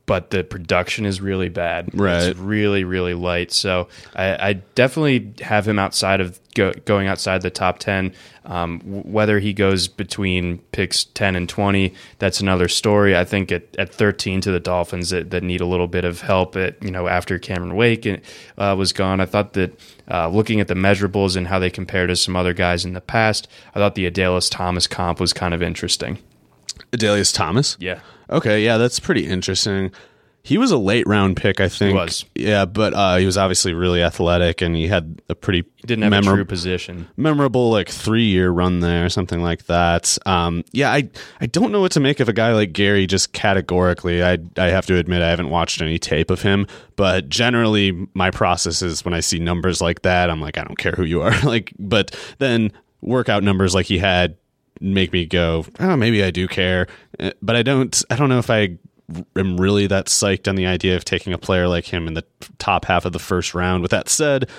but 0.07 0.31
the 0.31 0.45
production 0.45 1.05
is 1.05 1.21
really 1.21 1.49
bad. 1.49 1.91
Right. 1.93 2.23
It's 2.23 2.39
really, 2.39 2.85
really 2.85 3.15
light. 3.15 3.51
So 3.53 3.89
I, 4.15 4.51
I 4.51 4.53
definitely 4.75 5.35
have 5.45 5.67
him 5.67 5.81
outside 5.81 6.21
of 6.21 6.41
go, 6.55 6.73
going 6.85 7.09
outside 7.09 7.43
the 7.43 7.51
top 7.51 7.81
10. 7.81 8.15
Um, 8.45 8.81
whether 8.81 9.41
he 9.41 9.53
goes 9.53 9.89
between 9.89 10.59
picks 10.71 11.05
10 11.05 11.35
and 11.35 11.49
20, 11.49 11.93
that's 12.21 12.41
another 12.41 12.69
story. 12.69 13.17
I 13.17 13.25
think 13.25 13.51
at, 13.51 13.65
at 13.77 13.93
13 13.93 14.41
to 14.43 14.53
the 14.53 14.61
Dolphins 14.61 15.11
that, 15.11 15.31
that 15.31 15.43
need 15.43 15.61
a 15.61 15.67
little 15.67 15.89
bit 15.89 16.05
of 16.05 16.21
help 16.21 16.55
at, 16.55 16.81
you 16.83 16.93
know, 16.93 17.09
after 17.09 17.39
Cameron 17.41 17.75
Wake 17.75 18.07
uh, 18.57 18.75
was 18.79 18.93
gone. 18.93 19.21
I 19.21 19.27
thought 19.27 19.55
that 19.55 19.79
uh, 20.09 20.29
looking 20.29 20.61
at 20.61 20.69
the 20.69 20.75
measurables 20.75 21.37
and 21.37 21.49
how 21.49 21.59
they 21.59 21.71
compare 21.71 22.07
to 22.07 22.15
some 22.15 22.37
other 22.37 22.53
guys 22.53 22.85
in 22.85 22.93
the 22.93 23.01
past, 23.01 23.49
I 23.75 23.81
thought 23.81 23.97
the 23.97 24.09
Adalius 24.09 24.49
Thomas 24.49 24.87
comp 24.87 25.19
was 25.19 25.33
kind 25.33 25.53
of 25.53 25.63
interesting. 25.63 26.19
Adalius 26.93 27.35
Thomas. 27.35 27.77
Yeah. 27.81 28.01
Okay, 28.31 28.65
yeah, 28.65 28.77
that's 28.79 28.99
pretty 29.01 29.27
interesting. 29.27 29.91
He 30.43 30.59
was 30.59 30.71
a 30.71 30.79
late 30.79 31.09
round 31.09 31.37
pick, 31.37 31.61
I 31.61 31.69
think. 31.69 31.97
was. 31.97 32.25
Yeah, 32.37 32.67
but 32.67 32.95
uh, 32.95 33.17
he 33.17 33.27
was 33.27 33.37
obviously 33.37 33.73
really 33.75 34.01
athletic, 34.01 34.63
and 34.63 34.77
he 34.77 34.87
had 34.87 35.21
a 35.29 35.35
pretty 35.35 35.65
He 35.75 35.87
didn't 35.89 36.03
have 36.03 36.13
memor- 36.13 36.33
a 36.33 36.35
true 36.37 36.45
position. 36.45 37.09
memorable 37.17 37.69
like 37.73 37.89
three 37.89 38.27
year 38.27 38.51
run 38.51 38.79
there, 38.79 39.09
something 39.09 39.43
like 39.43 39.67
that. 39.67 40.17
Um, 40.25 40.63
yeah, 40.71 40.93
I 40.93 41.09
I 41.41 41.47
don't 41.47 41.73
know 41.73 41.81
what 41.81 41.91
to 41.93 42.01
make 42.01 42.21
of 42.21 42.29
a 42.29 42.33
guy 42.33 42.53
like 42.53 42.73
Gary. 42.73 43.09
Just 43.09 43.33
categorically, 43.33 44.23
I 44.23 44.39
I 44.57 44.67
have 44.67 44.87
to 44.87 44.95
admit 44.97 45.21
I 45.21 45.31
haven't 45.31 45.51
watched 45.51 45.83
any 45.83 45.99
tape 45.99 46.31
of 46.31 46.43
him, 46.43 46.69
but 46.95 47.29
generally 47.29 48.07
my 48.15 48.31
process 48.31 48.83
is 48.83 49.05
when 49.05 49.15
I 49.15 49.21
see 49.21 49.41
numbers 49.41 49.81
like 49.81 50.03
that, 50.03 50.31
I'm 50.31 50.41
like 50.41 50.59
I 50.59 50.63
don't 50.63 50.79
care 50.79 50.93
who 50.93 51.03
you 51.03 51.23
are, 51.23 51.35
like. 51.45 51.73
But 51.77 52.17
then 52.39 52.71
workout 53.01 53.43
numbers 53.43 53.75
like 53.75 53.87
he 53.87 53.99
had 53.99 54.37
make 54.81 55.13
me 55.13 55.27
go, 55.27 55.65
oh, 55.81 55.97
maybe 55.97 56.23
I 56.23 56.31
do 56.31 56.47
care, 56.49 56.87
Uh, 57.19 57.31
but 57.43 57.57
I 57.57 57.63
don't. 57.63 58.03
I 58.11 58.17
don't 58.17 58.29
know 58.29 58.39
if 58.39 58.51
I 58.51 58.77
am 59.37 59.57
really 59.57 59.87
that 59.87 60.07
psyched 60.07 60.49
on 60.49 60.57
the 60.57 60.67
idea 60.67 60.97
of 60.97 61.05
taking 61.05 61.33
a 61.33 61.39
player 61.39 61.69
like 61.69 61.87
him 61.87 62.09
in 62.09 62.15
the 62.15 62.25
top 62.59 62.85
half 62.87 63.05
of 63.05 63.13
the 63.13 63.19
first 63.19 63.55
round. 63.55 63.83
With 63.83 63.93
that 63.93 64.09
said, 64.09 64.51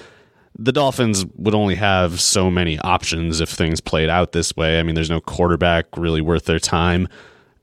the 0.58 0.72
Dolphins 0.72 1.26
would 1.36 1.54
only 1.54 1.76
have 1.76 2.20
so 2.20 2.50
many 2.50 2.80
options 2.80 3.42
if 3.42 3.50
things 3.50 3.82
played 3.82 4.10
out 4.10 4.32
this 4.32 4.56
way. 4.56 4.80
I 4.80 4.84
mean, 4.84 4.96
there's 4.96 5.10
no 5.10 5.20
quarterback 5.20 5.86
really 5.98 6.22
worth 6.22 6.46
their 6.46 6.60
time. 6.60 7.08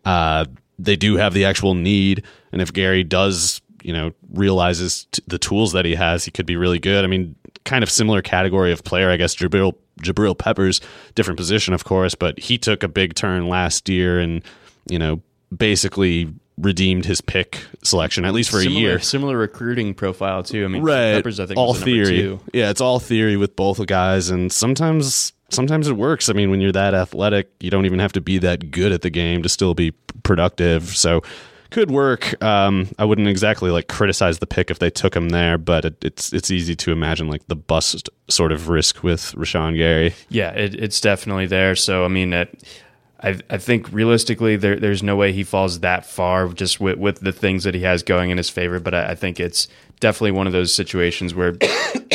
Uh, 0.05 0.45
they 0.79 0.97
do 0.97 1.17
have 1.17 1.35
the 1.35 1.45
actual 1.45 1.75
need, 1.75 2.25
and 2.53 2.61
if 2.61 2.73
Gary 2.73 3.03
does, 3.03 3.63
you 3.83 3.93
know, 3.93 4.13
realizes 4.33 5.07
t- 5.11 5.23
the 5.27 5.39
tools 5.39 5.73
that 5.73 5.85
he 5.85 5.95
has, 5.95 6.25
he 6.25 6.31
could 6.31 6.47
be 6.47 6.57
really 6.57 6.79
good. 6.79 7.05
I 7.05 7.09
mean, 7.09 7.35
kind 7.65 7.83
of 7.83 7.91
similar 7.91 8.23
category 8.23 8.73
of 8.73 8.85
player, 8.85 9.11
I 9.11 9.17
guess. 9.17 9.35
Jabril 9.35 9.75
Jabril 10.01 10.37
Peppers, 10.37 10.81
different 11.15 11.39
position, 11.39 11.73
of 11.75 11.85
course, 11.85 12.15
but 12.15 12.39
he 12.39 12.59
took 12.59 12.83
a 12.83 12.89
big 12.89 13.15
turn 13.15 13.49
last 13.49 13.89
year, 13.89 14.19
and 14.19 14.43
you 14.89 14.99
know, 14.99 15.23
basically 15.57 16.33
redeemed 16.59 17.05
his 17.05 17.21
pick 17.21 17.65
selection 17.83 18.25
at 18.25 18.33
least 18.33 18.49
for 18.49 18.61
similar, 18.61 18.79
a 18.79 18.81
year 18.81 18.99
Similar 19.01 19.37
recruiting 19.37 19.93
profile 19.93 20.45
too. 20.45 20.65
I 20.65 20.69
mean, 20.69 20.85
right 20.85 21.15
Peppers, 21.15 21.41
I 21.41 21.47
think, 21.47 21.59
all 21.59 21.69
was 21.73 21.83
the 21.83 21.91
number 21.91 22.05
theory 22.05 22.19
two. 22.23 22.41
yeah 22.53 22.71
it's 22.71 22.81
all 22.81 23.01
theory 23.01 23.37
with 23.37 23.57
both 23.57 23.85
guys 23.87 24.31
and 24.31 24.53
sometimes 24.53 25.33
sometimes 25.49 25.89
it 25.89 25.97
works 25.97 26.29
i 26.29 26.33
mean 26.33 26.51
when 26.51 26.61
you're 26.61 26.71
that 26.71 26.95
athletic 26.95 27.51
you 27.59 27.71
don't 27.71 27.87
even 27.87 27.99
have 27.99 28.13
to 28.13 28.21
be 28.21 28.39
that 28.39 28.71
good 28.71 28.93
at 28.93 29.03
the 29.03 29.11
game 29.11 29.43
to 29.43 29.49
still 29.49 29.75
be 29.75 29.91
productive 30.23 30.85
so 30.97 31.23
could 31.75 31.91
work 31.91 32.41
um, 32.43 32.89
i 32.99 33.05
wouldn't 33.05 33.29
exactly 33.29 33.71
like 33.71 33.89
criticize 33.89 34.39
the 34.39 34.47
pick 34.47 34.71
if 34.71 34.79
they 34.79 34.91
took 34.91 35.15
him 35.15 35.31
there 35.31 35.59
but 35.59 35.85
it, 35.85 36.05
it's 36.05 36.33
it's 36.33 36.51
easy 36.51 36.77
to 36.77 36.93
imagine 36.93 37.27
like 37.29 37.45
the 37.49 37.57
bust 37.57 38.09
sort 38.31 38.53
of 38.53 38.69
risk 38.69 39.03
with 39.03 39.33
rashan 39.33 39.77
gary 39.77 40.15
Yeah, 40.31 40.51
it, 40.53 40.75
it's 40.75 41.01
definitely 41.01 41.47
there. 41.47 41.75
So 41.77 42.05
I 42.05 42.09
mean, 42.09 42.33
it, 42.33 42.49
I 43.21 43.39
I 43.51 43.59
think 43.59 43.93
realistically, 43.93 44.57
there 44.57 44.79
there's 44.79 45.03
no 45.03 45.17
way 45.17 45.33
he 45.33 45.45
falls 45.45 45.81
that 45.81 46.07
far 46.07 46.49
just 46.49 46.81
with 46.81 46.99
with 46.99 47.21
the 47.21 47.33
things 47.33 47.65
that 47.65 47.75
he 47.75 47.83
has 47.83 48.03
going 48.03 48.31
in 48.31 48.37
his 48.37 48.51
favor. 48.51 48.81
But 48.81 48.95
I, 48.95 49.11
I 49.11 49.15
think 49.15 49.41
it's 49.41 49.69
definitely 50.01 50.33
one 50.33 50.47
of 50.47 50.53
those 50.53 50.75
situations 50.75 51.35
where 51.35 51.55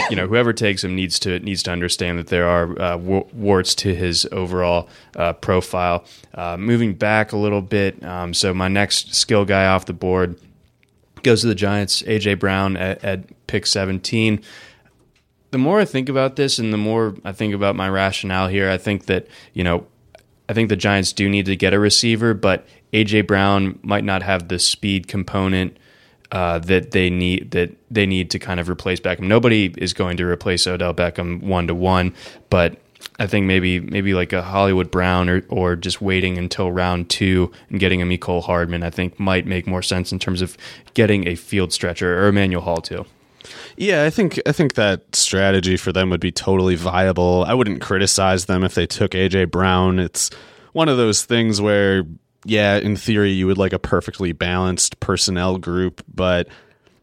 you 0.10 0.16
know 0.16 0.28
whoever 0.28 0.54
takes 0.54 0.84
him 0.84 0.96
needs 0.96 1.20
to 1.20 1.40
needs 1.40 1.64
to 1.64 1.72
understand 1.72 2.20
that 2.20 2.28
there 2.28 2.48
are 2.48 2.82
uh, 2.82 2.98
warts 2.98 3.76
to 3.76 3.96
his 3.96 4.28
overall 4.32 4.90
uh, 5.16 5.34
profile. 5.34 6.06
Uh, 6.34 6.58
moving 6.58 6.94
back 6.94 7.32
a 7.32 7.38
little 7.38 7.62
bit, 7.62 8.04
um, 8.04 8.34
so 8.34 8.54
my 8.54 8.68
next 8.68 9.14
skill 9.14 9.46
guy 9.46 9.66
off 9.66 9.86
the 9.86 9.94
board 9.94 10.40
goes 11.24 11.42
to 11.42 11.48
the 11.48 11.56
Giants. 11.56 12.02
AJ 12.04 12.40
Brown 12.40 12.78
at, 12.78 13.04
at 13.04 13.48
pick 13.48 13.66
17 13.66 14.42
the 15.52 15.58
more 15.58 15.80
I 15.80 15.86
think 15.86 16.10
about 16.10 16.36
this 16.36 16.60
and 16.60 16.72
the 16.72 16.78
more 16.78 17.16
I 17.26 17.32
think 17.32 17.54
about 17.54 17.76
my 17.76 17.90
rationale 17.90 18.48
here, 18.48 18.70
I 18.70 18.78
think 18.78 19.08
that, 19.08 19.28
you 19.54 19.64
know, 19.64 19.88
I 20.48 20.54
think 20.54 20.70
the 20.70 20.76
Giants 20.76 21.14
do 21.14 21.30
need 21.30 21.46
to 21.46 21.56
get 21.56 21.74
a 21.74 21.80
receiver, 21.80 22.34
but 22.34 22.68
AJ 22.94 23.28
Brown 23.28 23.80
might 23.82 24.04
not 24.04 24.24
have 24.24 24.48
the 24.48 24.60
speed 24.60 25.08
component 25.08 25.78
uh, 26.32 26.60
that 26.60 26.92
they 26.92 27.10
need 27.10 27.52
that 27.52 27.72
they 27.90 28.06
need 28.06 28.30
to 28.32 28.40
kind 28.40 28.60
of 28.60 28.70
replace 28.70 29.00
Beckham. 29.00 29.22
Nobody 29.22 29.74
is 29.78 29.94
going 29.94 30.18
to 30.18 30.26
replace 30.26 30.68
Odell 30.68 30.94
Beckham 30.94 31.42
one 31.42 31.68
to 31.68 31.76
one, 31.76 32.14
but 32.50 32.78
I 33.18 33.28
think 33.28 33.46
maybe 33.46 33.80
maybe 33.80 34.14
like 34.14 34.34
a 34.34 34.42
Hollywood 34.42 34.92
Brown 34.92 35.30
or 35.30 35.44
or 35.50 35.76
just 35.76 36.02
waiting 36.02 36.38
until 36.38 36.72
round 36.72 37.10
two 37.10 37.52
and 37.70 37.80
getting 37.80 38.02
a 38.02 38.06
Mecole 38.06 38.44
Hardman, 38.44 38.84
I 38.84 38.90
think 38.90 39.20
might 39.20 39.46
make 39.46 39.68
more 39.68 39.82
sense 39.82 40.12
in 40.12 40.20
terms 40.20 40.42
of 40.42 40.58
getting 40.94 41.28
a 41.28 41.36
field 41.36 41.74
stretcher 41.74 42.24
or 42.24 42.28
Emmanuel 42.28 42.62
Hall 42.62 42.82
too. 42.82 43.06
Yeah, 43.78 44.04
I 44.04 44.10
think 44.10 44.40
I 44.46 44.52
think 44.52 44.76
that 44.76 45.16
strategy 45.16 45.78
for 45.78 45.92
them 45.92 46.10
would 46.10 46.20
be 46.20 46.32
totally 46.32 46.76
viable. 46.76 47.46
I 47.48 47.54
wouldn't 47.54 47.82
criticize 47.82 48.46
them 48.46 48.64
if 48.64 48.76
they 48.76 48.86
took 48.86 49.12
AJ 49.12 49.52
Brown. 49.52 50.00
It's 50.00 50.30
one 50.74 50.90
of 50.90 50.98
those 50.98 51.26
things 51.26 51.62
where 51.62 52.04
yeah, 52.46 52.78
in 52.78 52.96
theory 52.96 53.32
you 53.32 53.48
would 53.48 53.58
like 53.58 53.74
a 53.74 53.80
perfectly 53.80 54.32
balanced 54.32 55.00
personnel 55.00 55.58
group, 55.58 56.04
but 56.14 56.48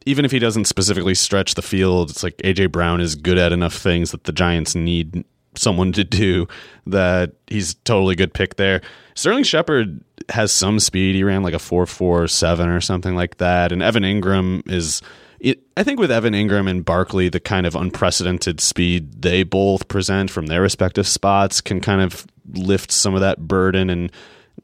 even 0.06 0.24
if 0.24 0.30
he 0.30 0.38
doesn't 0.38 0.66
specifically 0.66 1.14
stretch 1.14 1.54
the 1.54 1.62
field, 1.62 2.10
it's 2.10 2.22
like 2.22 2.36
AJ 2.38 2.72
Brown 2.72 3.00
is 3.00 3.14
good 3.16 3.38
at 3.38 3.52
enough 3.52 3.74
things 3.74 4.12
that 4.12 4.24
the 4.24 4.32
Giants 4.32 4.74
need 4.74 5.24
someone 5.56 5.92
to 5.92 6.04
do 6.04 6.46
that 6.86 7.32
he's 7.46 7.74
totally 7.74 8.14
good 8.14 8.32
pick 8.32 8.56
there. 8.56 8.82
Sterling 9.14 9.44
Shepard 9.44 10.02
has 10.28 10.52
some 10.52 10.78
speed. 10.78 11.14
He 11.14 11.24
ran 11.24 11.42
like 11.42 11.54
a 11.54 11.58
4.47 11.58 12.76
or 12.76 12.80
something 12.80 13.14
like 13.14 13.38
that. 13.38 13.72
And 13.72 13.82
Evan 13.82 14.02
Engram 14.02 14.70
is 14.70 15.02
it, 15.40 15.60
I 15.76 15.82
think 15.82 16.00
with 16.00 16.10
Evan 16.10 16.34
Engram 16.34 16.68
and 16.68 16.84
Barkley, 16.84 17.28
the 17.28 17.40
kind 17.40 17.66
of 17.66 17.74
unprecedented 17.74 18.60
speed 18.60 19.22
they 19.22 19.42
both 19.42 19.88
present 19.88 20.30
from 20.30 20.46
their 20.46 20.62
respective 20.62 21.06
spots 21.06 21.60
can 21.60 21.80
kind 21.80 22.00
of 22.00 22.26
lift 22.52 22.90
some 22.90 23.14
of 23.14 23.20
that 23.20 23.46
burden 23.46 23.90
and 23.90 24.12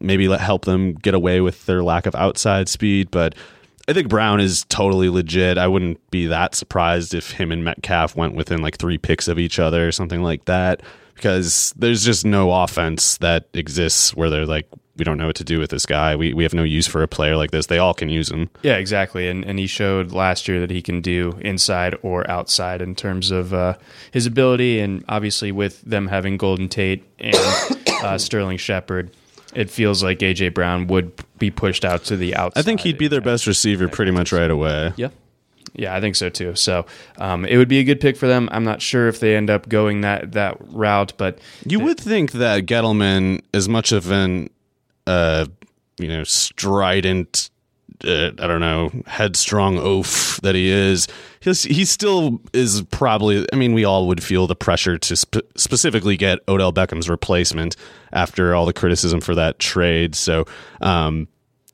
maybe 0.01 0.29
let 0.29 0.41
help 0.41 0.65
them 0.65 0.95
get 0.95 1.15
away 1.15 1.41
with 1.41 1.67
their 1.67 1.83
lack 1.83 2.07
of 2.07 2.15
outside 2.15 2.69
speed. 2.69 3.11
But 3.11 3.35
I 3.89 3.93
think 3.93 4.09
Brown 4.09 4.41
is 4.41 4.65
totally 4.69 5.09
legit. 5.09 5.59
I 5.59 5.67
wouldn't 5.67 6.11
be 6.11 6.27
that 6.27 6.55
surprised 6.55 7.15
if 7.15 7.33
him 7.33 7.51
and 7.51 7.65
Metcalf 7.65 8.17
went 8.17 8.35
within 8.35 8.63
like 8.63 8.79
three 8.79 8.99
picks 8.99 9.29
of 9.29 9.39
each 9.39 9.59
other 9.59 9.87
or 9.87 9.93
something 9.93 10.23
like 10.23 10.45
that. 10.47 10.83
Because 11.15 11.73
there's 11.77 12.05
just 12.05 12.25
no 12.25 12.53
offense 12.53 13.19
that 13.19 13.47
exists 13.55 14.15
where 14.15 14.29
they're 14.29 14.47
like, 14.47 14.67
we 14.97 15.05
don't 15.05 15.19
know 15.19 15.27
what 15.27 15.37
to 15.37 15.45
do 15.45 15.59
with 15.59 15.71
this 15.71 15.87
guy. 15.87 16.17
We 16.17 16.35
we 16.35 16.43
have 16.43 16.55
no 16.55 16.63
use 16.63 16.87
for 16.87 17.03
a 17.03 17.09
player 17.09 17.37
like 17.37 17.51
this. 17.51 17.67
They 17.67 17.79
all 17.79 17.95
can 17.95 18.09
use 18.09 18.31
him. 18.31 18.51
Yeah, 18.63 18.77
exactly. 18.77 19.29
And 19.29 19.45
and 19.45 19.59
he 19.59 19.67
showed 19.67 20.13
last 20.13 20.49
year 20.49 20.61
that 20.61 20.71
he 20.71 20.83
can 20.83 21.01
do 21.01 21.39
inside 21.41 21.97
or 22.03 22.29
outside 22.31 22.83
in 22.83 22.95
terms 22.95 23.31
of 23.31 23.55
uh, 23.55 23.79
his 24.11 24.27
ability. 24.27 24.81
And 24.81 25.05
obviously, 25.09 25.51
with 25.51 25.81
them 25.83 26.09
having 26.09 26.37
Golden 26.37 26.69
Tate 26.69 27.05
and 27.19 27.37
uh, 28.03 28.19
Sterling 28.19 28.59
Shepard, 28.59 29.11
it 29.55 29.71
feels 29.71 30.03
like 30.03 30.19
AJ 30.21 30.55
Brown 30.55 30.87
would 30.87 31.13
be 31.39 31.51
pushed 31.51 31.85
out 31.85 32.05
to 32.05 32.17
the 32.17 32.35
outside. 32.35 32.61
I 32.61 32.63
think 32.63 32.81
he'd 32.81 32.99
be 32.99 33.09
their 33.09 33.21
best 33.21 33.47
receiver 33.47 33.89
pretty 33.89 34.11
much 34.11 34.33
right 34.33 34.51
away. 34.51 34.93
Yeah. 34.97 35.09
Yeah, 35.75 35.95
I 35.95 36.01
think 36.01 36.17
so 36.17 36.29
too. 36.29 36.55
So 36.55 36.85
um, 37.17 37.47
it 37.47 37.57
would 37.57 37.69
be 37.69 37.79
a 37.79 37.85
good 37.85 37.99
pick 38.01 38.17
for 38.17 38.27
them. 38.27 38.49
I'm 38.53 38.65
not 38.65 38.83
sure 38.83 39.09
if 39.09 39.21
they 39.21 39.37
end 39.37 39.49
up 39.49 39.71
going 39.71 40.03
that 40.03 40.33
that 40.33 40.57
route, 40.61 41.15
but 41.17 41.39
you 41.65 41.81
would 41.81 41.99
think 41.99 42.33
that 42.33 42.67
Gettleman, 42.67 43.41
as 43.55 43.71
much 43.71 43.91
of 43.91 44.11
an 44.11 44.51
uh, 45.07 45.47
you 45.99 46.09
know, 46.09 46.25
strident, 46.25 47.51
uh, 48.05 48.33
I 48.39 48.47
don't 48.47 48.61
know, 48.61 48.91
headstrong 49.07 49.79
oaf 49.79 50.41
that 50.43 50.55
he 50.55 50.69
is, 50.69 51.09
he 51.41 51.85
still 51.85 52.41
is 52.53 52.83
probably, 52.91 53.47
I 53.53 53.57
mean, 53.57 53.73
we 53.73 53.85
all 53.85 54.07
would 54.09 54.23
feel 54.23 54.47
the 54.47 54.57
pressure 54.57 54.99
to 54.99 55.17
sp- 55.17 55.47
specifically 55.57 56.17
get 56.17 56.39
Odell 56.49 56.73
Beckham's 56.73 57.09
replacement 57.09 57.77
after 58.13 58.55
all 58.55 58.67
the 58.67 58.73
criticism 58.73 59.21
for 59.21 59.35
that 59.35 59.59
trade. 59.59 60.15
So, 60.15 60.45
um, 60.81 61.29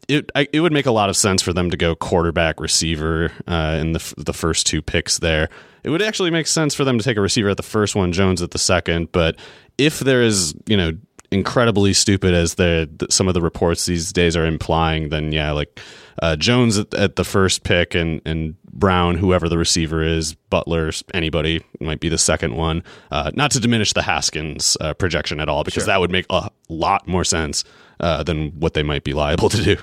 it 0.09 0.31
I, 0.35 0.49
it 0.53 0.61
would 0.61 0.73
make 0.73 0.87
a 0.87 0.91
lot 0.91 1.11
of 1.11 1.17
sense 1.17 1.43
for 1.43 1.53
them 1.53 1.71
to 1.71 1.77
go 1.77 1.95
quarterback 1.95 2.61
receiver 2.61 3.31
uh, 3.47 3.77
in 3.79 3.93
the 3.93 4.15
the 4.17 4.33
first 4.33 4.67
two 4.67 4.81
picks 4.81 5.19
there. 5.19 5.51
It 5.85 5.91
would 5.91 6.03
actually 6.03 6.31
make 6.31 6.47
sense 6.47 6.75
for 6.75 6.85
them 6.85 6.99
to 6.99 7.05
take 7.05 7.19
a 7.19 7.21
receiver 7.21 7.51
at 7.51 7.57
the 7.59 7.63
first 7.63 7.95
one, 7.95 8.13
Jones 8.13 8.43
at 8.43 8.51
the 8.51 8.59
second. 8.59 9.13
But 9.13 9.37
if 9.77 10.01
there 10.01 10.23
is 10.23 10.55
you 10.67 10.79
know 10.79 10.93
incredibly 11.31 11.93
stupid 11.93 12.35
as 12.35 12.55
the, 12.55 12.89
some 13.11 13.29
of 13.29 13.35
the 13.35 13.43
reports 13.43 13.87
these 13.87 14.13
days 14.13 14.37
are 14.37 14.47
implying, 14.47 15.11
then 15.11 15.33
yeah, 15.33 15.53
like 15.53 15.79
uh, 16.21 16.37
Jones 16.37 16.79
at, 16.79 16.93
at, 16.95 17.17
the 17.17 17.25
first 17.25 17.65
pick 17.65 17.95
and 17.95 18.21
and 18.25 18.61
Brown, 18.71 19.17
whoever 19.17 19.49
the 19.49 19.59
receiver 19.59 20.03
is, 20.03 20.35
Butler, 20.35 20.91
anybody 21.13 21.65
might 21.81 22.01
be 22.01 22.09
the 22.09 22.19
second 22.19 22.55
one. 22.55 22.83
Uh, 23.11 23.31
not 23.35 23.51
to 23.53 23.61
diminish 23.61 23.93
the 23.93 24.03
Haskins 24.03 24.77
uh, 24.81 24.95
projection 24.95 25.41
at 25.41 25.49
all, 25.49 25.65
because 25.65 25.85
sure. 25.85 25.87
that 25.87 26.01
would 26.01 26.11
make 26.11 26.27
a 26.31 26.51
lot 26.69 27.09
more 27.09 27.25
sense 27.25 27.65
uh, 28.01 28.23
than 28.23 28.51
what 28.61 28.75
they 28.75 28.83
might 28.83 29.05
be 29.05 29.13
liable 29.13 29.49
to 29.49 29.63
do. 29.63 29.77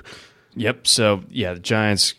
Yep. 0.54 0.86
So 0.86 1.22
yeah, 1.28 1.54
the 1.54 1.60
Giants. 1.60 2.14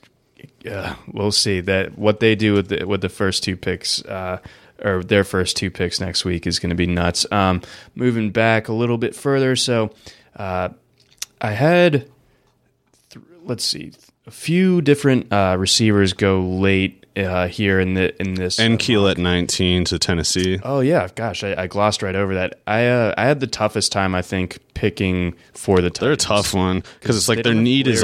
Uh, 0.69 0.93
we'll 1.11 1.31
see 1.31 1.61
that 1.61 1.97
what 1.97 2.19
they 2.19 2.35
do 2.35 2.53
with 2.53 2.67
the 2.67 2.85
with 2.85 3.01
the 3.01 3.09
first 3.09 3.43
two 3.43 3.57
picks 3.57 4.03
uh, 4.05 4.37
or 4.83 5.03
their 5.03 5.23
first 5.23 5.57
two 5.57 5.71
picks 5.71 5.99
next 5.99 6.25
week 6.25 6.45
is 6.45 6.59
going 6.59 6.69
to 6.69 6.75
be 6.75 6.87
nuts. 6.87 7.25
Um, 7.31 7.61
moving 7.95 8.31
back 8.31 8.67
a 8.67 8.73
little 8.73 8.97
bit 8.97 9.15
further, 9.15 9.55
so 9.55 9.91
uh, 10.35 10.69
I 11.41 11.51
had, 11.51 12.09
th- 13.09 13.25
let's 13.43 13.63
see, 13.63 13.93
a 14.27 14.31
few 14.31 14.81
different 14.81 15.31
uh, 15.31 15.55
receivers 15.57 16.13
go 16.13 16.41
late 16.41 17.05
uh, 17.15 17.47
here 17.47 17.79
in 17.79 17.95
the 17.95 18.19
in 18.21 18.35
this. 18.35 18.59
N'Keal 18.59 19.09
at 19.09 19.17
nineteen 19.17 19.85
to 19.85 19.97
Tennessee. 19.97 20.59
Oh 20.63 20.81
yeah, 20.81 21.07
gosh, 21.15 21.43
I, 21.43 21.63
I 21.63 21.67
glossed 21.67 22.03
right 22.03 22.15
over 22.15 22.35
that. 22.35 22.59
I 22.67 22.85
uh, 22.87 23.13
I 23.17 23.25
had 23.25 23.39
the 23.39 23.47
toughest 23.47 23.91
time 23.91 24.13
I 24.13 24.21
think 24.21 24.59
picking 24.73 25.33
for 25.53 25.77
the. 25.77 25.89
Titans. 25.89 25.99
They're 25.99 26.11
a 26.11 26.17
tough 26.17 26.53
one 26.53 26.83
because 26.99 27.17
it's 27.17 27.29
like 27.29 27.43
their 27.43 27.55
need 27.55 27.87
is. 27.87 28.03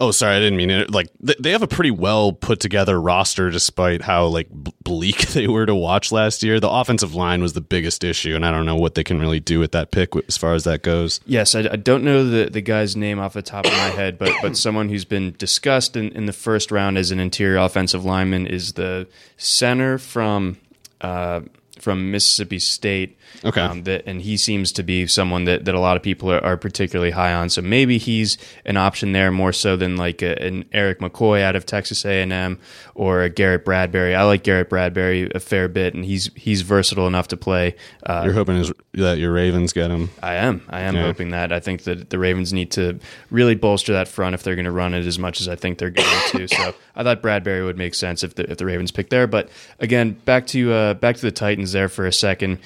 Oh, 0.00 0.12
sorry, 0.12 0.36
I 0.36 0.38
didn't 0.38 0.56
mean 0.56 0.70
it. 0.70 0.92
Like 0.92 1.08
they 1.18 1.50
have 1.50 1.62
a 1.62 1.66
pretty 1.66 1.90
well 1.90 2.32
put 2.32 2.60
together 2.60 3.00
roster, 3.00 3.50
despite 3.50 4.02
how 4.02 4.26
like 4.26 4.46
bleak 4.50 5.28
they 5.28 5.48
were 5.48 5.66
to 5.66 5.74
watch 5.74 6.12
last 6.12 6.44
year. 6.44 6.60
The 6.60 6.70
offensive 6.70 7.16
line 7.16 7.42
was 7.42 7.54
the 7.54 7.60
biggest 7.60 8.04
issue, 8.04 8.36
and 8.36 8.46
I 8.46 8.52
don't 8.52 8.64
know 8.64 8.76
what 8.76 8.94
they 8.94 9.02
can 9.02 9.18
really 9.18 9.40
do 9.40 9.58
with 9.58 9.72
that 9.72 9.90
pick 9.90 10.10
as 10.28 10.36
far 10.36 10.54
as 10.54 10.62
that 10.64 10.82
goes. 10.82 11.20
Yes, 11.26 11.56
I, 11.56 11.60
I 11.72 11.76
don't 11.76 12.04
know 12.04 12.24
the 12.24 12.48
the 12.48 12.60
guy's 12.60 12.94
name 12.94 13.18
off 13.18 13.32
the 13.32 13.42
top 13.42 13.66
of 13.66 13.72
my 13.72 13.88
head, 13.88 14.18
but 14.18 14.32
but 14.40 14.56
someone 14.56 14.88
who's 14.88 15.04
been 15.04 15.34
discussed 15.36 15.96
in, 15.96 16.12
in 16.12 16.26
the 16.26 16.32
first 16.32 16.70
round 16.70 16.96
as 16.96 17.10
an 17.10 17.18
interior 17.18 17.58
offensive 17.58 18.04
lineman 18.04 18.46
is 18.46 18.74
the 18.74 19.08
center 19.36 19.98
from. 19.98 20.58
Uh, 21.00 21.40
from 21.80 22.10
Mississippi 22.10 22.58
State. 22.58 23.18
Okay. 23.44 23.60
Um, 23.60 23.82
that, 23.84 24.04
and 24.06 24.20
he 24.20 24.36
seems 24.36 24.72
to 24.72 24.82
be 24.82 25.06
someone 25.06 25.44
that, 25.44 25.64
that 25.66 25.74
a 25.74 25.80
lot 25.80 25.96
of 25.96 26.02
people 26.02 26.30
are, 26.30 26.42
are, 26.42 26.56
particularly 26.56 27.10
high 27.10 27.32
on. 27.32 27.50
So 27.50 27.62
maybe 27.62 27.98
he's 27.98 28.38
an 28.64 28.76
option 28.76 29.12
there 29.12 29.30
more 29.30 29.52
so 29.52 29.76
than 29.76 29.96
like 29.96 30.22
a, 30.22 30.40
an 30.42 30.64
Erik 30.72 31.00
McCoy 31.00 31.42
out 31.42 31.54
of 31.54 31.66
Texas 31.66 32.04
A&M 32.04 32.58
or 32.94 33.22
a 33.22 33.30
Garrett 33.30 33.64
Bradbury. 33.64 34.14
I 34.14 34.24
like 34.24 34.42
Garrett 34.42 34.68
Bradbury 34.68 35.30
a 35.34 35.40
fair 35.40 35.68
bit, 35.68 35.94
and 35.94 36.04
he's 36.04 36.30
he's 36.34 36.62
versatile 36.62 37.06
enough 37.06 37.28
to 37.28 37.36
play. 37.36 37.76
Uh, 38.04 38.22
You're 38.24 38.34
hoping 38.34 38.64
that 38.94 39.18
your 39.18 39.32
Ravens 39.32 39.72
get 39.72 39.90
him. 39.90 40.10
I 40.22 40.34
am. 40.34 40.62
I 40.68 40.80
am 40.80 40.96
yeah. 40.96 41.02
hoping 41.02 41.30
that. 41.30 41.52
I 41.52 41.60
think 41.60 41.84
that 41.84 42.10
the 42.10 42.18
Ravens 42.18 42.52
need 42.52 42.72
to 42.72 42.98
really 43.30 43.54
bolster 43.54 43.92
that 43.92 44.08
front 44.08 44.34
if 44.34 44.42
they're 44.42 44.56
going 44.56 44.64
to 44.64 44.72
run 44.72 44.94
it 44.94 45.06
as 45.06 45.18
much 45.18 45.40
as 45.40 45.48
I 45.48 45.54
think 45.54 45.78
they're 45.78 45.90
going 45.90 46.08
to. 46.30 46.48
So 46.48 46.74
I 46.96 47.02
thought 47.04 47.22
Bradbury 47.22 47.62
would 47.64 47.78
make 47.78 47.94
sense 47.94 48.24
if 48.24 48.34
the 48.34 48.50
if 48.50 48.58
the 48.58 48.66
Ravens 48.66 48.90
pick 48.90 49.10
there. 49.10 49.26
But 49.26 49.48
again, 49.78 50.12
back 50.24 50.46
to 50.48 50.72
uh, 50.72 50.94
back 50.94 51.16
to 51.16 51.22
the 51.22 51.30
Titans 51.30 51.67
there 51.72 51.88
for 51.88 52.06
a 52.06 52.12
second. 52.12 52.58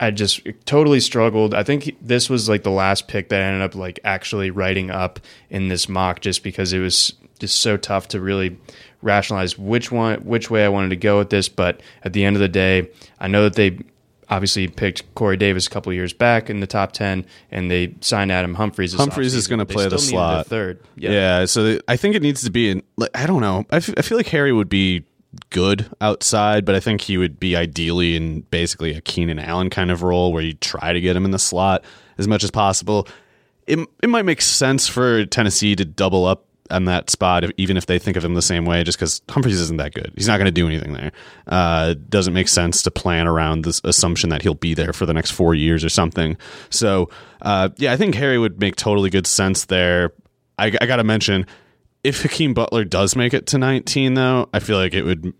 I 0.00 0.10
just 0.10 0.46
totally 0.64 1.00
struggled. 1.00 1.54
I 1.54 1.62
think 1.62 1.96
this 2.02 2.28
was 2.28 2.48
like 2.48 2.62
the 2.62 2.70
last 2.70 3.06
pick 3.08 3.28
that 3.28 3.40
I 3.40 3.44
ended 3.44 3.62
up 3.62 3.74
like 3.74 4.00
actually 4.04 4.50
writing 4.50 4.90
up 4.90 5.20
in 5.50 5.68
this 5.68 5.88
mock 5.88 6.20
just 6.20 6.42
because 6.42 6.72
it 6.72 6.80
was 6.80 7.14
just 7.38 7.60
so 7.60 7.76
tough 7.76 8.08
to 8.08 8.20
really 8.20 8.58
rationalize 9.02 9.58
which 9.58 9.92
one 9.92 10.20
which 10.24 10.50
way 10.50 10.64
I 10.64 10.68
wanted 10.68 10.90
to 10.90 10.96
go 10.96 11.18
with 11.18 11.30
this. 11.30 11.48
But 11.48 11.80
at 12.02 12.12
the 12.12 12.24
end 12.24 12.36
of 12.36 12.40
the 12.40 12.48
day, 12.48 12.90
I 13.20 13.28
know 13.28 13.44
that 13.44 13.54
they 13.54 13.78
obviously 14.28 14.66
picked 14.68 15.14
Corey 15.14 15.36
Davis 15.36 15.66
a 15.66 15.70
couple 15.70 15.92
years 15.92 16.12
back 16.12 16.50
in 16.50 16.60
the 16.60 16.66
top 16.66 16.92
ten, 16.92 17.24
and 17.50 17.70
they 17.70 17.94
signed 18.00 18.32
Adam 18.32 18.54
Humphries. 18.54 18.94
Humphries 18.94 19.34
is 19.34 19.46
going 19.46 19.60
to 19.60 19.66
play 19.66 19.88
the 19.88 19.98
slot 19.98 20.46
third. 20.46 20.80
Yeah. 20.96 21.10
yeah, 21.10 21.44
so 21.44 21.78
I 21.86 21.96
think 21.96 22.14
it 22.14 22.22
needs 22.22 22.42
to 22.42 22.50
be. 22.50 22.70
In, 22.70 22.82
like, 22.96 23.10
I 23.14 23.26
don't 23.26 23.40
know. 23.40 23.64
I, 23.70 23.76
f- 23.76 23.94
I 23.96 24.02
feel 24.02 24.18
like 24.18 24.28
Harry 24.28 24.52
would 24.52 24.68
be 24.68 25.04
good 25.50 25.90
outside, 26.00 26.64
but 26.64 26.74
I 26.74 26.80
think 26.80 27.00
he 27.00 27.18
would 27.18 27.38
be 27.38 27.56
ideally 27.56 28.16
in 28.16 28.40
basically 28.42 28.94
a 28.94 29.00
Keenan 29.00 29.38
Allen 29.38 29.70
kind 29.70 29.90
of 29.90 30.02
role 30.02 30.32
where 30.32 30.42
you 30.42 30.54
try 30.54 30.92
to 30.92 31.00
get 31.00 31.16
him 31.16 31.24
in 31.24 31.30
the 31.30 31.38
slot 31.38 31.84
as 32.18 32.28
much 32.28 32.44
as 32.44 32.50
possible. 32.50 33.08
It, 33.66 33.78
it 34.02 34.08
might 34.08 34.24
make 34.24 34.42
sense 34.42 34.86
for 34.88 35.24
Tennessee 35.26 35.74
to 35.76 35.84
double 35.84 36.26
up 36.26 36.44
on 36.70 36.86
that 36.86 37.10
spot, 37.10 37.44
even 37.56 37.76
if 37.76 37.86
they 37.86 37.98
think 37.98 38.16
of 38.16 38.24
him 38.24 38.34
the 38.34 38.42
same 38.42 38.64
way, 38.64 38.82
just 38.84 38.98
because 38.98 39.20
Humphries 39.28 39.60
isn't 39.60 39.76
that 39.76 39.92
good. 39.92 40.12
He's 40.16 40.28
not 40.28 40.38
going 40.38 40.46
to 40.46 40.52
do 40.52 40.66
anything 40.66 40.92
there. 40.94 41.12
Uh, 41.46 41.94
doesn't 42.08 42.32
make 42.32 42.48
sense 42.48 42.82
to 42.82 42.90
plan 42.90 43.26
around 43.26 43.64
this 43.64 43.80
assumption 43.84 44.30
that 44.30 44.42
he'll 44.42 44.54
be 44.54 44.74
there 44.74 44.92
for 44.92 45.06
the 45.06 45.12
next 45.12 45.32
four 45.32 45.54
years 45.54 45.84
or 45.84 45.88
something. 45.88 46.36
So, 46.70 47.10
uh, 47.42 47.68
yeah, 47.76 47.92
I 47.92 47.96
think 47.96 48.14
Harry 48.14 48.38
would 48.38 48.60
make 48.60 48.76
totally 48.76 49.10
good 49.10 49.26
sense 49.26 49.66
there. 49.66 50.12
I, 50.58 50.66
I 50.80 50.86
got 50.86 50.96
to 50.96 51.04
mention, 51.04 51.46
if 52.04 52.22
Hakeem 52.22 52.54
Butler 52.54 52.84
does 52.84 53.16
make 53.16 53.34
it 53.34 53.46
to 53.48 53.58
19, 53.58 54.14
though, 54.14 54.48
I 54.52 54.60
feel 54.60 54.76
like 54.76 54.94
it 54.94 55.02
would. 55.02 55.32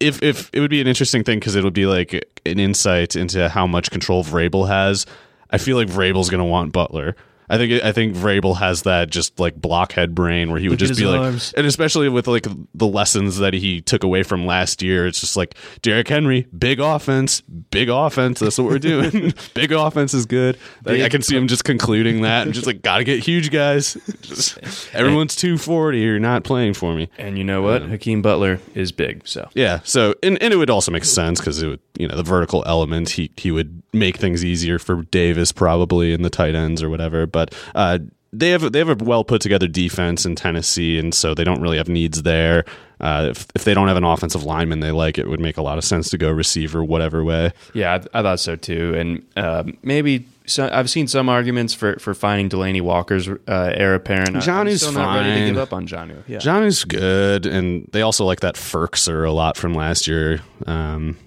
If 0.00 0.22
if 0.22 0.50
it 0.52 0.60
would 0.60 0.70
be 0.70 0.80
an 0.80 0.88
interesting 0.88 1.22
thing 1.22 1.38
because 1.38 1.54
it 1.54 1.62
would 1.62 1.74
be 1.74 1.86
like 1.86 2.12
an 2.46 2.58
insight 2.58 3.14
into 3.14 3.48
how 3.48 3.66
much 3.66 3.90
control 3.90 4.24
Vrabel 4.24 4.66
has. 4.66 5.06
I 5.50 5.58
feel 5.58 5.76
like 5.76 5.88
Vrabel's 5.88 6.30
going 6.30 6.38
to 6.38 6.46
want 6.46 6.72
Butler. 6.72 7.14
I 7.48 7.58
think 7.58 7.84
I 7.84 7.92
think 7.92 8.14
Vrabel 8.14 8.56
has 8.56 8.82
that 8.82 9.10
just 9.10 9.38
like 9.38 9.60
blockhead 9.60 10.14
brain 10.14 10.50
where 10.50 10.60
he 10.60 10.68
would 10.68 10.80
Look 10.80 10.88
just 10.88 11.00
be 11.00 11.06
arms. 11.06 11.52
like, 11.52 11.58
and 11.58 11.66
especially 11.66 12.08
with 12.08 12.26
like 12.26 12.46
the 12.74 12.86
lessons 12.86 13.38
that 13.38 13.52
he 13.52 13.80
took 13.80 14.04
away 14.04 14.22
from 14.22 14.46
last 14.46 14.82
year, 14.82 15.06
it's 15.06 15.20
just 15.20 15.36
like 15.36 15.54
Derrick 15.82 16.08
Henry, 16.08 16.46
big 16.56 16.80
offense, 16.80 17.40
big 17.40 17.88
offense. 17.88 18.40
That's 18.40 18.58
what 18.58 18.68
we're 18.68 18.78
doing. 18.78 19.34
big 19.54 19.72
offense 19.72 20.14
is 20.14 20.26
good. 20.26 20.58
Like, 20.84 21.02
I 21.02 21.08
can 21.08 21.22
see 21.22 21.36
him 21.36 21.48
just 21.48 21.64
concluding 21.64 22.22
that 22.22 22.46
and 22.46 22.54
just 22.54 22.66
like 22.66 22.82
gotta 22.82 23.04
get 23.04 23.22
huge 23.22 23.50
guys. 23.50 23.96
Just, 24.22 24.58
everyone's 24.94 25.36
two 25.36 25.58
forty. 25.58 26.00
You're 26.00 26.18
not 26.18 26.44
playing 26.44 26.74
for 26.74 26.94
me. 26.94 27.08
And 27.18 27.36
you 27.36 27.44
know 27.44 27.62
what? 27.62 27.82
Um, 27.82 27.90
Hakeem 27.90 28.22
Butler 28.22 28.60
is 28.74 28.92
big. 28.92 29.26
So 29.26 29.48
yeah. 29.54 29.80
So 29.84 30.14
and, 30.22 30.40
and 30.42 30.54
it 30.54 30.56
would 30.56 30.70
also 30.70 30.90
make 30.90 31.04
sense 31.04 31.40
because 31.40 31.62
it 31.62 31.68
would 31.68 31.80
you 31.98 32.08
know 32.08 32.16
the 32.16 32.22
vertical 32.22 32.62
element 32.66 33.10
he 33.10 33.30
he 33.36 33.50
would 33.50 33.81
make 33.92 34.16
things 34.16 34.44
easier 34.44 34.78
for 34.78 35.02
Davis 35.02 35.52
probably 35.52 36.12
in 36.12 36.22
the 36.22 36.30
tight 36.30 36.54
ends 36.54 36.82
or 36.82 36.88
whatever. 36.90 37.26
But 37.26 37.54
uh, 37.74 37.98
they 38.32 38.50
have 38.50 38.72
they 38.72 38.78
have 38.78 38.88
a 38.88 39.04
well 39.04 39.24
put 39.24 39.42
together 39.42 39.66
defense 39.68 40.24
in 40.24 40.34
Tennessee, 40.34 40.98
and 40.98 41.12
so 41.14 41.34
they 41.34 41.44
don't 41.44 41.60
really 41.60 41.76
have 41.76 41.88
needs 41.88 42.22
there. 42.22 42.64
uh, 43.02 43.28
if 43.30 43.46
if 43.54 43.64
they 43.64 43.74
don't 43.74 43.88
have 43.88 43.96
an 43.96 44.04
offensive 44.04 44.44
lineman 44.44 44.80
they 44.80 44.92
like, 44.92 45.18
it 45.18 45.28
would 45.28 45.40
make 45.40 45.56
a 45.56 45.62
lot 45.62 45.76
of 45.76 45.84
sense 45.84 46.08
to 46.10 46.18
go 46.18 46.30
receiver 46.30 46.82
whatever 46.82 47.22
way. 47.24 47.52
Yeah, 47.74 47.94
I, 48.14 48.20
I 48.20 48.22
thought 48.22 48.40
so 48.40 48.56
too, 48.56 48.94
and 48.94 49.26
um, 49.36 49.76
maybe 49.82 50.26
so, 50.46 50.68
I've 50.72 50.88
seen 50.88 51.06
some 51.08 51.28
arguments 51.28 51.74
for, 51.74 51.98
for 51.98 52.14
finding 52.14 52.48
Delanie 52.48 52.80
Walker's 52.80 53.28
uh, 53.28 53.36
heir 53.46 53.94
apparent. 53.94 54.40
Johnny's 54.42 54.82
I'm 54.82 54.94
not 54.94 55.16
ready 55.16 55.30
to 55.30 55.36
fine. 55.36 55.46
give 55.48 55.58
up 55.58 55.72
on 55.72 55.86
Johnny. 55.86 56.14
Yeah, 56.26 56.38
Johnny's 56.38 56.84
good, 56.84 57.44
and 57.44 57.88
they 57.92 58.02
also 58.02 58.24
like 58.24 58.40
that 58.40 58.54
Firkser 58.54 59.26
a 59.26 59.32
lot 59.32 59.56
from 59.56 59.74
last 59.74 60.06
year. 60.06 60.40
Um, 60.66 61.18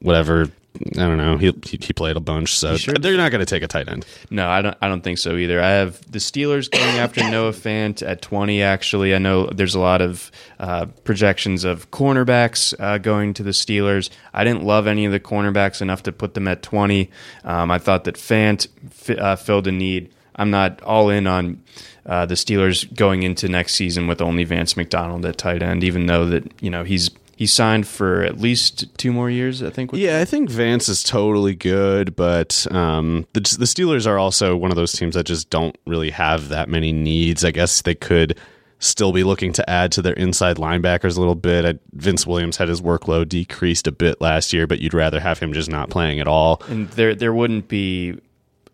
whatever. 0.00 0.48
I 0.80 1.00
don't 1.00 1.18
know. 1.18 1.36
He 1.36 1.52
he, 1.64 1.78
he 1.80 1.92
played 1.92 2.16
a 2.16 2.20
bunch, 2.20 2.56
so 2.56 2.76
sure? 2.76 2.94
they're 2.94 3.16
not 3.16 3.30
going 3.30 3.44
to 3.44 3.46
take 3.46 3.62
a 3.62 3.68
tight 3.68 3.88
end. 3.88 4.06
No, 4.30 4.48
I 4.48 4.62
don't. 4.62 4.76
I 4.80 4.88
don't 4.88 5.02
think 5.02 5.18
so 5.18 5.36
either. 5.36 5.60
I 5.60 5.68
have 5.68 6.10
the 6.10 6.18
Steelers 6.18 6.70
going 6.70 6.96
after 6.96 7.22
Noah 7.30 7.52
Fant 7.52 8.06
at 8.06 8.22
twenty. 8.22 8.62
Actually, 8.62 9.14
I 9.14 9.18
know 9.18 9.46
there's 9.46 9.74
a 9.74 9.80
lot 9.80 10.00
of 10.00 10.30
uh, 10.58 10.86
projections 11.04 11.64
of 11.64 11.90
cornerbacks 11.90 12.74
uh, 12.80 12.98
going 12.98 13.34
to 13.34 13.42
the 13.42 13.50
Steelers. 13.50 14.08
I 14.32 14.44
didn't 14.44 14.64
love 14.64 14.86
any 14.86 15.04
of 15.04 15.12
the 15.12 15.20
cornerbacks 15.20 15.82
enough 15.82 16.02
to 16.04 16.12
put 16.12 16.34
them 16.34 16.48
at 16.48 16.62
twenty. 16.62 17.10
Um, 17.44 17.70
I 17.70 17.78
thought 17.78 18.04
that 18.04 18.16
Fant 18.16 18.66
fi- 18.90 19.16
uh, 19.16 19.36
filled 19.36 19.66
a 19.66 19.72
need. 19.72 20.12
I'm 20.36 20.50
not 20.50 20.82
all 20.82 21.10
in 21.10 21.26
on 21.26 21.62
uh, 22.06 22.24
the 22.26 22.34
Steelers 22.34 22.92
going 22.94 23.22
into 23.22 23.48
next 23.48 23.74
season 23.74 24.06
with 24.06 24.22
only 24.22 24.44
Vance 24.44 24.76
McDonald 24.76 25.26
at 25.26 25.36
tight 25.36 25.62
end, 25.62 25.84
even 25.84 26.06
though 26.06 26.24
that 26.26 26.50
you 26.62 26.70
know 26.70 26.82
he's 26.82 27.10
he's 27.42 27.52
signed 27.52 27.88
for 27.88 28.22
at 28.22 28.38
least 28.38 28.86
two 28.96 29.12
more 29.12 29.28
years. 29.28 29.64
I 29.64 29.70
think. 29.70 29.90
Yeah, 29.92 30.20
I 30.20 30.24
think 30.24 30.48
Vance 30.48 30.88
is 30.88 31.02
totally 31.02 31.56
good, 31.56 32.14
but 32.14 32.66
um, 32.70 33.26
the 33.32 33.40
the 33.40 33.66
Steelers 33.66 34.06
are 34.06 34.16
also 34.16 34.56
one 34.56 34.70
of 34.70 34.76
those 34.76 34.92
teams 34.92 35.16
that 35.16 35.24
just 35.24 35.50
don't 35.50 35.76
really 35.84 36.10
have 36.10 36.50
that 36.50 36.68
many 36.68 36.92
needs. 36.92 37.44
I 37.44 37.50
guess 37.50 37.82
they 37.82 37.96
could 37.96 38.38
still 38.78 39.12
be 39.12 39.24
looking 39.24 39.52
to 39.52 39.68
add 39.68 39.90
to 39.92 40.02
their 40.02 40.14
inside 40.14 40.56
linebackers 40.56 41.16
a 41.16 41.20
little 41.20 41.34
bit. 41.34 41.80
Vince 41.92 42.26
Williams 42.26 42.56
had 42.56 42.68
his 42.68 42.80
workload 42.80 43.28
decreased 43.28 43.86
a 43.88 43.92
bit 43.92 44.20
last 44.20 44.52
year, 44.52 44.66
but 44.66 44.80
you'd 44.80 44.94
rather 44.94 45.20
have 45.20 45.38
him 45.40 45.52
just 45.52 45.70
not 45.70 45.90
playing 45.90 46.20
at 46.20 46.28
all. 46.28 46.62
and 46.68 46.88
there 46.90 47.14
there 47.14 47.34
wouldn't 47.34 47.66
be 47.66 48.18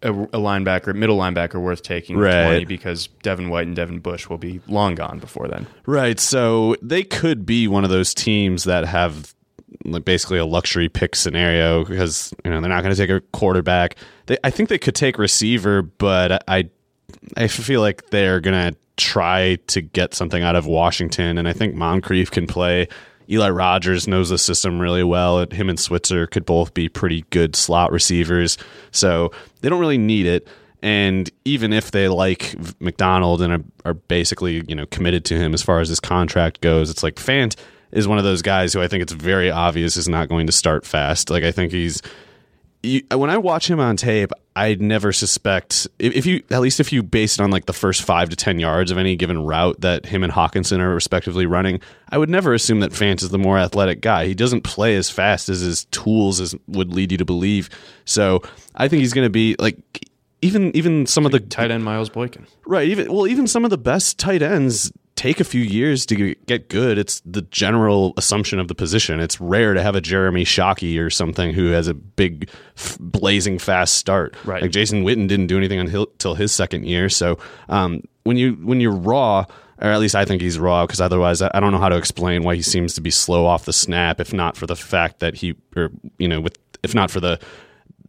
a, 0.02 0.12
a 0.12 0.38
linebacker, 0.38 0.94
middle 0.94 1.18
linebacker 1.18 1.60
worth 1.60 1.82
taking 1.82 2.16
Right. 2.16 2.46
20 2.46 2.64
because 2.64 3.08
Devin 3.22 3.48
White 3.48 3.66
and 3.66 3.76
Devin 3.76 4.00
Bush 4.00 4.28
will 4.28 4.38
be 4.38 4.60
long 4.68 4.94
gone 4.94 5.18
before 5.18 5.48
then. 5.48 5.66
Right. 5.86 6.20
So 6.20 6.76
they 6.82 7.02
could 7.02 7.44
be 7.46 7.68
one 7.68 7.84
of 7.84 7.90
those 7.90 8.14
teams 8.14 8.64
that 8.64 8.86
have 8.86 9.34
like 9.84 10.04
basically 10.04 10.38
a 10.38 10.46
luxury 10.46 10.88
pick 10.88 11.14
scenario 11.14 11.84
because 11.84 12.32
you 12.44 12.50
know 12.50 12.60
they're 12.60 12.70
not 12.70 12.82
going 12.82 12.94
to 12.94 13.00
take 13.00 13.10
a 13.10 13.20
quarterback. 13.32 13.96
They, 14.26 14.36
I 14.42 14.50
think 14.50 14.68
they 14.68 14.78
could 14.78 14.94
take 14.94 15.18
receiver, 15.18 15.82
but 15.82 16.42
I 16.48 16.70
I 17.36 17.48
feel 17.48 17.80
like 17.80 18.10
they're 18.10 18.40
going 18.40 18.72
to 18.72 18.78
try 18.96 19.56
to 19.68 19.80
get 19.80 20.14
something 20.14 20.42
out 20.42 20.56
of 20.56 20.66
Washington, 20.66 21.38
and 21.38 21.48
I 21.48 21.52
think 21.52 21.74
Moncrief 21.74 22.30
can 22.30 22.46
play. 22.46 22.88
Eli 23.30 23.50
Rogers 23.50 24.08
knows 24.08 24.30
the 24.30 24.38
system 24.38 24.80
really 24.80 25.04
well. 25.04 25.46
Him 25.50 25.68
and 25.68 25.78
Switzer 25.78 26.26
could 26.26 26.46
both 26.46 26.72
be 26.72 26.88
pretty 26.88 27.24
good 27.30 27.54
slot 27.54 27.92
receivers, 27.92 28.56
so 28.90 29.32
they 29.60 29.68
don't 29.68 29.80
really 29.80 29.98
need 29.98 30.26
it. 30.26 30.48
And 30.80 31.30
even 31.44 31.72
if 31.72 31.90
they 31.90 32.08
like 32.08 32.54
McDonald 32.80 33.42
and 33.42 33.52
are, 33.52 33.90
are 33.90 33.94
basically 33.94 34.64
you 34.68 34.74
know 34.74 34.86
committed 34.86 35.24
to 35.26 35.36
him 35.36 35.52
as 35.52 35.62
far 35.62 35.80
as 35.80 35.88
his 35.88 36.00
contract 36.00 36.60
goes, 36.60 36.90
it's 36.90 37.02
like 37.02 37.16
Fant 37.16 37.56
is 37.90 38.06
one 38.06 38.18
of 38.18 38.24
those 38.24 38.42
guys 38.42 38.72
who 38.72 38.82
I 38.82 38.88
think 38.88 39.02
it's 39.02 39.12
very 39.12 39.50
obvious 39.50 39.96
is 39.96 40.08
not 40.08 40.28
going 40.28 40.46
to 40.46 40.52
start 40.52 40.86
fast. 40.86 41.30
Like 41.30 41.44
I 41.44 41.52
think 41.52 41.72
he's 41.72 42.02
you, 42.82 43.02
when 43.12 43.30
I 43.30 43.38
watch 43.38 43.68
him 43.68 43.80
on 43.80 43.96
tape, 43.96 44.30
I'd 44.54 44.80
never 44.80 45.12
suspect 45.12 45.86
if, 45.98 46.26
you 46.26 46.42
at 46.50 46.60
least 46.60 46.80
if 46.80 46.92
you 46.92 47.02
base 47.02 47.38
it 47.38 47.42
on 47.42 47.50
like 47.50 47.66
the 47.66 47.72
first 47.72 48.02
five 48.02 48.28
to 48.30 48.36
ten 48.36 48.58
yards 48.58 48.90
of 48.90 48.98
any 48.98 49.16
given 49.16 49.44
route 49.44 49.80
that 49.80 50.06
him 50.06 50.24
and 50.24 50.32
Hockenson 50.32 50.80
are 50.80 50.94
respectively 50.94 51.46
running, 51.46 51.80
I 52.10 52.18
would 52.18 52.30
never 52.30 52.54
assume 52.54 52.80
that 52.80 52.92
Fant 52.92 53.22
is 53.22 53.30
the 53.30 53.38
more 53.38 53.58
athletic 53.58 54.00
guy. 54.00 54.26
He 54.26 54.34
doesn't 54.34 54.62
play 54.62 54.96
as 54.96 55.10
fast 55.10 55.48
as 55.48 55.60
his 55.60 55.84
tools 55.86 56.40
as 56.40 56.54
would 56.66 56.92
lead 56.92 57.12
you 57.12 57.18
to 57.18 57.24
believe. 57.24 57.68
So 58.04 58.42
I 58.74 58.88
think 58.88 59.00
he's 59.00 59.12
going 59.12 59.26
to 59.26 59.30
be 59.30 59.56
like 59.58 59.76
even 60.42 60.74
even 60.76 61.06
some 61.06 61.26
of 61.26 61.32
the 61.32 61.40
Tight 61.40 61.70
end 61.70 61.84
Miles 61.84 62.08
Boykin. 62.08 62.46
Right. 62.66 62.88
Even 62.88 63.12
well, 63.12 63.26
even 63.26 63.46
some 63.46 63.64
of 63.64 63.70
the 63.70 63.78
best 63.78 64.18
tight 64.18 64.42
ends 64.42 64.92
take 65.18 65.40
a 65.40 65.44
few 65.44 65.60
years 65.60 66.06
to 66.06 66.36
get 66.46 66.68
good. 66.68 66.96
It's 66.96 67.20
the 67.26 67.42
general 67.42 68.14
assumption 68.16 68.60
of 68.60 68.68
the 68.68 68.74
position. 68.74 69.18
It's 69.18 69.40
rare 69.40 69.74
to 69.74 69.82
have 69.82 69.96
a 69.96 70.00
Jeremy 70.00 70.44
Shockey 70.44 71.00
or 71.00 71.10
something 71.10 71.52
who 71.52 71.72
has 71.72 71.88
a 71.88 71.94
big, 71.94 72.48
f- 72.76 72.96
blazing 73.00 73.58
fast 73.58 73.94
start. 73.94 74.36
Right. 74.44 74.62
Like 74.62 74.70
Jason 74.70 75.02
Witten 75.02 75.26
didn't 75.26 75.48
do 75.48 75.56
anything 75.56 75.80
until 75.80 76.36
his 76.36 76.52
second 76.52 76.86
year. 76.86 77.08
So 77.08 77.36
um, 77.68 78.04
when 78.22 78.36
you 78.36 78.52
when 78.54 78.80
you're 78.80 78.96
raw. 78.96 79.44
Or 79.80 79.86
at 79.86 80.00
least 80.00 80.16
I 80.16 80.24
think 80.24 80.42
he's 80.42 80.58
raw 80.58 80.84
because 80.84 81.00
otherwise 81.00 81.40
I 81.40 81.52
I 81.54 81.60
don't 81.60 81.70
know 81.70 81.78
how 81.78 81.88
to 81.88 81.96
explain 81.96 82.42
why 82.42 82.56
he 82.56 82.62
seems 82.62 82.94
to 82.94 83.00
be 83.00 83.12
slow 83.12 83.46
off 83.46 83.64
the 83.64 83.72
snap. 83.72 84.20
If 84.20 84.32
not 84.32 84.56
for 84.56 84.66
the 84.66 84.74
fact 84.74 85.20
that 85.20 85.36
he, 85.36 85.54
or 85.76 85.90
you 86.18 86.26
know, 86.26 86.40
with 86.40 86.58
if 86.82 86.96
not 86.96 87.12
for 87.12 87.20
the 87.20 87.38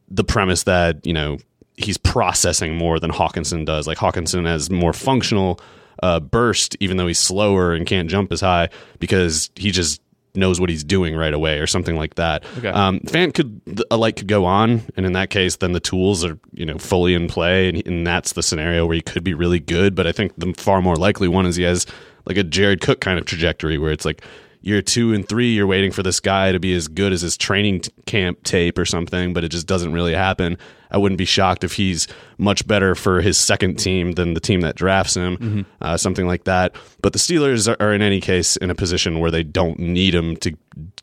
the 0.10 0.24
premise 0.24 0.64
that 0.64 1.06
you 1.06 1.14
know 1.14 1.38
he's 1.78 2.00
processing 2.00 2.76
more 2.76 3.00
than 3.00 3.12
Hockenson 3.12 3.68
does. 3.68 3.86
Like 3.86 4.00
Hockenson 4.00 4.48
has 4.48 4.72
more 4.72 4.94
functional 4.94 5.62
uh, 6.04 6.20
burst, 6.20 6.76
even 6.80 6.98
though 6.98 7.08
he's 7.08 7.20
slower 7.20 7.74
and 7.74 7.86
can't 7.86 8.10
jump 8.10 8.32
as 8.32 8.42
high 8.42 8.70
because 9.00 9.50
he 9.56 9.72
just 9.72 10.02
knows 10.36 10.60
what 10.60 10.70
he's 10.70 10.84
doing 10.84 11.16
right 11.16 11.34
away 11.34 11.60
or 11.60 11.68
something 11.68 11.96
like 11.96 12.16
that. 12.16 12.46
Okay. 12.58 12.70
Um, 12.70 13.00
Fant 13.02 13.34
could 13.34 13.84
a 13.92 13.98
light 13.98 14.16
could 14.16 14.28
go 14.28 14.46
on, 14.46 14.82
and 14.96 15.06
in 15.06 15.14
that 15.14 15.30
case, 15.30 15.58
then 15.58 15.74
the 15.74 15.80
tools 15.80 16.24
are 16.24 16.40
you 16.54 16.66
know 16.66 16.78
fully 16.78 17.14
in 17.14 17.28
play, 17.28 17.70
and, 17.70 17.86
and 17.88 18.08
that's 18.08 18.34
the 18.34 18.44
scenario 18.44 18.86
where 18.86 18.96
he 18.96 19.02
could 19.02 19.24
be 19.24 19.34
really 19.34 19.60
good. 19.60 19.96
But 19.96 20.08
I 20.08 20.12
think 20.12 20.34
the 20.38 20.54
far 20.54 20.82
more 20.82 20.96
likely 20.96 21.28
one 21.28 21.46
is 21.46 21.56
he 21.56 21.64
has 21.64 21.86
like 22.26 22.38
a 22.38 22.44
Jared 22.44 22.82
Cook 22.82 23.02
kind 23.02 23.20
of 23.20 23.26
trajectory 23.26 23.78
where 23.78 23.92
it's 23.92 24.06
like 24.06 24.24
year 24.62 24.82
two 24.82 25.14
and 25.14 25.28
three, 25.28 25.54
you're 25.54 25.68
waiting 25.68 25.92
for 25.92 26.04
this 26.04 26.20
guy 26.20 26.52
to 26.52 26.60
be 26.60 26.74
as 26.74 26.88
good 26.88 27.14
as 27.14 27.22
his 27.22 27.38
training 27.38 27.82
camp 28.06 28.44
tape 28.44 28.78
or 28.78 28.86
something, 28.86 29.34
but 29.34 29.44
it 29.44 29.50
just 29.50 29.68
doesn't 29.68 29.94
really 29.94 30.14
happen. 30.14 30.58
I 30.92 30.98
wouldn't 30.98 31.18
be 31.18 31.26
shocked 31.26 31.64
if 31.64 31.74
he's 31.74 32.08
much 32.38 32.66
better 32.66 32.96
for 32.96 33.22
his 33.22 33.38
second 33.38 33.78
team 33.78 34.14
than 34.14 34.34
the 34.34 34.40
team 34.40 34.62
that 34.62 34.76
drafts 34.76 35.16
him, 35.16 35.66
uh, 35.82 35.98
something 35.98 36.26
like 36.28 36.46
that. 36.46 36.76
But 37.02 37.14
the 37.14 37.20
Steelers 37.20 37.72
are, 37.72 37.78
are, 37.80 37.94
in 37.94 38.02
any 38.02 38.20
case, 38.22 38.56
in 38.58 38.70
a 38.72 38.76
position 38.76 39.20
where 39.20 39.32
they 39.32 39.44
don't 39.44 39.78
need 39.80 40.16
him 40.16 40.36
to 40.38 40.56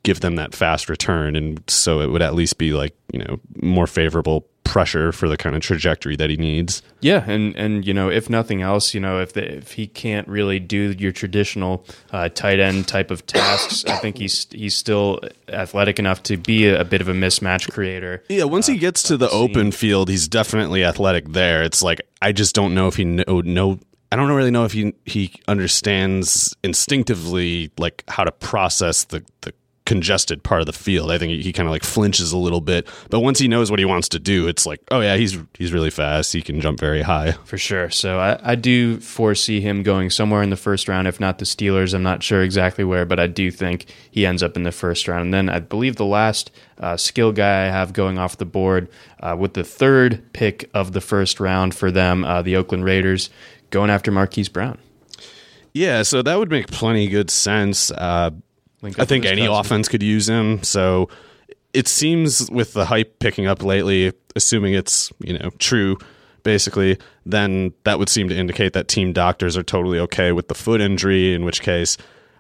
give 0.03 0.21
them 0.21 0.37
that 0.37 0.55
fast 0.55 0.89
return. 0.89 1.37
And 1.37 1.63
so 1.69 2.01
it 2.01 2.11
would 2.11 2.23
at 2.23 2.35
least 2.35 2.59
be 2.59 2.73
like, 2.73 2.97
you 3.13 3.21
know, 3.21 3.41
more 3.63 3.87
favorable 3.87 4.49
pressure 4.77 5.11
for 5.11 5.27
the 5.27 5.39
kind 5.39 5.57
of 5.57 5.63
trajectory 5.63 6.17
that 6.17 6.29
he 6.29 6.37
needs. 6.37 6.83
Yeah, 7.01 7.25
and 7.27 7.57
and 7.57 7.87
you 7.87 7.95
know, 7.95 8.11
if 8.11 8.29
nothing 8.29 8.61
else, 8.61 8.93
you 8.93 9.01
know, 9.01 9.23
if 9.23 9.33
the, 9.33 9.57
if 9.57 9.73
he 9.73 9.87
can't 9.87 10.29
really 10.29 10.61
do 10.61 10.95
your 10.99 11.13
traditional 11.13 11.83
uh, 12.13 12.29
tight 12.29 12.61
end 12.61 12.87
type 12.87 13.11
of 13.11 13.25
tasks, 13.25 13.87
I 13.87 13.97
think 13.97 14.19
he's 14.19 14.47
he's 14.51 14.75
still 14.75 15.21
athletic 15.49 15.99
enough 15.99 16.23
to 16.25 16.37
be 16.37 16.67
a, 16.67 16.83
a 16.83 16.85
bit 16.85 17.01
of 17.01 17.09
a 17.09 17.15
mismatch 17.15 17.73
creator. 17.73 18.23
Yeah, 18.29 18.45
once 18.45 18.69
Uh, 18.69 18.73
he 18.73 18.79
gets 18.79 19.03
to 19.05 19.17
the 19.17 19.31
open 19.31 19.73
field, 19.73 20.11
he's 20.11 20.29
definitely 20.29 20.85
athletic 20.85 21.33
there. 21.33 21.63
It's 21.63 21.83
like 21.83 22.03
I 22.21 22.33
just 22.33 22.55
don't 22.55 22.75
know 22.75 22.87
if 22.87 22.97
he 22.97 23.05
know, 23.07 23.41
know 23.41 23.79
I 24.13 24.17
don't 24.17 24.31
really 24.31 24.51
know 24.51 24.67
if 24.67 24.73
he 24.73 24.93
he 25.07 25.33
understands 25.49 26.55
instinctively 26.63 27.71
like 27.79 28.05
how 28.09 28.25
to 28.25 28.31
process 28.31 29.05
the 29.05 29.25
the 29.41 29.55
congested 29.87 30.43
part 30.43 30.61
of 30.61 30.67
the 30.67 30.73
field. 30.73 31.11
I 31.11 31.17
think 31.17 31.33
he, 31.33 31.43
he 31.43 31.53
kind 31.53 31.67
of 31.67 31.71
like 31.71 31.85
flinches 31.85 32.33
a 32.33 32.37
little 32.37 32.61
bit, 32.61 32.87
but 33.09 33.21
once 33.21 33.39
he 33.39 33.49
knows 33.49 33.71
what 33.71 33.79
he 33.79 33.87
wants 33.87 34.11
to 34.11 34.19
do, 34.19 34.47
it's 34.49 34.67
like, 34.67 34.83
oh 34.91 35.01
yeah, 35.01 35.17
he's 35.17 35.39
he's 35.55 35.73
really 35.73 35.91
fast. 35.91 36.33
He 36.33 36.43
can 36.43 36.61
jump 36.61 36.79
very 36.79 37.03
high. 37.03 37.33
For 37.45 37.57
sure. 37.57 37.89
So 37.89 38.19
I, 38.19 38.39
I 38.43 38.55
do 38.55 39.01
foresee 39.01 39.61
him 39.61 39.83
going 39.83 40.11
somewhere 40.11 40.43
in 40.43 40.51
the 40.51 40.57
first 40.57 40.89
round, 40.89 41.09
if 41.09 41.19
not 41.19 41.39
the 41.39 41.45
Steelers. 41.47 41.95
I'm 41.95 42.03
not 42.03 42.23
sure 42.23 42.43
exactly 42.43 42.85
where, 42.85 43.07
but 43.07 43.19
I 43.19 43.27
do 43.27 43.51
think 43.51 43.87
he 44.11 44.27
ends 44.27 44.43
up 44.43 44.57
in 44.57 44.65
the 44.65 44.73
first 44.73 45.09
round. 45.09 45.23
And 45.23 45.35
then 45.35 45.49
I 45.49 45.61
believe 45.61 45.97
the 45.97 46.05
last 46.05 46.51
uh, 46.79 46.97
skill 46.97 47.33
guy 47.33 47.67
I 47.67 47.71
have 47.71 47.93
going 47.93 48.19
off 48.19 48.37
the 48.37 48.45
board 48.45 48.89
uh, 49.21 49.37
with 49.39 49.55
the 49.55 49.65
third 49.65 50.33
pick 50.33 50.69
of 50.75 50.93
the 50.93 51.01
first 51.01 51.41
round 51.41 51.75
for 51.75 51.91
them, 51.91 52.25
uh, 52.25 52.43
the 52.43 52.57
Oakland 52.57 52.85
Raiders, 52.85 53.31
going 53.71 53.91
after 53.91 54.11
Marquise 54.11 54.49
Brown. 54.49 54.79
Yeah, 55.73 56.05
so 56.05 56.23
that 56.23 56.39
would 56.39 56.51
make 56.51 56.69
plenty 56.69 57.07
good 57.07 57.31
sense. 57.31 57.91
Uh, 57.91 58.31
I 58.83 59.05
think 59.05 59.25
any 59.25 59.47
offense 59.47 59.89
could 59.89 60.03
use 60.03 60.29
him. 60.29 60.63
So 60.63 61.09
it 61.73 61.89
seems 61.89 62.51
with 62.51 62.73
the 62.73 62.87
hype 62.87 63.19
picking 63.19 63.47
up 63.47 63.63
lately, 63.63 64.13
assuming 64.35 64.75
it's 64.75 65.13
you 65.19 65.39
know 65.39 65.51
true, 65.59 65.99
basically, 66.43 66.99
then 67.25 67.73
that 67.85 67.99
would 67.99 68.09
seem 68.09 68.29
to 68.29 68.37
indicate 68.37 68.73
that 68.75 68.89
team 68.89 69.13
doctors 69.13 69.57
are 69.57 69.63
totally 69.63 69.99
okay 70.01 70.33
with 70.33 70.49
the 70.49 70.55
foot 70.55 70.81
injury. 70.81 71.35
In 71.35 71.45
which 71.45 71.61
case, 71.63 71.97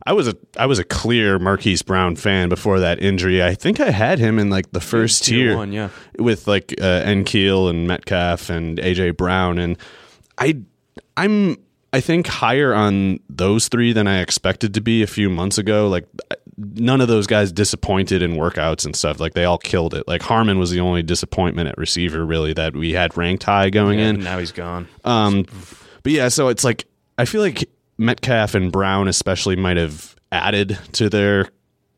I 0.07 0.13
was 0.13 0.29
a 0.29 0.37
I 0.57 0.67
was 0.67 0.79
a 0.79 0.85
clear 0.85 1.39
Marquise 1.39 1.83
Brown 1.83 2.17
fan 2.17 2.49
before 2.49 2.81
that 2.81 3.03
injury. 3.03 3.43
I 3.43 3.55
think 3.55 3.81
I 3.81 3.91
had 3.91 4.19
him 4.19 4.39
in 4.39 4.49
like 4.51 4.71
the 4.71 4.81
first 4.81 5.25
tier 5.25 5.49
tier, 5.49 5.57
one, 5.57 5.73
yeah. 5.73 5.91
with 6.19 6.47
like 6.47 6.75
uh, 6.81 7.03
N'Keal 7.03 7.69
and 7.69 7.87
Metcalf 7.89 8.49
and 8.49 8.79
AJ 8.79 9.17
Brown, 9.17 9.59
and 9.59 9.77
I 10.39 10.63
I'm 11.17 11.57
I 11.93 12.01
think 12.01 12.27
higher 12.27 12.75
on 12.75 13.21
those 13.31 13.69
three 13.69 13.93
than 13.93 14.07
I 14.07 14.21
expected 14.21 14.75
to 14.75 14.81
be 14.81 15.03
a 15.03 15.07
few 15.07 15.31
months 15.31 15.57
ago. 15.59 15.89
Like 15.89 16.07
none 16.59 17.01
of 17.01 17.09
those 17.09 17.27
guys 17.27 17.53
disappointed 17.53 18.23
in 18.23 18.33
workouts 18.35 18.85
and 18.85 18.95
stuff. 18.95 19.21
Like 19.21 19.35
they 19.35 19.45
all 19.45 19.59
killed 19.59 19.95
it. 19.95 20.07
Like 20.07 20.23
Harmon 20.23 20.59
was 20.59 20.71
the 20.71 20.81
only 20.81 21.03
disappointment 21.03 21.69
at 21.69 21.79
receiver 21.79 22.25
really 22.27 22.53
that 22.55 22.75
we 22.75 22.93
had 22.93 23.17
ranked 23.17 23.45
high 23.45 23.71
going 23.71 23.99
Yeah, 23.99 24.07
in. 24.09 24.21
now 24.21 24.39
he's 24.39 24.53
gone. 24.53 24.89
Um, 25.05 25.45
but 26.03 26.13
yeah, 26.13 26.29
so 26.29 26.49
it's 26.49 26.65
like 26.65 26.87
I 27.19 27.25
feel 27.25 27.41
like 27.41 27.69
Metcalf 27.99 28.55
and 28.55 28.71
Brown 28.71 29.09
especially 29.09 29.57
might 29.57 29.77
have 29.79 30.17
added 30.33 30.79
to 30.93 31.09
their 31.09 31.49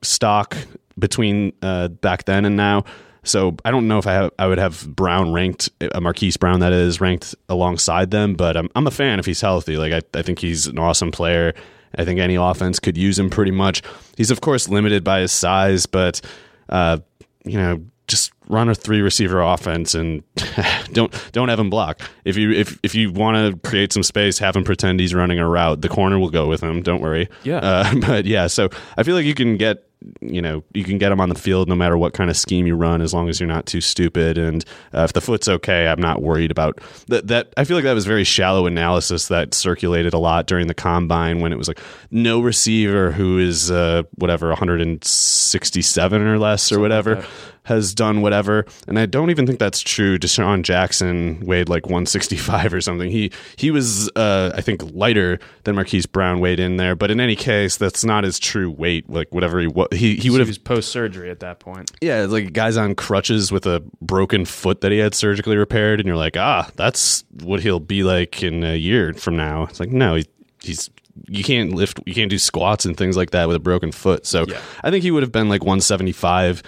stock 0.03 0.57
between 0.99 1.53
uh, 1.63 1.89
back 1.89 2.25
then 2.25 2.45
and 2.45 2.57
now. 2.57 2.85
So 3.25 3.57
I 3.65 3.71
don't 3.71 3.89
know 3.89 3.99
if 3.99 4.07
I 4.07 4.13
have, 4.13 4.31
I 4.39 4.47
would 4.47 4.59
have 4.59 4.95
Brown 4.95 5.33
ranked, 5.33 5.69
a 5.81 6.01
Marquise 6.01 6.37
Brown 6.37 6.61
that 6.61 6.73
is 6.73 7.01
ranked 7.01 7.35
alongside 7.49 8.11
them, 8.11 8.35
but 8.35 8.57
I'm 8.57 8.69
I'm 8.75 8.87
a 8.87 8.91
fan 8.91 9.19
if 9.19 9.27
he's 9.27 9.41
healthy. 9.41 9.77
Like 9.77 9.93
I, 9.93 10.19
I 10.19 10.23
think 10.23 10.39
he's 10.39 10.67
an 10.67 10.79
awesome 10.79 11.11
player. 11.11 11.55
I 11.97 12.05
think 12.05 12.21
any 12.21 12.37
offense 12.37 12.79
could 12.79 12.97
use 12.97 13.19
him 13.19 13.31
pretty 13.31 13.51
much. 13.51 13.83
He's 14.17 14.31
of 14.31 14.41
course 14.41 14.69
limited 14.69 15.05
by 15.05 15.21
his 15.21 15.33
size, 15.33 15.87
but 15.87 16.21
uh, 16.69 16.99
you 17.45 17.59
know 17.59 17.85
just 18.09 18.33
run 18.49 18.71
a 18.71 18.75
three 18.75 19.03
receiver 19.03 19.41
offense 19.41 19.95
and 19.95 20.23
don't 20.93 21.13
don't 21.33 21.49
have 21.49 21.61
him 21.61 21.71
block. 21.71 22.01
If 22.25 22.37
you 22.37 22.51
if 22.51 22.79
if 22.83 22.95
you 22.95 23.13
want 23.13 23.37
to 23.37 23.69
create 23.69 23.93
some 23.93 24.03
space, 24.03 24.39
have 24.39 24.57
him 24.57 24.65
pretend 24.65 24.99
he's 24.99 25.15
running 25.15 25.39
a 25.39 25.47
route. 25.47 25.83
The 25.83 25.89
corner 25.89 26.19
will 26.19 26.31
go 26.31 26.49
with 26.49 26.63
him. 26.63 26.83
Don't 26.83 27.03
worry. 27.03 27.29
Yeah. 27.45 27.59
Uh, 27.59 27.95
but 28.07 28.25
yeah, 28.25 28.47
so 28.49 28.71
I 28.97 29.03
feel 29.03 29.15
like 29.15 29.27
you 29.27 29.35
can 29.35 29.57
get 29.57 29.88
you 30.21 30.41
know 30.41 30.63
you 30.75 30.85
can 30.85 30.99
get 30.99 31.11
him 31.11 31.21
on 31.21 31.29
the 31.29 31.35
field 31.35 31.69
no 31.69 31.75
matter 31.75 31.99
what 31.99 32.13
kind 32.15 32.31
of 32.31 32.37
scheme 32.37 32.67
you 32.67 32.77
run 32.77 33.03
as 33.03 33.13
long 33.13 33.29
as 33.29 33.41
you're 33.41 33.49
not 33.49 33.67
too 33.67 33.81
stupid. 33.81 34.39
And 34.39 34.65
uh, 34.95 35.03
if 35.03 35.13
the 35.13 35.21
foot's 35.21 35.49
okay 35.49 35.89
i'm 35.89 36.01
not 36.01 36.23
worried 36.23 36.51
about 36.51 36.81
that 37.09 37.27
that 37.29 37.53
i 37.57 37.65
feel 37.65 37.77
like 37.77 37.85
that 37.85 37.93
was 37.93 38.07
very 38.07 38.25
shallow 38.25 38.67
analysis 38.67 39.29
that 39.29 39.55
circulated 39.55 40.15
a 40.15 40.19
lot 40.19 40.47
during 40.47 40.67
the 40.67 40.75
combine 40.75 41.41
when 41.41 41.53
it 41.53 41.57
was 41.57 41.69
like 41.69 41.81
no 42.11 42.41
receiver 42.41 43.11
who 43.11 43.39
is 43.39 43.71
uh, 43.71 44.03
whatever 44.17 44.49
167 44.49 46.23
or 46.23 46.39
less 46.39 46.73
or 46.73 46.81
whatever 46.81 47.25
has 47.69 47.95
done 47.95 48.21
whatever. 48.21 48.65
And 48.87 48.99
I 48.99 49.07
don't 49.07 49.31
even 49.31 49.47
think 49.47 49.59
that's 49.59 49.81
true. 49.81 50.19
DeSean 50.19 50.63
Jackson 50.63 51.41
weighed 51.47 51.69
like 51.69 51.85
165 51.87 52.75
or 52.75 52.81
something. 52.81 53.11
He 53.11 53.31
he 53.57 53.71
was 53.71 54.11
uh, 54.17 54.53
I 54.55 54.61
think 54.61 54.83
lighter 54.93 55.39
than 55.65 55.75
Marquise 55.77 56.07
Brown 56.07 56.41
weighed 56.41 56.59
in 56.61 56.77
there, 56.77 56.97
but 56.97 57.11
in 57.11 57.21
any 57.21 57.37
case, 57.37 57.77
that's 57.77 58.05
not 58.05 58.25
his 58.25 58.39
true 58.39 58.71
weight. 58.71 59.09
Like 59.09 59.33
whatever 59.33 59.61
he 59.61 59.67
was, 59.67 59.89
he 59.93 60.17
he 60.17 60.31
would 60.31 60.41
have 60.47 60.65
post 60.65 60.91
surgery 60.91 61.31
at 61.31 61.41
that 61.41 61.61
point. 61.61 61.93
yeah, 62.01 62.27
like 62.29 62.53
guys 62.53 62.77
on 62.77 62.95
crutches 62.95 63.53
with 63.53 63.67
a 63.67 63.83
broken 64.01 64.45
foot 64.45 64.81
that 64.81 64.91
he 64.91 64.99
had 64.99 65.15
surgically 65.15 65.57
repaired, 65.57 66.01
and 66.01 66.07
you're 66.07 66.17
like, 66.17 66.37
ah, 66.37 66.71
that's 66.77 67.25
what 67.43 67.61
he'll 67.61 67.81
be 67.81 68.03
like 68.03 68.43
in 68.43 68.65
a 68.65 68.75
year 68.77 69.13
from 69.15 69.37
now. 69.37 69.65
It's 69.65 69.79
like, 69.79 69.91
no, 69.91 70.15
he, 70.17 70.27
he's 70.63 70.91
you 71.27 71.43
can't 71.43 71.73
lift, 71.75 72.01
you 72.07 72.15
can't 72.15 72.31
do 72.31 72.39
squats 72.39 72.85
and 72.85 72.97
things 72.97 73.17
like 73.17 73.31
that 73.31 73.49
with 73.49 73.57
a 73.57 73.61
broken 73.61 73.91
foot. 73.93 74.25
So 74.25 74.45
Yeah. 74.47 74.61
I 74.85 74.91
think 74.91 75.03
he 75.03 75.11
would 75.11 75.23
have 75.25 75.33
been 75.33 75.49
like 75.49 75.63
175, 75.63 76.63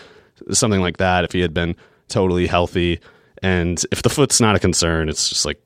something 0.52 0.80
like 0.80 0.98
that, 0.98 1.24
if 1.24 1.32
he 1.32 1.40
had 1.40 1.54
been 1.54 1.76
totally 2.08 2.46
healthy. 2.46 3.00
And 3.42 3.82
if 3.90 4.02
the 4.02 4.10
foot's 4.10 4.40
not 4.40 4.54
a 4.54 4.58
concern, 4.58 5.08
it's 5.08 5.28
just 5.28 5.44
like 5.46 5.60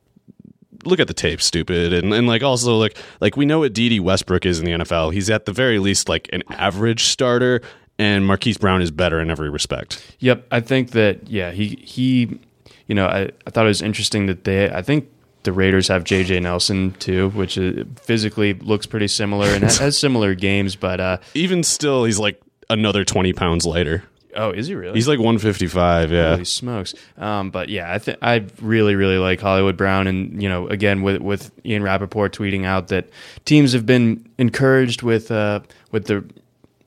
look 0.85 1.01
at 1.01 1.09
the 1.09 1.15
tape, 1.15 1.41
stupid, 1.43 1.93
and 1.93 2.13
and 2.13 2.27
like 2.27 2.43
also 2.43 2.77
like 2.77 2.97
like 3.21 3.37
we 3.37 3.47
know 3.47 3.61
what 3.61 3.73
Dede 3.73 4.01
Westbrook 4.01 4.47
is 4.47 4.59
in 4.59 4.65
the 4.65 4.73
NFL. 4.73 5.13
He's 5.13 5.31
at 5.31 5.47
the 5.47 5.53
very 5.53 5.79
least 5.79 6.09
like 6.09 6.29
an 6.33 6.43
average 6.51 7.05
starter, 7.05 7.63
and 7.99 8.27
Marquise 8.27 8.59
Brown 8.59 8.83
is 8.83 8.91
better 8.91 9.21
in 9.21 9.31
every 9.31 9.51
respect. 9.51 10.15
Yep, 10.21 10.47
I 10.51 10.61
think 10.61 10.93
that 10.93 11.29
yeah, 11.29 11.51
he 11.51 11.79
he 11.83 12.39
you 12.87 12.95
know, 12.95 13.07
I, 13.07 13.31
I 13.47 13.51
thought 13.51 13.65
it 13.65 13.69
was 13.69 13.83
interesting 13.83 14.27
that 14.27 14.45
they 14.45 14.71
I 14.71 14.83
think 14.83 15.09
the 15.43 15.53
Raiders 15.53 15.89
have 15.89 16.05
JJ 16.05 16.43
Nelson 16.43 16.93
too, 16.93 17.31
which 17.31 17.59
is, 17.59 17.87
physically 18.01 18.55
looks 18.55 18.87
pretty 18.87 19.09
similar 19.09 19.49
and 19.49 19.63
has 19.65 19.99
similar 19.99 20.35
games, 20.35 20.77
but 20.77 21.01
uh 21.01 21.19
Even 21.35 21.63
still, 21.63 22.05
he's 22.05 22.19
like 22.19 22.41
another 22.71 23.05
twenty 23.05 23.33
pounds 23.33 23.65
lighter. 23.67 24.05
Oh, 24.37 24.51
is 24.51 24.67
he 24.67 24.75
really? 24.75 24.95
He's 24.95 25.09
like 25.09 25.19
one 25.19 25.39
fifty 25.39 25.67
five. 25.67 26.11
Yeah, 26.13 26.33
Holy 26.33 26.45
smokes! 26.45 26.95
Um, 27.17 27.51
but 27.51 27.69
yeah, 27.69 27.93
I 27.93 27.99
think 27.99 28.19
I 28.23 28.47
really, 28.61 28.95
really 28.95 29.19
like 29.19 29.41
Hollywood 29.41 29.77
Brown, 29.77 30.07
and 30.07 30.43
you 30.43 30.49
know, 30.49 30.69
again 30.69 31.03
with 31.03 31.21
with 31.21 31.51
Ian 31.65 31.83
Rapoport 31.83 32.33
tweeting 32.33 32.65
out 32.65 32.89
that 32.89 33.09
teams 33.45 33.73
have 33.73 33.87
been 33.87 34.29
encouraged 34.39 35.03
with 35.03 35.31
uh, 35.31 35.61
with 35.91 36.07
the 36.07 36.25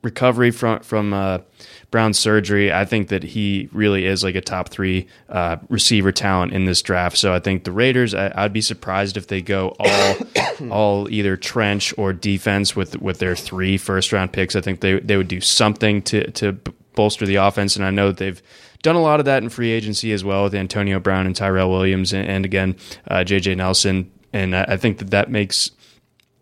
recovery 0.02 0.52
from 0.52 0.80
from 0.82 1.14
uh, 1.14 1.40
Brown's 1.92 2.20
surgery. 2.20 2.72
I 2.72 2.86
think 2.86 3.10
that 3.10 3.24
he 3.24 3.70
really 3.72 4.06
is 4.06 4.24
like 4.24 4.36
a 4.36 4.42
top 4.42 4.70
three 4.70 5.08
uh, 5.30 5.58
receiver 5.70 6.12
talent 6.12 6.54
in 6.54 6.66
this 6.66 6.82
draft. 6.82 7.18
So 7.18 7.34
I 7.34 7.40
think 7.40 7.64
the 7.64 7.72
Raiders. 7.72 8.14
I, 8.14 8.32
I'd 8.36 8.54
be 8.54 8.62
surprised 8.62 9.18
if 9.18 9.28
they 9.28 9.42
go 9.42 9.76
all 9.80 10.16
all 10.72 11.10
either 11.10 11.38
trench 11.38 11.94
or 11.98 12.14
defense 12.14 12.76
with 12.76 13.02
with 13.02 13.20
their 13.20 13.36
three 13.36 13.78
first 13.78 14.12
round 14.12 14.32
picks. 14.34 14.56
I 14.56 14.62
think 14.62 14.82
they 14.82 15.00
they 15.00 15.18
would 15.18 15.28
do 15.28 15.42
something 15.42 16.02
to 16.04 16.32
to 16.32 16.58
bolster 16.98 17.26
the 17.26 17.36
offense, 17.36 17.78
and 17.78 17.86
I 17.86 17.92
know 17.92 18.08
that 18.08 18.18
they've 18.18 18.42
done 18.82 18.98
a 18.98 19.02
lot 19.02 19.20
of 19.22 19.26
that 19.26 19.42
in 19.42 19.48
free 19.48 19.72
agency 19.72 20.12
as 20.12 20.26
well 20.26 20.44
with 20.44 20.54
Antonio 20.54 21.00
Brown 21.00 21.26
and 21.26 21.36
Tyrell 21.36 21.72
Williams, 21.72 22.12
and, 22.12 22.28
and 22.28 22.44
again 22.44 22.76
uh, 23.08 23.20
JJ 23.20 23.56
Nelson. 23.56 24.12
And 24.34 24.54
I, 24.54 24.64
I 24.64 24.78
think 24.78 24.98
that 24.98 25.12
that 25.12 25.32
makes 25.32 25.72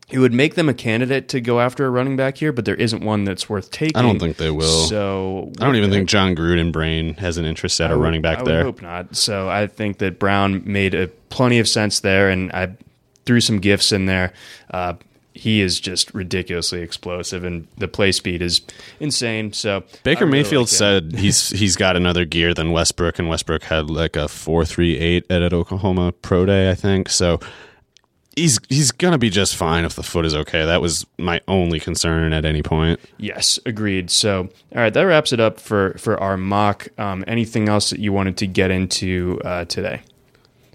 it 0.09 0.19
would 0.19 0.33
make 0.33 0.53
them 0.55 0.69
a 0.69 0.73
candidate 0.73 1.29
to 1.29 1.41
go 1.41 1.59
after 1.59 1.85
a 1.85 1.89
running 1.89 2.15
back 2.15 2.37
here, 2.37 2.51
but 2.51 2.65
there 2.65 2.75
isn't 2.75 3.03
one 3.03 3.23
that's 3.23 3.49
worth 3.49 3.71
taking. 3.71 3.97
I 3.97 4.03
don't 4.03 4.19
think 4.19 4.37
they 4.37 4.51
will. 4.51 4.85
So 4.85 5.51
I 5.59 5.65
don't 5.65 5.75
even 5.75 5.89
think 5.89 6.07
Jon 6.07 6.35
Gruden 6.35 6.71
brain 6.71 7.15
has 7.15 7.37
an 7.37 7.45
interest 7.45 7.81
at 7.81 7.91
a 7.91 7.97
running 7.97 8.21
back 8.21 8.43
there. 8.45 8.61
I 8.61 8.63
hope 8.63 8.81
not. 8.81 9.15
So 9.15 9.49
I 9.49 9.67
think 9.67 9.97
that 9.99 10.19
Brown 10.19 10.61
made 10.65 10.93
a 10.93 11.07
plenty 11.29 11.57
of 11.57 11.67
sense 11.67 12.01
there, 12.01 12.29
and 12.29 12.51
I 12.51 12.75
threw 13.25 13.41
some 13.41 13.59
gifts 13.59 13.91
in 13.91 14.05
there. 14.05 14.33
Uh, 14.69 14.93
he 15.35 15.61
is 15.61 15.79
just 15.81 16.13
ridiculously 16.13 16.81
explosive, 16.81 17.43
and 17.43 17.67
the 17.77 17.89
play 17.89 18.11
speed 18.13 18.41
is 18.41 18.61
insane. 18.99 19.51
So 19.53 19.83
Baker 20.03 20.25
really 20.25 20.39
Mayfield 20.43 20.63
like 20.63 20.69
said 20.69 21.15
he's 21.15 21.49
he's 21.59 21.75
got 21.75 21.95
another 21.95 22.25
gear 22.25 22.53
than 22.53 22.71
Westbrook, 22.71 23.19
and 23.19 23.27
Westbrook 23.27 23.63
had 23.63 23.89
like 23.89 24.15
a 24.15 24.27
four 24.27 24.65
three 24.65 24.97
eight 24.97 25.25
at, 25.29 25.41
at 25.41 25.53
Oklahoma 25.53 26.13
Pro 26.13 26.45
Day, 26.45 26.71
I 26.71 26.73
think. 26.73 27.09
So 27.09 27.39
he's 28.35 28.59
he's 28.69 28.91
gonna 28.91 29.17
be 29.17 29.29
just 29.29 29.55
fine 29.55 29.83
if 29.83 29.95
the 29.95 30.03
foot 30.03 30.25
is 30.25 30.33
okay. 30.33 30.65
That 30.65 30.81
was 30.81 31.05
my 31.17 31.41
only 31.49 31.81
concern 31.81 32.31
at 32.31 32.45
any 32.45 32.63
point. 32.63 32.99
Yes, 33.17 33.59
agreed. 33.65 34.09
So, 34.11 34.49
all 34.73 34.81
right, 34.81 34.93
that 34.93 35.03
wraps 35.03 35.33
it 35.33 35.41
up 35.41 35.59
for 35.59 35.97
for 35.97 36.17
our 36.19 36.37
mock. 36.37 36.87
Um, 36.97 37.25
anything 37.27 37.67
else 37.67 37.89
that 37.89 37.99
you 37.99 38.13
wanted 38.13 38.37
to 38.37 38.47
get 38.47 38.71
into 38.71 39.41
uh, 39.43 39.65
today? 39.65 40.01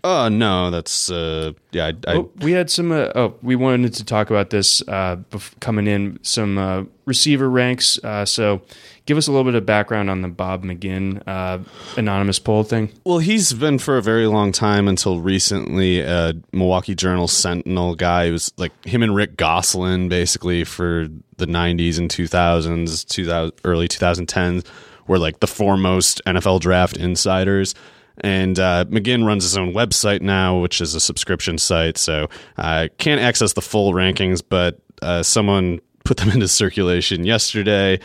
Oh 0.02 0.28
no, 0.28 0.70
that's 0.70 1.10
uh 1.10 1.52
yeah. 1.72 1.86
I, 1.86 2.10
I, 2.10 2.14
Oh, 2.16 2.30
we 2.40 2.52
had 2.52 2.70
some. 2.70 2.92
Uh, 2.92 3.10
oh, 3.14 3.34
we 3.42 3.56
wanted 3.56 3.94
to 3.94 4.04
talk 4.04 4.30
about 4.30 4.50
this 4.50 4.82
uh, 4.88 5.16
bef- 5.30 5.58
coming 5.60 5.86
in. 5.86 6.18
Some 6.22 6.58
uh, 6.58 6.84
receiver 7.04 7.48
ranks. 7.50 8.02
Uh, 8.02 8.24
so, 8.24 8.62
give 9.06 9.18
us 9.18 9.26
a 9.26 9.30
little 9.30 9.44
bit 9.44 9.54
of 9.54 9.66
background 9.66 10.08
on 10.08 10.22
the 10.22 10.28
Bob 10.28 10.64
McGinn 10.64 11.22
uh, 11.26 11.58
anonymous 11.96 12.38
poll 12.38 12.64
thing. 12.64 12.92
Well, 13.04 13.18
he's 13.18 13.52
been 13.52 13.78
for 13.78 13.98
a 13.98 14.02
very 14.02 14.26
long 14.26 14.52
time 14.52 14.88
until 14.88 15.20
recently 15.20 16.00
a 16.00 16.34
Milwaukee 16.52 16.94
Journal 16.94 17.28
Sentinel 17.28 17.94
guy. 17.94 18.24
It 18.24 18.32
was 18.32 18.52
like 18.56 18.72
him 18.84 19.02
and 19.02 19.14
Rick 19.14 19.36
Gosselin 19.36 20.08
basically 20.08 20.64
for 20.64 21.08
the 21.36 21.46
90s 21.46 21.98
and 21.98 22.10
2000s, 22.10 23.06
2000, 23.08 23.52
early 23.64 23.88
2010s 23.88 24.66
were 25.06 25.18
like 25.18 25.40
the 25.40 25.46
foremost 25.46 26.22
NFL 26.26 26.60
draft 26.60 26.96
insiders. 26.96 27.74
And 28.20 28.58
uh, 28.58 28.84
McGinn 28.86 29.26
runs 29.26 29.44
his 29.44 29.56
own 29.56 29.72
website 29.72 30.20
now, 30.20 30.58
which 30.58 30.80
is 30.80 30.94
a 30.94 31.00
subscription 31.00 31.58
site. 31.58 31.96
So 31.98 32.28
I 32.56 32.88
can't 32.98 33.20
access 33.20 33.54
the 33.54 33.62
full 33.62 33.92
rankings, 33.92 34.42
but 34.46 34.80
uh, 35.02 35.22
someone 35.22 35.80
put 36.04 36.16
them 36.16 36.30
into 36.30 36.48
circulation 36.48 37.24
yesterday 37.24 38.00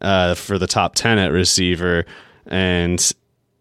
uh, 0.00 0.34
for 0.34 0.58
the 0.58 0.66
top 0.66 0.94
10 0.94 1.18
at 1.18 1.32
receiver. 1.32 2.04
And 2.46 2.98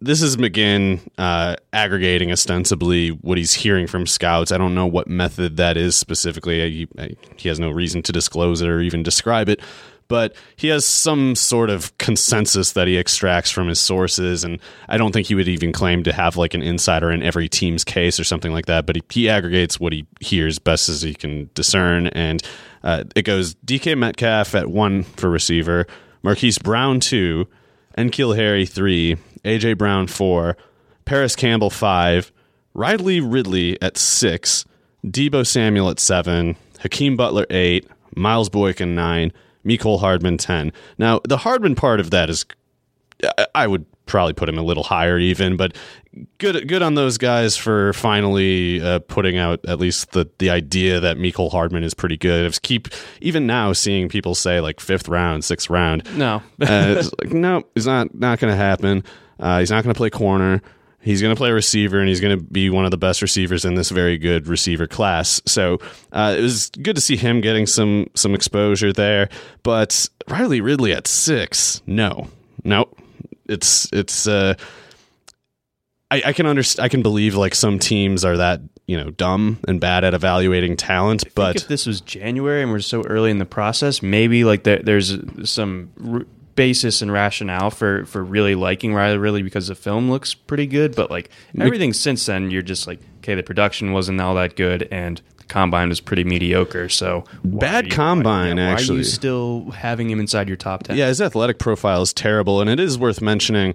this 0.01 0.21
is 0.21 0.37
McGinn 0.37 1.01
uh, 1.17 1.55
aggregating 1.73 2.31
ostensibly 2.31 3.09
what 3.09 3.37
he's 3.37 3.53
hearing 3.53 3.87
from 3.87 4.07
scouts. 4.07 4.51
I 4.51 4.57
don't 4.57 4.73
know 4.73 4.87
what 4.87 5.07
method 5.07 5.57
that 5.57 5.75
is 5.75 5.95
specifically. 5.95 6.87
He 7.35 7.49
has 7.49 7.59
no 7.59 7.69
reason 7.69 8.01
to 8.03 8.11
disclose 8.11 8.61
it 8.61 8.69
or 8.69 8.79
even 8.79 9.03
describe 9.03 9.49
it. 9.49 9.59
But 10.09 10.35
he 10.55 10.67
has 10.69 10.85
some 10.85 11.35
sort 11.35 11.69
of 11.69 11.97
consensus 11.99 12.73
that 12.73 12.87
he 12.87 12.97
extracts 12.97 13.51
from 13.51 13.67
his 13.67 13.79
sources, 13.79 14.43
and 14.43 14.59
I 14.89 14.97
don't 14.97 15.13
think 15.13 15.27
he 15.27 15.35
would 15.35 15.47
even 15.47 15.71
claim 15.71 16.03
to 16.03 16.11
have 16.11 16.35
like 16.35 16.55
an 16.55 16.63
insider 16.63 17.11
in 17.11 17.21
every 17.23 17.47
team's 17.47 17.83
case 17.83 18.19
or 18.19 18.23
something 18.23 18.51
like 18.51 18.65
that. 18.65 18.87
But 18.87 18.97
he, 18.97 19.03
he 19.09 19.29
aggregates 19.29 19.79
what 19.79 19.93
he 19.93 20.07
hears 20.19 20.57
best 20.59 20.89
as 20.89 21.03
he 21.03 21.13
can 21.13 21.49
discern, 21.53 22.07
and 22.07 22.41
uh, 22.83 23.03
it 23.15 23.21
goes 23.21 23.53
DK 23.65 23.97
Metcalf 23.97 24.55
at 24.55 24.67
one 24.67 25.03
for 25.03 25.29
receiver, 25.29 25.85
Marquise 26.23 26.57
Brown 26.57 26.99
two, 26.99 27.47
N'Keal 27.95 28.35
Harry 28.35 28.65
three, 28.65 29.15
AJ 29.45 29.77
Brown 29.77 30.07
four, 30.07 30.57
Parris 31.05 31.35
Campbell 31.35 31.69
five, 31.69 32.31
Riley 32.73 33.19
Ridley 33.19 33.79
at 33.79 33.95
six, 33.95 34.65
Deebo 35.05 35.45
Samuel 35.45 35.89
at 35.91 35.99
seven, 35.99 36.55
Hakeem 36.79 37.15
Butler 37.15 37.45
eight, 37.51 37.87
Miles 38.15 38.49
Boykin 38.49 38.95
nine, 38.95 39.31
Mecole 39.65 39.99
Hardman 39.99 40.37
ten. 40.37 40.71
Now 40.97 41.21
the 41.27 41.37
Hardman 41.37 41.75
part 41.75 41.99
of 41.99 42.11
that 42.11 42.29
is, 42.29 42.45
I- 43.55 43.67
would 43.67 43.85
probably 44.05 44.33
put 44.33 44.49
him 44.49 44.57
a 44.57 44.63
little 44.63 44.81
higher 44.83 45.19
even, 45.19 45.55
but 45.55 45.75
good 46.39 46.67
good 46.67 46.81
on 46.81 46.95
those 46.95 47.19
guys 47.19 47.55
for 47.55 47.93
finally 47.93 48.81
uh, 48.81 48.97
putting 48.99 49.37
out 49.37 49.59
at 49.67 49.77
least 49.79 50.11
the 50.13 50.27
the 50.39 50.49
idea 50.49 50.99
that 50.99 51.17
Mecole 51.17 51.51
Hardman 51.51 51.83
is 51.83 51.93
pretty 51.93 52.17
good. 52.17 52.45
It's 52.45 52.57
keep 52.59 52.87
even 53.21 53.45
now 53.45 53.71
seeing 53.73 54.09
people 54.09 54.33
say 54.33 54.61
like 54.61 54.79
fifth 54.79 55.07
round, 55.07 55.43
sixth 55.45 55.69
round. 55.69 56.03
No, 56.17 56.41
Uh, 56.61 56.95
it's 56.97 57.11
like, 57.21 57.31
no, 57.33 57.63
it's 57.75 57.85
not 57.85 58.15
not 58.15 58.39
going 58.39 58.51
to 58.51 58.57
happen. 58.57 59.03
Uh, 59.39 59.59
he's 59.59 59.69
not 59.71 59.83
going 59.83 59.93
to 59.93 59.97
play 59.97 60.09
corner. 60.09 60.61
He's 61.01 61.21
going 61.21 61.33
to 61.33 61.37
play 61.37 61.51
receiver, 61.51 61.99
and 61.99 62.09
he's 62.09 62.19
going 62.19 62.37
to 62.37 62.43
be 62.43 62.69
one 62.69 62.85
of 62.85 62.91
the 62.91 62.97
best 62.97 63.21
receivers 63.21 63.63
in 63.63 63.75
this 63.75 63.89
very 63.89 64.17
good 64.17 64.47
receiver 64.47 64.85
class. 64.85 65.41
So 65.45 65.79
uh, 66.11 66.35
it 66.37 66.41
was 66.41 66.69
good 66.69 66.95
to 66.95 67.01
see 67.01 67.15
him 67.15 67.39
getting 67.41 67.65
some 67.65 68.07
some 68.15 68.35
exposure 68.35 68.91
there. 68.91 69.29
But 69.63 70.09
Riley 70.27 70.59
Ridley 70.59 70.93
at 70.93 71.07
six, 71.07 71.81
no, 71.85 72.27
no, 72.63 72.89
it's 73.47 73.87
it's. 73.93 74.27
Uh, 74.27 74.55
I, 76.11 76.23
I 76.25 76.33
can 76.33 76.45
understand. 76.45 76.83
I 76.83 76.89
can 76.89 77.01
believe 77.01 77.35
like 77.35 77.55
some 77.55 77.79
teams 77.79 78.25
are 78.25 78.37
that 78.37 78.61
you 78.87 78.97
know 78.97 79.11
dumb 79.11 79.59
and 79.67 79.79
bad 79.79 80.03
at 80.03 80.13
evaluating 80.13 80.75
talent, 80.75 81.23
but 81.35 81.55
if 81.55 81.67
this 81.67 81.85
was 81.85 82.01
January 82.01 82.61
and 82.61 82.71
we're 82.71 82.79
so 82.79 83.03
early 83.03 83.31
in 83.31 83.37
the 83.37 83.45
process, 83.45 84.01
maybe 84.01 84.43
like 84.43 84.63
there, 84.63 84.79
there's 84.79 85.17
some 85.49 86.25
basis 86.59 87.01
and 87.01 87.09
rationale 87.09 87.71
for 87.71 88.05
for 88.05 88.21
really 88.21 88.53
liking 88.53 88.93
Riley 88.93 89.17
really 89.17 89.41
because 89.41 89.69
the 89.69 89.75
film 89.75 90.11
looks 90.11 90.33
pretty 90.33 90.67
good. 90.67 90.93
But 90.93 91.09
like 91.09 91.29
mm-hmm. 91.29 91.61
everything 91.61 91.93
since 91.93 92.25
then, 92.25 92.51
you're 92.51 92.61
just 92.61 92.85
like, 92.85 92.99
okay, 93.19 93.33
the 93.33 93.43
production 93.43 93.93
wasn't 93.93 94.19
all 94.19 94.35
that 94.35 94.57
good, 94.57 94.85
and 94.91 95.21
the 95.37 95.45
combine 95.45 95.87
was 95.87 96.01
pretty 96.01 96.25
mediocre. 96.25 96.89
So 96.89 97.23
Bad 97.45 97.85
you- 97.85 97.91
combine, 97.91 98.57
why, 98.57 98.61
yeah, 98.61 98.67
Why 98.67 98.73
are 98.73 98.75
actually. 98.75 98.97
you 98.97 99.03
still 99.05 99.71
having 99.71 100.09
him 100.09 100.19
inside 100.19 100.49
your 100.49 100.57
top 100.57 100.83
ten? 100.83 100.97
Yeah, 100.97 101.07
his 101.07 101.21
athletic 101.21 101.59
profile 101.59 102.01
is 102.01 102.11
terrible, 102.11 102.59
and 102.59 102.69
it 102.69 102.79
is 102.79 102.99
worth 102.99 103.21
mentioning. 103.21 103.73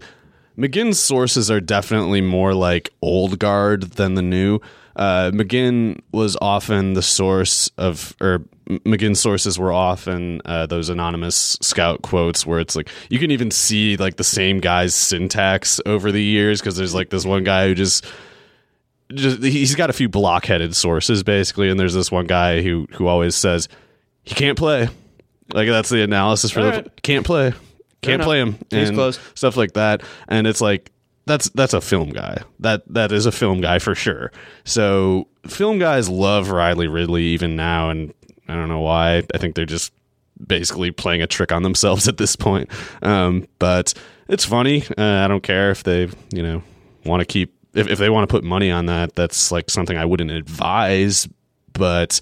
McGinn's 0.59 1.01
sources 1.01 1.51
are 1.51 1.61
definitely 1.61 2.21
more 2.21 2.53
like 2.53 2.91
old 3.01 3.39
guard 3.39 3.95
than 3.95 4.15
the 4.15 4.23
new. 4.23 4.61
Uh, 4.97 5.31
McGinn 5.33 6.01
was 6.13 6.37
often 6.41 6.95
the 6.95 7.03
source 7.03 7.69
of, 7.79 8.15
or 8.21 8.41
McGinn's 8.69 9.21
sources 9.21 9.59
were 9.59 9.73
often 9.73 10.41
uh, 10.45 10.67
those 10.67 10.89
anonymous 10.89 11.57
scout 11.61 12.03
quotes 12.03 12.47
where 12.47 12.61
it's 12.61 12.77
like 12.77 12.89
you 13.11 13.19
can 13.19 13.31
even 13.31 13.51
see 13.51 13.97
like 13.97 14.17
the 14.17 14.25
same 14.25 14.61
guy's 14.61 14.95
syntax 14.95 15.81
over 15.85 16.13
the 16.13 16.23
years 16.23 16.61
because 16.61 16.77
there's 16.77 16.95
like 16.95 17.11
this 17.11 17.25
one 17.25 17.45
guy 17.45 17.69
who 17.69 17.75
just 17.75 18.07
just 19.13 19.43
he's 19.43 19.75
got 19.75 19.91
a 19.91 19.93
few 19.93 20.09
blockheaded 20.09 20.75
sources 20.75 21.23
basically, 21.23 21.69
and 21.69 21.79
there's 21.79 21.95
this 21.95 22.11
one 22.11 22.27
guy 22.27 22.63
who 22.63 22.87
who 22.93 23.07
always 23.07 23.35
says 23.35 23.69
he 24.23 24.35
can't 24.35 24.57
play. 24.57 24.89
Like 25.53 25.69
that's 25.69 25.91
the 25.91 26.03
analysis 26.03 26.51
for 26.53 26.61
All 26.61 26.67
the 26.67 26.73
right. 26.73 27.03
can't 27.03 27.27
play, 27.27 27.53
can't 28.01 28.23
play 28.23 28.41
him, 28.41 28.55
Case 28.71 28.89
and 28.89 28.97
closed. 28.97 29.21
stuff 29.35 29.57
like 29.59 29.75
that. 29.75 30.03
And 30.27 30.47
it's 30.47 30.63
like 30.63 30.91
that's 31.27 31.49
that's 31.51 31.75
a 31.75 31.81
film 31.81 32.11
guy. 32.11 32.43
That 32.61 32.83
that 32.93 33.13
is 33.13 33.27
a 33.27 33.33
film 33.33 33.61
guy 33.61 33.79
for 33.79 33.95
sure. 33.95 34.33
So 34.65 35.29
film 35.47 35.79
guys 35.79 36.09
love 36.09 36.51
Riley 36.51 36.89
Ridley 36.89 37.23
even 37.25 37.57
now, 37.57 37.91
and 37.91 38.13
I 38.49 38.55
don't 38.55 38.69
know 38.69 38.81
why. 38.81 39.23
I 39.33 39.39
think 39.39 39.55
they're 39.55 39.65
just 39.65 39.93
basically 40.45 40.91
playing 40.91 41.23
a 41.23 41.27
trick 41.27 41.53
on 41.53 41.63
themselves 41.63 42.09
at 42.09 42.19
this 42.19 42.37
point. 42.37 42.71
Um, 43.03 43.47
but 43.59 43.95
it's 44.29 44.45
funny. 44.45 44.85
Uh, 44.99 45.25
I 45.25 45.29
don't 45.29 45.43
care 45.43 45.71
if 45.71 45.83
they 45.83 46.09
you 46.33 46.43
know 46.43 46.63
want 47.05 47.21
to 47.21 47.27
keep 47.27 47.55
if 47.75 47.89
if 47.89 47.99
they 47.99 48.11
want 48.11 48.29
to 48.29 48.33
put 48.33 48.45
money 48.45 48.71
on 48.71 48.87
that. 48.87 49.15
That's 49.15 49.51
like 49.51 49.71
something 49.71 49.97
I 49.97 50.05
wouldn't 50.05 50.31
advise, 50.31 51.29
but 51.73 52.21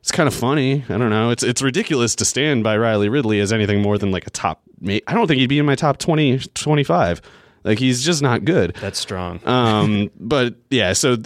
it's 0.00 0.12
kind 0.12 0.26
of 0.26 0.34
funny. 0.34 0.84
I 0.88 0.98
don't 0.98 1.10
know. 1.10 1.30
It's 1.30 1.42
it's 1.42 1.62
ridiculous 1.62 2.14
to 2.16 2.24
stand 2.24 2.64
by 2.64 2.76
Riley 2.76 3.08
Ridley 3.08 3.38
as 3.38 3.52
anything 3.52 3.82
more 3.82 3.98
than 3.98 4.10
like 4.10 4.26
a 4.26 4.30
top. 4.30 4.62
I 4.86 5.00
don't 5.12 5.26
think 5.26 5.40
he'd 5.40 5.46
be 5.46 5.58
in 5.58 5.66
my 5.66 5.74
top 5.74 5.98
20, 5.98 6.38
25. 6.38 7.20
Like 7.64 7.78
he's 7.78 8.04
just 8.04 8.22
not 8.22 8.44
good. 8.44 8.74
that's 8.80 8.98
strong. 8.98 9.40
Um, 9.46 10.10
but 10.18 10.54
yeah, 10.70 10.92
so 10.92 11.18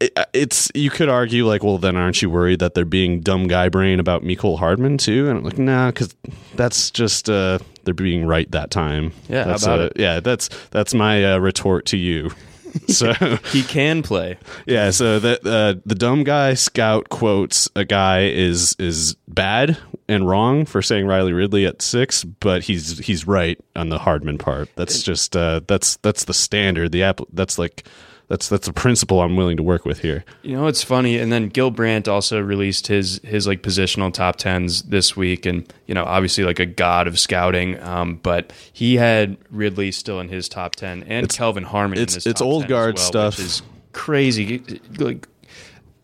it, 0.00 0.18
it's 0.32 0.70
you 0.74 0.90
could 0.90 1.08
argue 1.08 1.46
like, 1.46 1.62
well, 1.62 1.78
then 1.78 1.96
aren't 1.96 2.22
you 2.22 2.30
worried 2.30 2.60
that 2.60 2.74
they're 2.74 2.84
being 2.84 3.20
dumb 3.20 3.48
guy 3.48 3.68
brain 3.68 4.00
about 4.00 4.22
Mecole 4.22 4.58
Hardman 4.58 4.98
too? 4.98 5.28
And 5.28 5.38
I'm 5.38 5.44
like, 5.44 5.58
nah, 5.58 5.90
because 5.90 6.14
that's 6.56 6.90
just 6.90 7.28
uh, 7.28 7.58
they're 7.84 7.94
being 7.94 8.26
right 8.26 8.50
that 8.52 8.70
time. 8.70 9.12
Yeah, 9.28 9.44
that's, 9.44 9.62
about 9.64 9.80
uh, 9.80 9.82
it? 9.84 9.92
Yeah, 9.96 10.20
that's 10.20 10.48
that's 10.70 10.94
my 10.94 11.32
uh, 11.32 11.38
retort 11.38 11.86
to 11.86 11.96
you. 11.96 12.30
So 12.86 13.12
he 13.50 13.64
can 13.64 14.04
play. 14.04 14.38
yeah, 14.64 14.92
so 14.92 15.18
that 15.18 15.44
uh, 15.44 15.80
the 15.84 15.96
dumb 15.96 16.22
guy 16.22 16.54
scout 16.54 17.08
quotes 17.08 17.68
a 17.74 17.84
guy 17.84 18.26
is 18.26 18.76
is 18.78 19.16
bad 19.26 19.76
and 20.10 20.28
wrong 20.28 20.64
for 20.66 20.82
saying 20.82 21.06
Riley 21.06 21.32
Ridley 21.32 21.64
at 21.66 21.80
six, 21.82 22.24
but 22.24 22.64
he's 22.64 22.98
he's 22.98 23.26
right 23.26 23.58
on 23.76 23.88
the 23.88 23.98
Hardman 23.98 24.38
part. 24.38 24.68
That's 24.76 25.02
just 25.02 25.36
uh, 25.36 25.60
that's 25.66 25.96
that's 25.98 26.24
the 26.24 26.34
standard. 26.34 26.92
The 26.92 27.02
app 27.04 27.20
that's 27.32 27.58
like 27.58 27.84
that's 28.28 28.48
that's 28.48 28.68
a 28.68 28.72
principle 28.72 29.20
I'm 29.22 29.36
willing 29.36 29.56
to 29.56 29.62
work 29.62 29.84
with 29.84 30.00
here. 30.00 30.24
You 30.42 30.56
know, 30.56 30.66
it's 30.66 30.82
funny. 30.82 31.18
And 31.18 31.32
then 31.32 31.48
Gil 31.48 31.70
Brandt 31.70 32.06
also 32.08 32.40
released 32.40 32.86
his 32.86 33.20
his 33.24 33.46
like 33.46 33.62
positional 33.62 34.12
top 34.12 34.36
tens 34.36 34.82
this 34.82 35.16
week, 35.16 35.46
and 35.46 35.72
you 35.86 35.94
know, 35.94 36.04
obviously 36.04 36.44
like 36.44 36.60
a 36.60 36.66
god 36.66 37.06
of 37.06 37.18
scouting. 37.18 37.80
Um, 37.82 38.16
but 38.16 38.52
he 38.72 38.96
had 38.96 39.36
Ridley 39.50 39.90
still 39.92 40.20
in 40.20 40.28
his 40.28 40.48
top 40.48 40.76
ten, 40.76 41.02
and 41.04 41.28
Kelvin 41.28 41.64
Harmon. 41.64 41.98
it's- 41.98 42.14
in 42.14 42.18
his 42.18 42.26
it's 42.26 42.40
old 42.40 42.62
10 42.62 42.68
guard 42.68 42.94
well, 42.96 43.04
stuff. 43.04 43.38
which 43.38 43.46
is 43.46 43.62
crazy. 43.92 44.80
Like 44.98 45.26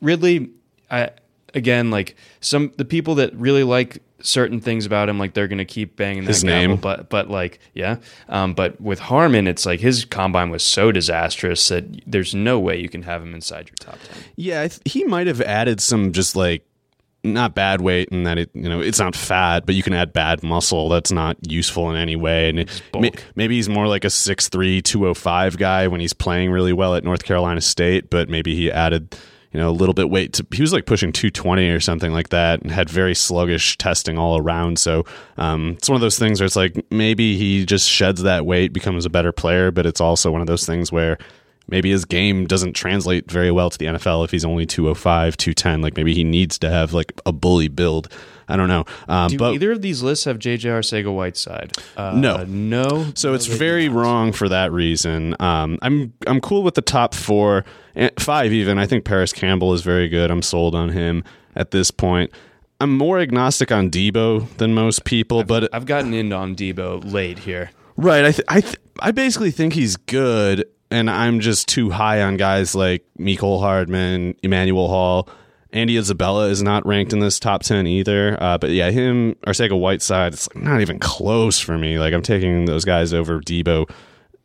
Ridley, 0.01 0.51
I 0.91 1.11
again 1.57 1.91
like 1.91 2.15
some 2.41 2.71
the 2.77 2.85
people 2.85 3.17
that 3.17 3.35
really 3.35 3.65
like 3.65 4.03
certain 4.21 4.61
things 4.61 4.87
about 4.87 5.09
him 5.09 5.19
like 5.19 5.35
they're 5.35 5.49
gonna 5.49 5.65
keep 5.65 5.97
banging 5.97 6.23
that 6.25 6.29
His 6.29 6.43
gavel, 6.43 6.69
name. 6.69 6.77
but 6.77 7.09
but 7.11 7.29
like 7.29 7.59
yeah 7.75 7.97
um 8.29 8.55
but 8.55 8.81
with 8.81 8.99
harmon 8.99 9.47
it's 9.47 9.67
like 9.67 9.81
his 9.81 10.05
combine 10.05 10.51
was 10.51 10.63
so 10.63 10.91
disastrous 10.93 11.67
that 11.69 11.85
there's 12.07 12.35
no 12.35 12.59
way 12.59 12.79
you 12.79 12.89
can 12.89 13.03
have 13.03 13.23
him 13.23 13.35
inside 13.35 13.69
your 13.69 13.77
top 13.81 13.99
10 14.01 14.23
Yeah, 14.37 14.63
I 14.63 14.69
th- 14.69 14.81
he 14.85 15.05
might 15.05 15.27
have 15.27 15.41
added 15.41 15.81
some 15.81 16.13
just 16.13 16.35
like 16.37 16.65
not 17.25 17.55
bad 17.57 17.81
weight 17.81 18.09
in 18.11 18.23
that 18.23 18.39
it 18.39 18.51
you 18.55 18.69
know 18.69 18.81
it's 18.81 19.01
not 19.01 19.17
fat, 19.17 19.67
but 19.67 19.75
you 19.75 19.83
can 19.83 19.93
add 19.93 20.13
bad 20.13 20.45
muscle 20.45 20.89
that's 20.89 21.11
not 21.11 21.37
useful 21.45 21.91
in 21.91 21.97
any 21.97 22.15
way. 22.15 22.49
And 22.49 22.61
it, 22.61 22.83
may, 22.97 23.11
maybe 23.35 23.57
he's 23.57 23.69
more 23.69 23.89
like 23.89 24.05
a 24.05 24.09
6'3", 24.09 24.81
205 24.85 25.59
guy 25.59 25.89
when 25.89 26.01
he's 26.01 26.13
playing 26.13 26.53
really 26.53 26.73
well 26.73 26.95
at 26.95 27.03
North 27.03 27.25
Carolina 27.25 27.61
State, 27.61 28.11
but 28.11 28.29
maybe 28.29 28.55
he 28.55 28.71
added 28.71 29.17
you 29.57 29.63
know 29.63 29.71
a 29.71 29.73
little 29.73 29.95
bit 29.95 30.11
weight 30.11 30.35
to 30.35 30.47
he 30.53 30.61
was 30.61 30.75
like 30.75 30.85
pushing 30.85 31.13
220 31.13 31.71
or 31.71 31.81
something 31.81 32.13
like 32.13 32.29
that 32.29 32.61
and 32.61 32.71
had 32.71 32.91
very 32.91 33.15
sluggish 33.15 33.79
testing 33.79 34.19
all 34.19 34.37
around 34.39 34.79
so 34.79 35.03
um, 35.39 35.71
it's 35.79 35.89
one 35.89 35.97
of 35.97 36.03
those 36.03 36.19
things 36.19 36.39
where 36.39 36.45
it's 36.45 36.57
like 36.57 36.85
maybe 36.91 37.39
he 37.39 37.65
just 37.65 37.89
sheds 37.89 38.23
that 38.23 38.45
weight 38.45 38.75
becomes 38.75 39.07
a 39.07 39.11
better 39.11 39.33
player 39.33 39.71
but 39.71 39.87
it's 39.87 40.01
also 40.01 40.31
one 40.31 40.43
of 40.43 40.47
those 40.47 40.67
things 40.67 40.93
where 40.93 41.17
maybe 41.69 41.91
his 41.91 42.05
game 42.05 42.47
doesn't 42.47 42.75
translate 42.75 43.31
very 43.31 43.51
well 43.51 43.71
to 43.71 43.79
the 43.79 43.87
NFL 43.87 44.25
if 44.25 44.31
he's 44.31 44.45
only 44.45 44.67
205, 44.67 45.37
210. 45.37 45.81
Like 45.81 45.97
maybe 45.97 46.15
he 46.15 46.25
needs 46.25 46.59
to 46.61 46.71
have 46.71 46.93
like 46.93 47.13
a 47.27 47.33
bully 47.33 47.69
build. 47.69 48.09
I 48.49 48.57
don't 48.57 48.69
know. 48.69 48.85
Um, 49.09 49.29
Do 49.29 49.39
but 49.39 49.55
either 49.55 49.73
of 49.73 49.83
these 49.83 50.03
lists 50.03 50.25
have 50.25 50.39
JJ 50.39 50.71
Arcega 50.71 51.13
Whiteside? 51.15 51.77
Uh, 51.97 52.13
No. 52.17 52.45
no. 52.45 53.13
so 53.15 53.35
it's 53.35 53.47
very 53.47 53.89
wrong 53.89 54.33
for 54.33 54.49
that 54.49 54.71
reason. 54.73 55.35
Um, 55.41 55.79
I'm 55.83 56.13
I'm 56.27 56.41
cool 56.41 56.63
with 56.63 56.75
the 56.75 56.83
top 56.83 57.15
four, 57.15 57.65
five 58.19 58.53
even. 58.53 58.79
I 58.79 58.87
think 58.87 59.05
Parris 59.05 59.33
Campbell 59.33 59.73
is 59.75 59.83
very 59.83 60.09
good. 60.09 60.31
I'm 60.31 60.43
sold 60.43 60.75
on 60.75 60.91
him 60.91 61.25
at 61.57 61.71
this 61.73 61.91
point. 61.91 62.31
I'm 62.81 62.97
more 62.97 63.19
agnostic 63.19 63.73
on 63.73 63.91
Deebo 63.91 64.55
than 64.59 64.75
most 64.75 65.05
people, 65.05 65.43
but 65.45 65.69
I've 65.75 65.87
gotten 65.87 66.13
in 66.13 66.33
on 66.33 66.55
Deebo 66.55 67.11
late 67.11 67.39
here. 67.41 67.71
Right. 67.97 68.25
I 68.27 68.33
th- 68.33 68.45
I 68.49 68.61
th- 68.61 68.77
I 69.01 69.11
basically 69.13 69.51
think 69.51 69.73
he's 69.73 69.97
good, 69.97 70.67
and 70.91 71.09
I'm 71.11 71.41
just 71.41 71.69
too 71.69 71.89
high 71.91 72.21
on 72.23 72.37
guys 72.37 72.75
like 72.75 73.05
Mecole 73.19 73.61
Hardman, 73.61 74.35
Emmanuel 74.43 74.89
Hall. 74.89 75.29
Andy 75.77 75.99
Isabella 75.99 76.49
is 76.49 76.63
not 76.63 76.87
ranked 76.87 77.13
in 77.13 77.19
this 77.19 77.39
top 77.39 77.63
ten 77.63 77.87
either. 77.87 78.43
Uh, 78.43 78.57
but 78.57 78.71
yeah, 78.71 78.91
him 78.91 79.35
Arcega 79.47 79.79
Whiteside, 79.79 80.33
it's 80.33 80.49
not 80.55 80.81
even 80.81 80.99
close 80.99 81.61
for 81.61 81.77
me. 81.77 81.99
Like 81.99 82.15
I'm 82.15 82.23
taking 82.23 82.65
those 82.65 82.85
guys 82.85 83.13
over 83.13 83.41
Deebo 83.41 83.91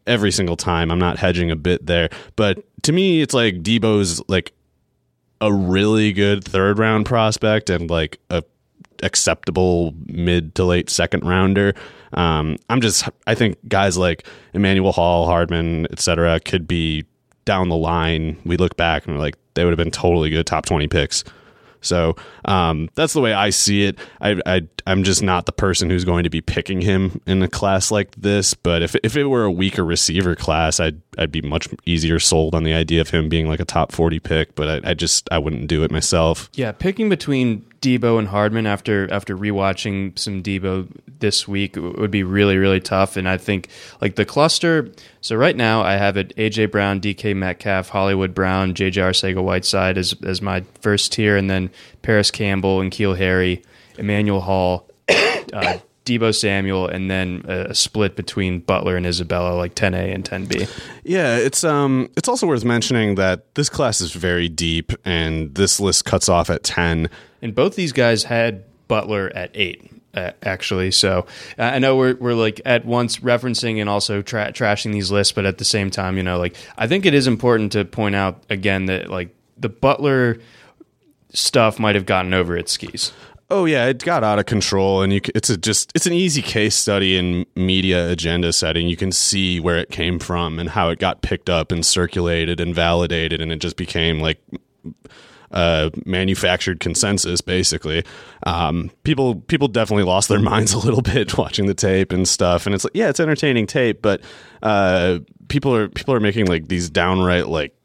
every 0.05 0.31
single 0.31 0.57
time. 0.57 0.91
I'm 0.91 0.99
not 0.99 1.17
hedging 1.17 1.49
a 1.49 1.55
bit 1.55 1.85
there. 1.85 2.09
But 2.35 2.63
to 2.83 2.91
me, 2.91 3.21
it's 3.21 3.33
like 3.33 3.63
Deebo's 3.63 4.21
like 4.27 4.51
a 5.39 5.53
really 5.53 6.11
good 6.11 6.43
third 6.43 6.77
round 6.77 7.05
prospect 7.05 7.69
and 7.69 7.89
like 7.89 8.19
a 8.29 8.43
acceptable 9.01 9.93
mid 10.07 10.53
to 10.55 10.65
late 10.65 10.89
second 10.89 11.23
rounder. 11.23 11.73
Um, 12.13 12.57
I'm 12.69 12.81
just 12.81 13.07
I 13.25 13.35
think 13.35 13.57
guys 13.69 13.97
like 13.97 14.27
Emmanuel 14.53 14.91
Hall, 14.91 15.25
Hardman, 15.25 15.87
etc. 15.91 16.41
could 16.41 16.67
be 16.67 17.05
down 17.45 17.69
the 17.69 17.75
line. 17.75 18.37
We 18.45 18.57
look 18.57 18.77
back 18.77 19.05
and 19.05 19.15
we're 19.15 19.21
like 19.21 19.37
they 19.53 19.63
would 19.63 19.71
have 19.71 19.77
been 19.77 19.91
totally 19.91 20.29
good 20.29 20.45
top 20.45 20.65
20 20.65 20.87
picks. 20.87 21.23
So 21.81 22.15
um, 22.45 22.89
that's 22.95 23.13
the 23.13 23.21
way 23.21 23.33
I 23.33 23.49
see 23.49 23.85
it. 23.85 23.97
I, 24.21 24.39
I 24.45 24.61
I'm 24.85 25.03
just 25.03 25.23
not 25.23 25.45
the 25.45 25.51
person 25.51 25.89
who's 25.89 26.05
going 26.05 26.23
to 26.23 26.29
be 26.29 26.41
picking 26.41 26.81
him 26.81 27.21
in 27.25 27.41
a 27.41 27.47
class 27.47 27.91
like 27.91 28.15
this. 28.15 28.53
But 28.53 28.83
if 28.83 28.95
if 29.03 29.17
it 29.17 29.25
were 29.25 29.43
a 29.43 29.51
weaker 29.51 29.83
receiver 29.83 30.35
class, 30.35 30.79
I'd 30.79 31.01
I'd 31.17 31.31
be 31.31 31.41
much 31.41 31.67
easier 31.85 32.19
sold 32.19 32.55
on 32.55 32.63
the 32.63 32.73
idea 32.73 33.01
of 33.01 33.09
him 33.09 33.29
being 33.29 33.47
like 33.47 33.59
a 33.59 33.65
top 33.65 33.91
40 33.91 34.19
pick. 34.19 34.55
But 34.55 34.85
I, 34.85 34.91
I 34.91 34.93
just 34.93 35.27
I 35.31 35.39
wouldn't 35.39 35.67
do 35.67 35.83
it 35.83 35.91
myself. 35.91 36.49
Yeah, 36.53 36.71
picking 36.71 37.09
between 37.09 37.65
Deebo 37.81 38.19
and 38.19 38.27
Hardman 38.27 38.67
after 38.67 39.11
after 39.11 39.35
rewatching 39.35 40.17
some 40.17 40.43
Deebo 40.43 40.87
this 41.19 41.47
week 41.47 41.75
would 41.75 42.11
be 42.11 42.23
really 42.23 42.57
really 42.57 42.79
tough. 42.79 43.17
And 43.17 43.27
I 43.27 43.37
think 43.37 43.69
like 43.99 44.15
the 44.15 44.25
cluster. 44.25 44.91
So 45.21 45.35
right 45.35 45.55
now 45.55 45.81
I 45.81 45.93
have 45.93 46.15
it 46.15 46.35
AJ 46.35 46.71
Brown, 46.71 47.01
DK 47.01 47.35
Metcalf, 47.35 47.89
Hollywood 47.89 48.35
Brown, 48.35 48.73
JJ 48.75 48.93
Arcega 48.93 49.43
Whiteside 49.43 49.97
as 49.97 50.15
as 50.23 50.41
my 50.41 50.63
first 50.79 51.11
tier, 51.11 51.35
and 51.35 51.49
then 51.49 51.71
Parris 52.03 52.29
Campbell 52.29 52.81
and 52.81 52.91
Keel 52.91 53.15
Harry, 53.15 53.63
Emmanuel 53.97 54.41
Hall, 54.41 54.87
uh, 55.53 55.79
Deebo 56.05 56.33
Samuel, 56.35 56.87
and 56.87 57.11
then 57.11 57.43
a, 57.47 57.75
split 57.75 58.15
between 58.15 58.59
Butler 58.59 58.97
and 58.97 59.05
Isabella, 59.05 59.55
like 59.55 59.75
10A 59.75 60.13
and 60.13 60.23
10B. 60.23 60.69
Yeah, 61.03 61.37
it's 61.37 61.63
um 61.63 62.09
it's 62.17 62.27
also 62.27 62.47
worth 62.47 62.63
mentioning 62.63 63.15
that 63.15 63.53
this 63.55 63.69
class 63.69 64.01
is 64.01 64.11
very 64.11 64.49
deep 64.49 64.91
and 65.05 65.53
this 65.55 65.79
list 65.79 66.05
cuts 66.05 66.29
off 66.29 66.49
at 66.49 66.63
10. 66.63 67.09
And 67.41 67.55
both 67.55 67.75
these 67.75 67.91
guys 67.91 68.23
had 68.23 68.63
Butler 68.87 69.31
at 69.35 69.51
eight. 69.53 69.89
Uh, 70.13 70.31
actually, 70.43 70.91
so 70.91 71.25
uh, 71.57 71.63
I 71.63 71.79
know 71.79 71.95
we're 71.95 72.15
we're 72.15 72.33
like 72.33 72.59
at 72.65 72.83
once 72.83 73.19
referencing 73.19 73.79
and 73.79 73.89
also 73.89 74.21
tra- 74.21 74.51
trashing 74.51 74.91
these 74.91 75.09
lists, 75.09 75.31
but 75.31 75.45
at 75.45 75.57
the 75.57 75.63
same 75.63 75.89
time, 75.89 76.17
you 76.17 76.23
know, 76.23 76.37
like 76.37 76.57
I 76.77 76.87
think 76.87 77.05
it 77.05 77.13
is 77.13 77.27
important 77.27 77.71
to 77.71 77.85
point 77.85 78.15
out 78.15 78.43
again 78.49 78.87
that 78.87 79.09
like 79.09 79.33
the 79.57 79.69
Butler 79.69 80.39
stuff 81.33 81.79
might 81.79 81.95
have 81.95 82.05
gotten 82.05 82.33
over 82.33 82.57
its 82.57 82.73
skis. 82.73 83.13
Oh 83.51 83.65
yeah, 83.65 83.87
it 83.87 84.01
got 84.05 84.23
out 84.23 84.39
of 84.39 84.45
control, 84.45 85.01
and 85.01 85.11
you. 85.11 85.19
It's 85.35 85.49
a 85.49 85.57
just. 85.57 85.91
It's 85.93 86.05
an 86.05 86.13
easy 86.13 86.41
case 86.41 86.73
study 86.73 87.17
in 87.17 87.45
media 87.53 88.09
agenda 88.09 88.53
setting. 88.53 88.87
You 88.87 88.95
can 88.95 89.11
see 89.11 89.59
where 89.59 89.77
it 89.77 89.91
came 89.91 90.19
from 90.19 90.57
and 90.57 90.69
how 90.69 90.87
it 90.87 90.99
got 90.99 91.21
picked 91.21 91.49
up 91.49 91.69
and 91.69 91.85
circulated 91.85 92.61
and 92.61 92.73
validated, 92.73 93.41
and 93.41 93.51
it 93.51 93.59
just 93.59 93.75
became 93.75 94.21
like 94.21 94.41
uh, 95.51 95.89
manufactured 96.05 96.79
consensus. 96.79 97.41
Basically, 97.41 98.05
um, 98.43 98.89
people 99.03 99.35
people 99.35 99.67
definitely 99.67 100.05
lost 100.05 100.29
their 100.29 100.39
minds 100.51 100.71
a 100.71 100.79
little 100.79 101.01
bit 101.01 101.37
watching 101.37 101.65
the 101.65 101.73
tape 101.73 102.13
and 102.13 102.25
stuff. 102.25 102.65
And 102.65 102.73
it's 102.73 102.85
like, 102.85 102.95
yeah, 102.95 103.09
it's 103.09 103.19
entertaining 103.19 103.67
tape, 103.67 104.01
but 104.01 104.21
uh, 104.63 105.19
people 105.49 105.75
are 105.75 105.89
people 105.89 106.13
are 106.13 106.21
making 106.21 106.45
like 106.45 106.69
these 106.69 106.89
downright 106.89 107.49
like 107.49 107.75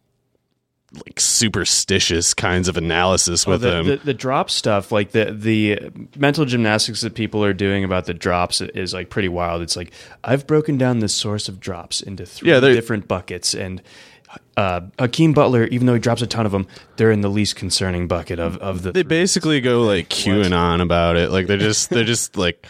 like 1.07 1.21
superstitious 1.21 2.35
kinds 2.35 2.69
of 2.69 2.77
analysis 2.77 3.47
with 3.47 3.61
the, 3.61 3.71
them. 3.71 3.87
the, 3.87 3.97
the 3.97 4.15
drop 4.15 4.51
stuff, 4.51 4.91
like 4.93 5.11
the 5.13 5.33
the 5.33 5.91
mental 6.17 6.45
gymnastics 6.45 7.01
that 7.03 7.15
people 7.15 7.45
are 7.45 7.53
doing 7.53 7.85
about 7.85 8.07
the 8.07 8.15
drops, 8.15 8.61
is 8.61 8.95
like 8.95 9.11
pretty 9.11 9.29
wild. 9.29 9.63
It's 9.63 9.77
like 9.77 9.93
I've 10.25 10.47
broken 10.47 10.79
down 10.79 11.01
the 11.01 11.09
source 11.09 11.49
of 11.49 11.61
drops 11.61 12.01
into 12.01 12.27
three 12.27 12.51
Yeah, 12.51 12.61
different 12.61 13.09
buckets, 13.09 13.55
and 13.55 13.83
uh, 14.57 14.81
Hakeem 14.99 15.33
Butler, 15.33 15.65
even 15.65 15.87
though 15.87 15.95
he 15.95 16.01
drops 16.01 16.23
a 16.23 16.27
ton 16.27 16.47
of 16.47 16.53
them, 16.53 16.67
they're 16.97 17.11
in 17.11 17.21
the 17.21 17.29
least 17.29 17.57
concerning 17.57 18.09
bucket 18.09 18.39
of 18.39 18.57
of 18.59 18.83
the. 18.83 18.93
they 18.93 19.03
basically 19.03 19.61
go 19.61 19.83
like 19.83 20.09
QAnon 20.09 20.83
about 20.83 21.17
it. 21.17 21.31
Like 21.31 21.47
they're 21.47 21.59
just 21.59 21.91
they're 21.91 22.05
just 22.05 22.37
like 22.37 22.67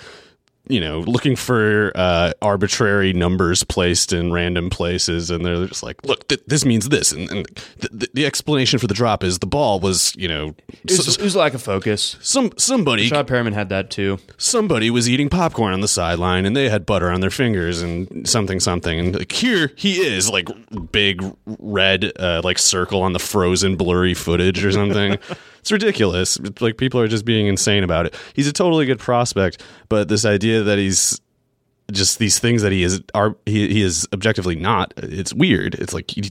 you 0.68 0.80
know 0.80 1.00
looking 1.00 1.36
for 1.36 1.92
uh, 1.94 2.32
arbitrary 2.42 3.12
numbers 3.12 3.62
placed 3.64 4.12
in 4.12 4.32
random 4.32 4.70
places, 4.70 5.30
and 5.30 5.44
they're 5.44 5.66
just 5.66 5.82
like, 5.82 6.04
look, 6.04 6.26
th- 6.28 6.42
this 6.46 6.64
means 6.64 6.88
this, 6.88 7.12
and, 7.12 7.30
and 7.30 7.46
th- 7.80 7.90
th- 7.98 8.12
the 8.14 8.26
explanation 8.26 8.78
for 8.78 8.86
the 8.86 8.94
drop 8.94 9.22
is 9.24 9.38
the 9.38 9.46
ball 9.46 9.80
was 9.80 10.14
you 10.16 10.28
know 10.28 10.54
it, 10.68 10.90
was, 10.90 11.08
s- 11.08 11.16
it 11.16 11.22
was 11.22 11.36
lack 11.36 11.54
of 11.54 11.62
focus. 11.62 12.16
some 12.20 12.50
somebody 12.56 13.08
Rashad 13.10 13.26
Perriman 13.26 13.52
had 13.52 13.68
that 13.68 13.90
too. 13.90 14.18
somebody 14.38 14.90
was 14.90 15.08
eating 15.08 15.28
popcorn 15.28 15.72
on 15.72 15.80
the 15.80 15.88
sideline 15.88 16.46
and 16.46 16.56
they 16.56 16.68
had 16.68 16.84
butter 16.86 17.10
on 17.10 17.20
their 17.20 17.30
fingers 17.30 17.82
and 17.82 18.28
something 18.28 18.60
something 18.60 18.98
and 18.98 19.16
like 19.18 19.32
here 19.32 19.72
he 19.76 19.98
is 20.00 20.28
like 20.30 20.48
big 20.92 21.22
red 21.58 22.12
uh, 22.18 22.40
like 22.44 22.58
circle 22.58 23.02
on 23.02 23.12
the 23.12 23.18
frozen 23.18 23.76
blurry 23.76 24.14
footage 24.14 24.64
or 24.64 24.72
something 24.72 25.18
it's 25.66 25.72
ridiculous. 25.72 26.38
Like 26.60 26.78
people 26.78 27.00
are 27.00 27.08
just 27.08 27.24
being 27.24 27.48
insane 27.48 27.82
about 27.82 28.06
it. 28.06 28.14
He's 28.34 28.46
a 28.46 28.52
totally 28.52 28.86
good 28.86 29.00
prospect 29.00 29.60
but 29.88 30.08
this 30.08 30.24
idea 30.24 30.62
that 30.62 30.78
he's 30.78 31.20
just 31.90 32.20
these 32.20 32.38
things 32.38 32.62
that 32.62 32.70
he 32.70 32.84
is 32.84 33.02
are 33.14 33.36
he, 33.46 33.66
he 33.66 33.82
is 33.82 34.06
objectively 34.12 34.54
not 34.54 34.94
it's 34.96 35.34
weird. 35.34 35.74
It's 35.74 35.92
like 35.92 36.08
he, 36.08 36.30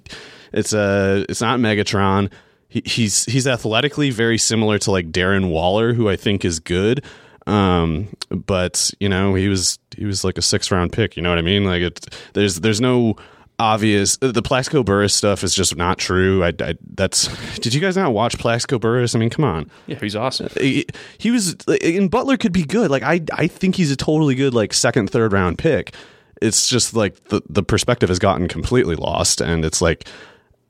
it's 0.53 0.73
uh 0.73 1.25
it's 1.27 1.41
not 1.41 1.59
megatron. 1.59 2.31
He, 2.69 2.81
he's 2.85 3.25
he's 3.25 3.45
athletically 3.45 4.09
very 4.09 4.37
similar 4.37 4.79
to 4.79 4.91
like 4.91 5.11
darren 5.11 5.49
waller 5.49 5.93
who 5.93 6.07
i 6.07 6.15
think 6.15 6.45
is 6.45 6.61
good. 6.61 7.03
Um 7.45 8.07
but 8.29 8.89
you 9.01 9.09
know 9.09 9.35
he 9.35 9.49
was 9.49 9.79
he 9.97 10.05
was 10.05 10.23
like 10.23 10.37
a 10.37 10.41
six 10.41 10.71
round 10.71 10.93
pick 10.93 11.17
you 11.17 11.21
know 11.21 11.29
what 11.29 11.39
i 11.39 11.41
mean? 11.41 11.65
Like 11.65 11.81
it 11.81 12.05
there's 12.31 12.61
there's 12.61 12.79
no 12.79 13.17
obvious 13.57 14.17
uh, 14.21 14.31
the 14.31 14.41
plaxico 14.41 14.83
burress 14.83 15.13
stuff 15.13 15.43
is 15.43 15.53
just 15.55 15.77
not 15.77 15.97
true 15.97 16.43
I, 16.43 16.51
I 16.59 16.75
that's 16.95 17.27
did 17.59 17.73
you 17.73 17.79
guys 17.79 17.95
not 17.95 18.13
watch 18.13 18.37
plaxico 18.37 18.77
burress 18.77 19.15
i 19.15 19.19
mean 19.19 19.29
come 19.29 19.45
on 19.45 19.71
Yeah, 19.87 19.97
he's 19.99 20.15
awesome. 20.15 20.47
Uh, 20.47 20.61
he, 20.61 20.85
he 21.17 21.31
was 21.31 21.55
uh, 21.67 21.77
and 21.81 22.11
Butler 22.11 22.35
could 22.37 22.51
be 22.51 22.63
good. 22.63 22.91
Like 22.91 23.03
I 23.03 23.21
I 23.33 23.47
think 23.47 23.75
he's 23.75 23.91
a 23.91 23.95
totally 23.95 24.35
good 24.35 24.53
like 24.53 24.73
second 24.73 25.09
third 25.09 25.31
round 25.31 25.57
pick. 25.57 25.93
It's 26.41 26.67
just 26.67 26.93
like 26.93 27.23
the 27.29 27.41
the 27.49 27.63
perspective 27.63 28.09
has 28.09 28.19
gotten 28.19 28.47
completely 28.49 28.95
lost, 28.95 29.39
and 29.41 29.63
it's 29.63 29.81
like 29.81 30.05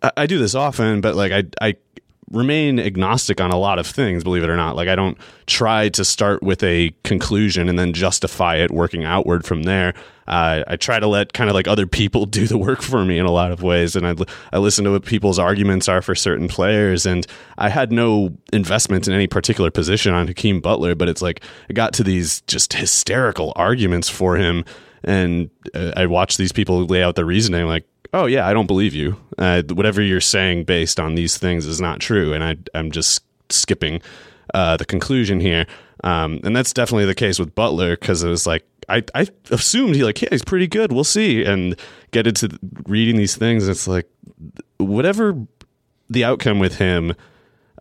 I, 0.03 0.11
I 0.17 0.25
do 0.27 0.37
this 0.37 0.53
often, 0.53 1.01
but 1.01 1.15
like 1.15 1.31
I 1.31 1.43
I 1.59 1.75
remain 2.31 2.79
agnostic 2.79 3.39
on 3.39 3.51
a 3.51 3.57
lot 3.57 3.79
of 3.79 3.87
things. 3.87 4.23
Believe 4.23 4.43
it 4.43 4.49
or 4.49 4.57
not, 4.57 4.75
like 4.75 4.87
I 4.87 4.95
don't 4.95 5.17
try 5.45 5.89
to 5.89 6.03
start 6.03 6.41
with 6.41 6.63
a 6.63 6.93
conclusion 7.03 7.69
and 7.69 7.77
then 7.77 7.93
justify 7.93 8.55
it 8.55 8.71
working 8.71 9.03
outward 9.03 9.45
from 9.45 9.63
there. 9.63 9.93
Uh, 10.27 10.63
I 10.67 10.75
try 10.75 10.99
to 10.99 11.05
let 11.05 11.33
kind 11.33 11.49
of 11.49 11.53
like 11.53 11.67
other 11.67 11.85
people 11.85 12.25
do 12.25 12.47
the 12.47 12.57
work 12.57 12.81
for 12.81 13.05
me 13.05 13.19
in 13.19 13.25
a 13.25 13.31
lot 13.31 13.51
of 13.51 13.61
ways, 13.61 13.95
and 13.95 14.07
I, 14.07 14.15
I 14.51 14.57
listen 14.57 14.85
to 14.85 14.91
what 14.91 15.05
people's 15.05 15.39
arguments 15.39 15.87
are 15.87 16.01
for 16.01 16.15
certain 16.15 16.47
players. 16.47 17.05
And 17.05 17.27
I 17.57 17.69
had 17.69 17.91
no 17.91 18.35
investment 18.51 19.07
in 19.07 19.13
any 19.13 19.27
particular 19.27 19.69
position 19.69 20.13
on 20.13 20.27
Hakeem 20.27 20.61
Butler, 20.61 20.95
but 20.95 21.09
it's 21.09 21.21
like 21.21 21.43
I 21.69 21.73
got 21.73 21.93
to 21.93 22.03
these 22.03 22.41
just 22.41 22.73
hysterical 22.73 23.53
arguments 23.55 24.09
for 24.09 24.35
him, 24.35 24.65
and 25.03 25.49
uh, 25.73 25.91
I 25.95 26.07
watched 26.07 26.37
these 26.37 26.51
people 26.51 26.85
lay 26.85 27.03
out 27.03 27.15
their 27.15 27.25
reasoning, 27.25 27.67
like, 27.67 27.85
oh 28.15 28.25
yeah, 28.25 28.47
I 28.47 28.53
don't 28.53 28.65
believe 28.65 28.95
you. 28.95 29.17
Uh, 29.37 29.61
whatever 29.73 30.01
you're 30.01 30.21
saying 30.21 30.63
based 30.63 30.99
on 30.99 31.15
these 31.15 31.37
things 31.37 31.65
is 31.65 31.81
not 31.81 31.99
true, 31.99 32.33
and 32.33 32.43
I, 32.43 32.55
I'm 32.73 32.89
just 32.89 33.23
skipping 33.49 34.01
uh, 34.53 34.77
the 34.77 34.85
conclusion 34.85 35.39
here. 35.39 35.67
Um, 36.03 36.39
and 36.43 36.55
that's 36.55 36.73
definitely 36.73 37.05
the 37.05 37.15
case 37.15 37.39
with 37.39 37.53
Butler 37.53 37.97
because 37.97 38.23
it 38.23 38.29
was 38.29 38.47
like 38.47 38.65
I, 38.87 39.03
I 39.13 39.27
assumed 39.51 39.95
he 39.95 40.03
like 40.03 40.21
yeah 40.21 40.29
he's 40.29 40.43
pretty 40.43 40.67
good 40.67 40.91
we'll 40.91 41.03
see 41.03 41.43
and 41.43 41.79
get 42.11 42.27
into 42.27 42.49
reading 42.85 43.15
these 43.15 43.35
things 43.35 43.67
it's 43.67 43.87
like 43.87 44.07
whatever 44.77 45.35
the 46.09 46.23
outcome 46.23 46.59
with 46.59 46.77
him 46.77 47.15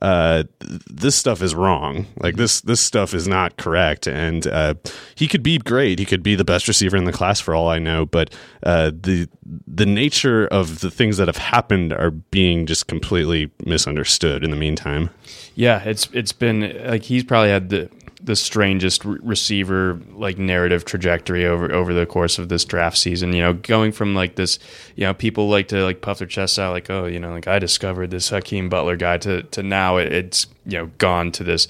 uh, 0.03 0.45
this 0.61 1.15
stuff 1.15 1.43
is 1.43 1.55
wrong. 1.55 2.07
Like 2.19 2.37
this, 2.37 2.61
this 2.61 2.81
stuff 2.81 3.15
is 3.15 3.27
not 3.29 3.57
correct. 3.57 4.07
And 4.07 4.47
uh, 4.47 4.75
he 5.15 5.29
could 5.29 5.43
be 5.43 5.59
great. 5.59 5.99
He 5.99 6.05
could 6.05 6.23
be 6.23 6.35
the 6.35 6.45
best 6.45 6.69
receiver 6.69 6.97
in 6.97 7.05
the 7.05 7.13
class 7.13 7.41
for 7.41 7.55
all 7.55 7.69
I 7.69 7.79
know. 7.79 8.05
But 8.07 8.35
uh, 8.63 8.91
the 8.95 9.29
the 9.67 9.87
nature 9.87 10.47
of 10.47 10.81
the 10.81 10.91
things 10.91 11.17
that 11.19 11.29
have 11.29 11.37
happened 11.37 11.93
are 11.93 12.11
being 12.11 12.67
just 12.67 12.87
completely 12.87 13.51
misunderstood. 13.65 14.43
In 14.43 14.51
the 14.51 14.57
meantime, 14.57 15.11
Yeah, 15.55 15.83
it's 15.85 16.09
it's 16.13 16.33
been 16.33 16.81
like 16.87 17.03
he's 17.03 17.25
probably 17.25 17.51
had 17.51 17.69
the 17.71 17.91
the 18.25 18.35
strangest 18.35 19.05
re- 19.05 19.19
receiver 19.23 20.01
like 20.13 20.39
narrative 20.39 20.85
trajectory 20.85 21.45
over 21.45 21.71
over 21.73 21.93
the 21.93 22.07
course 22.07 22.39
of 22.39 22.49
this 22.49 22.65
draft 22.65 22.97
season. 22.97 23.33
You 23.33 23.43
know, 23.43 23.53
going 23.53 23.93
from 23.93 24.15
like 24.15 24.37
this, 24.37 24.59
you 24.97 25.05
know, 25.05 25.15
people 25.15 25.49
like 25.49 25.69
to 25.69 25.85
like 25.85 26.01
puff 26.01 26.19
their 26.19 26.27
chests 26.27 26.59
out, 26.59 26.73
like, 26.73 26.91
oh, 26.91 27.05
you 27.05 27.21
know, 27.21 27.31
like 27.31 27.47
I 27.47 27.59
discovered 27.59 28.11
this 28.11 28.31
Hakeem 28.31 28.69
Butler 28.69 28.97
guy, 28.97 29.19
to 29.19 29.43
to 29.43 29.63
now 29.63 29.99
it, 29.99 30.13
it's 30.13 30.47
you 30.65 30.79
know 30.79 30.87
gone 30.99 31.33
to 31.33 31.45
this 31.45 31.69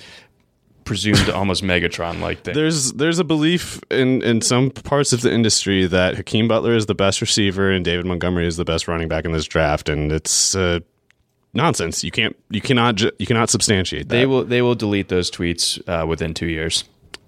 presumed 0.85 1.29
almost 1.31 1.63
Megatron 1.63 2.21
like 2.21 2.43
thing. 2.43 2.55
there's 2.55 2.93
there's 2.93 3.19
a 3.19 3.25
belief 3.25 3.81
in 3.91 4.23
in 4.23 4.41
some 4.41 4.71
parts 4.71 5.13
of 5.13 5.23
the 5.23 5.33
industry 5.33 5.87
that 5.87 6.15
Hakeem 6.15 6.47
Butler 6.47 6.75
is 6.75 6.87
the 6.87 6.95
best 6.95 7.21
receiver 7.21 7.71
and 7.71 7.85
David 7.85 8.07
Montgomery 8.07 8.47
is 8.47 8.57
the 8.57 8.65
best 8.65 8.87
running 8.87 9.09
back 9.09 9.25
in 9.25 9.33
this 9.33 9.47
draft, 9.47 9.89
and 9.89 10.13
it's 10.13 10.55
uh, 10.55 10.81
nonsense. 11.55 12.05
You 12.05 12.11
can't 12.11 12.37
you 12.51 12.61
cannot 12.61 12.97
ju- 12.97 13.13
you 13.19 13.27
cannot 13.27 13.51
substantiate 13.51 14.09
that. 14.09 14.15
They 14.15 14.27
will 14.27 14.45
they 14.45 14.63
will 14.63 14.75
delete 14.75 15.09
those 15.09 15.31
tweets 15.31 15.81
uh, 15.89 16.07
within 16.07 16.35
two 16.35 16.47
years. 16.47 16.85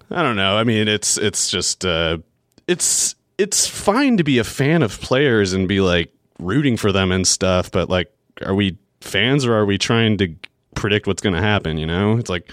I 0.09 0.23
don't 0.23 0.35
know. 0.35 0.57
I 0.57 0.63
mean, 0.63 0.87
it's 0.87 1.17
it's 1.17 1.49
just 1.49 1.85
uh, 1.85 2.19
it's 2.67 3.15
it's 3.37 3.67
fine 3.67 4.17
to 4.17 4.23
be 4.23 4.37
a 4.39 4.43
fan 4.43 4.81
of 4.83 4.99
players 5.01 5.53
and 5.53 5.67
be 5.67 5.81
like 5.81 6.11
rooting 6.39 6.77
for 6.77 6.91
them 6.91 7.11
and 7.11 7.27
stuff, 7.27 7.71
but 7.71 7.89
like, 7.89 8.11
are 8.45 8.53
we 8.53 8.77
fans 9.01 9.45
or 9.45 9.53
are 9.53 9.65
we 9.65 9.77
trying 9.77 10.17
to 10.17 10.33
predict 10.75 11.07
what's 11.07 11.21
going 11.21 11.35
to 11.35 11.41
happen? 11.41 11.77
You 11.77 11.85
know, 11.85 12.17
it's 12.17 12.29
like 12.29 12.51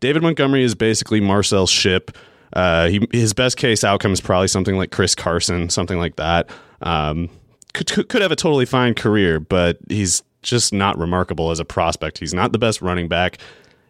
David 0.00 0.22
Montgomery 0.22 0.62
is 0.62 0.74
basically 0.74 1.20
Marcel 1.20 1.66
Shipp. 1.66 2.16
Uh, 2.52 2.88
he 2.88 3.06
his 3.10 3.32
best 3.32 3.56
case 3.56 3.82
outcome 3.82 4.12
is 4.12 4.20
probably 4.20 4.48
something 4.48 4.76
like 4.76 4.92
Chris 4.92 5.14
Carson, 5.14 5.68
something 5.70 5.98
like 5.98 6.16
that. 6.16 6.48
Um, 6.82 7.28
could 7.72 8.08
could 8.08 8.22
have 8.22 8.30
a 8.30 8.36
totally 8.36 8.66
fine 8.66 8.94
career, 8.94 9.40
but 9.40 9.78
he's 9.88 10.22
just 10.44 10.72
not 10.72 10.98
remarkable 10.98 11.50
as 11.50 11.58
a 11.58 11.64
prospect. 11.64 12.18
He's 12.18 12.34
not 12.34 12.52
the 12.52 12.58
best 12.58 12.80
running 12.80 13.08
back. 13.08 13.38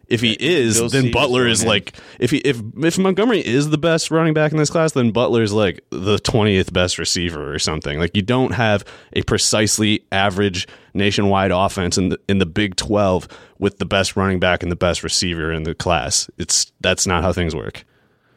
If 0.07 0.21
he 0.21 0.37
is, 0.39 0.77
Bill 0.77 0.89
then 0.89 1.01
Sievers 1.03 1.13
Butler 1.13 1.47
is 1.47 1.63
like 1.65 1.93
if 2.19 2.29
he 2.29 2.37
if 2.37 2.61
if 2.77 2.97
Montgomery 2.97 3.45
is 3.45 3.71
the 3.71 3.77
best 3.77 4.11
running 4.11 4.33
back 4.35 4.51
in 4.51 4.57
this 4.57 4.69
class, 4.69 4.91
then 4.91 5.11
Butler's 5.11 5.51
like 5.51 5.83
the 5.89 6.19
twentieth 6.19 6.71
best 6.71 6.99
receiver 6.99 7.53
or 7.53 7.57
something. 7.57 7.97
Like 7.97 8.15
you 8.15 8.21
don't 8.21 8.51
have 8.53 8.85
a 9.13 9.23
precisely 9.23 10.05
average 10.11 10.67
nationwide 10.93 11.51
offense 11.51 11.97
in 11.97 12.09
the 12.09 12.19
in 12.29 12.37
the 12.37 12.45
Big 12.45 12.75
Twelve 12.75 13.27
with 13.57 13.79
the 13.79 13.85
best 13.85 14.15
running 14.15 14.39
back 14.39 14.61
and 14.61 14.71
the 14.71 14.75
best 14.75 15.03
receiver 15.03 15.51
in 15.51 15.63
the 15.63 15.73
class. 15.73 16.29
It's 16.37 16.71
that's 16.81 17.07
not 17.07 17.23
how 17.23 17.33
things 17.33 17.55
work. 17.55 17.83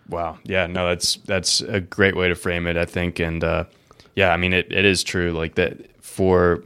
Wow. 0.08 0.38
Yeah, 0.44 0.66
no, 0.66 0.88
that's 0.88 1.16
that's 1.26 1.60
a 1.60 1.80
great 1.80 2.16
way 2.16 2.28
to 2.28 2.34
frame 2.34 2.66
it, 2.66 2.76
I 2.76 2.86
think. 2.86 3.18
And 3.18 3.44
uh, 3.44 3.64
yeah, 4.14 4.32
I 4.32 4.38
mean 4.38 4.54
it, 4.54 4.72
it 4.72 4.84
is 4.84 5.02
true, 5.02 5.32
like 5.32 5.56
that 5.56 6.02
for 6.02 6.64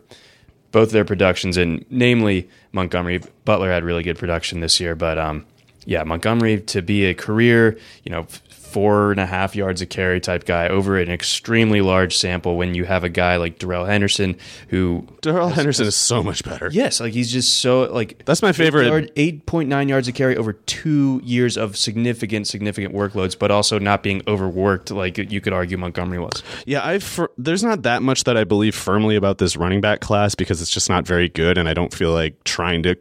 both 0.72 0.90
their 0.90 1.04
productions 1.04 1.56
and 1.56 1.84
namely 1.90 2.48
Montgomery, 2.72 3.20
Butler 3.44 3.70
had 3.70 3.84
really 3.84 4.02
good 4.02 4.18
production 4.18 4.60
this 4.60 4.80
year, 4.80 4.94
but 4.94 5.18
um 5.18 5.46
yeah, 5.84 6.04
Montgomery 6.04 6.60
to 6.60 6.80
be 6.80 7.06
a 7.06 7.14
career, 7.14 7.76
you 8.04 8.12
know, 8.12 8.26
four 8.72 9.10
and 9.10 9.20
a 9.20 9.26
half 9.26 9.54
yards 9.54 9.82
a 9.82 9.86
carry 9.86 10.20
type 10.20 10.44
guy 10.44 10.68
over 10.68 10.98
an 10.98 11.10
extremely 11.10 11.80
large 11.80 12.16
sample 12.16 12.56
when 12.56 12.74
you 12.74 12.84
have 12.84 13.04
a 13.04 13.08
guy 13.08 13.36
like 13.36 13.58
Darrell 13.58 13.84
Henderson 13.84 14.36
who 14.68 15.06
Darrell 15.20 15.48
Henderson 15.48 15.86
is 15.86 15.96
so 15.96 16.22
much 16.22 16.42
better. 16.44 16.70
Yes, 16.72 17.00
like 17.00 17.12
he's 17.12 17.30
just 17.30 17.60
so 17.60 17.82
like 17.92 18.24
That's 18.24 18.42
my 18.42 18.52
favorite. 18.52 19.12
Eight 19.16 19.46
point 19.46 19.68
nine 19.68 19.88
yards 19.88 20.08
a 20.08 20.12
carry 20.12 20.36
over 20.36 20.54
two 20.54 21.20
years 21.22 21.56
of 21.56 21.76
significant, 21.76 22.46
significant 22.46 22.94
workloads, 22.94 23.38
but 23.38 23.50
also 23.50 23.78
not 23.78 24.02
being 24.02 24.22
overworked 24.26 24.90
like 24.90 25.18
you 25.18 25.40
could 25.40 25.52
argue 25.52 25.76
Montgomery 25.76 26.18
was. 26.18 26.42
Yeah, 26.66 26.80
I 26.84 27.00
there's 27.36 27.62
not 27.62 27.82
that 27.82 28.02
much 28.02 28.24
that 28.24 28.36
I 28.36 28.44
believe 28.44 28.74
firmly 28.74 29.16
about 29.16 29.38
this 29.38 29.56
running 29.56 29.80
back 29.80 30.00
class 30.00 30.34
because 30.34 30.62
it's 30.62 30.70
just 30.70 30.88
not 30.88 31.06
very 31.06 31.28
good, 31.28 31.58
and 31.58 31.68
I 31.68 31.74
don't 31.74 31.92
feel 31.92 32.12
like 32.12 32.42
trying 32.44 32.82
to 32.84 32.96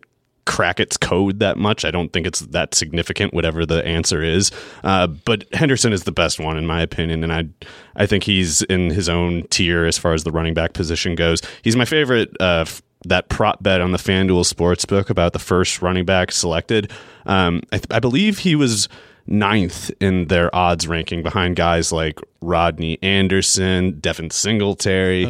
crack 0.45 0.79
its 0.79 0.97
code 0.97 1.39
that 1.39 1.57
much. 1.57 1.85
I 1.85 1.91
don't 1.91 2.11
think 2.11 2.27
it's 2.27 2.41
that 2.41 2.73
significant, 2.75 3.33
whatever 3.33 3.65
the 3.65 3.85
answer 3.85 4.23
is. 4.23 4.51
Uh, 4.83 5.07
but 5.07 5.45
Henderson 5.53 5.93
is 5.93 6.03
the 6.03 6.11
best 6.11 6.39
one 6.39 6.57
in 6.57 6.65
my 6.65 6.81
opinion, 6.81 7.23
and 7.23 7.33
I 7.33 7.47
I 7.95 8.05
think 8.05 8.23
he's 8.23 8.61
in 8.63 8.89
his 8.89 9.09
own 9.09 9.43
tier 9.49 9.85
as 9.85 9.97
far 9.97 10.13
as 10.13 10.23
the 10.23 10.31
running 10.31 10.53
back 10.53 10.73
position 10.73 11.15
goes. 11.15 11.41
He's 11.61 11.75
my 11.75 11.85
favorite. 11.85 12.35
Uh, 12.39 12.65
that 13.05 13.29
prop 13.29 13.63
bet 13.63 13.81
on 13.81 13.91
the 13.91 13.97
FanDuel 13.97 14.45
Sportsbook 14.45 15.09
about 15.09 15.33
the 15.33 15.39
first 15.39 15.81
running 15.81 16.05
back 16.05 16.31
selected. 16.31 16.91
Um, 17.25 17.61
I, 17.71 17.77
th- 17.77 17.87
I 17.89 17.99
believe 17.99 18.37
he 18.37 18.55
was 18.55 18.87
ninth 19.31 19.89
in 19.99 20.27
their 20.27 20.53
odds 20.55 20.87
ranking 20.87 21.23
behind 21.23 21.55
guys 21.55 21.91
like 21.91 22.19
Rodney 22.41 22.99
Anderson, 23.01 23.99
Devin 23.99 24.29
Singletary. 24.29 25.25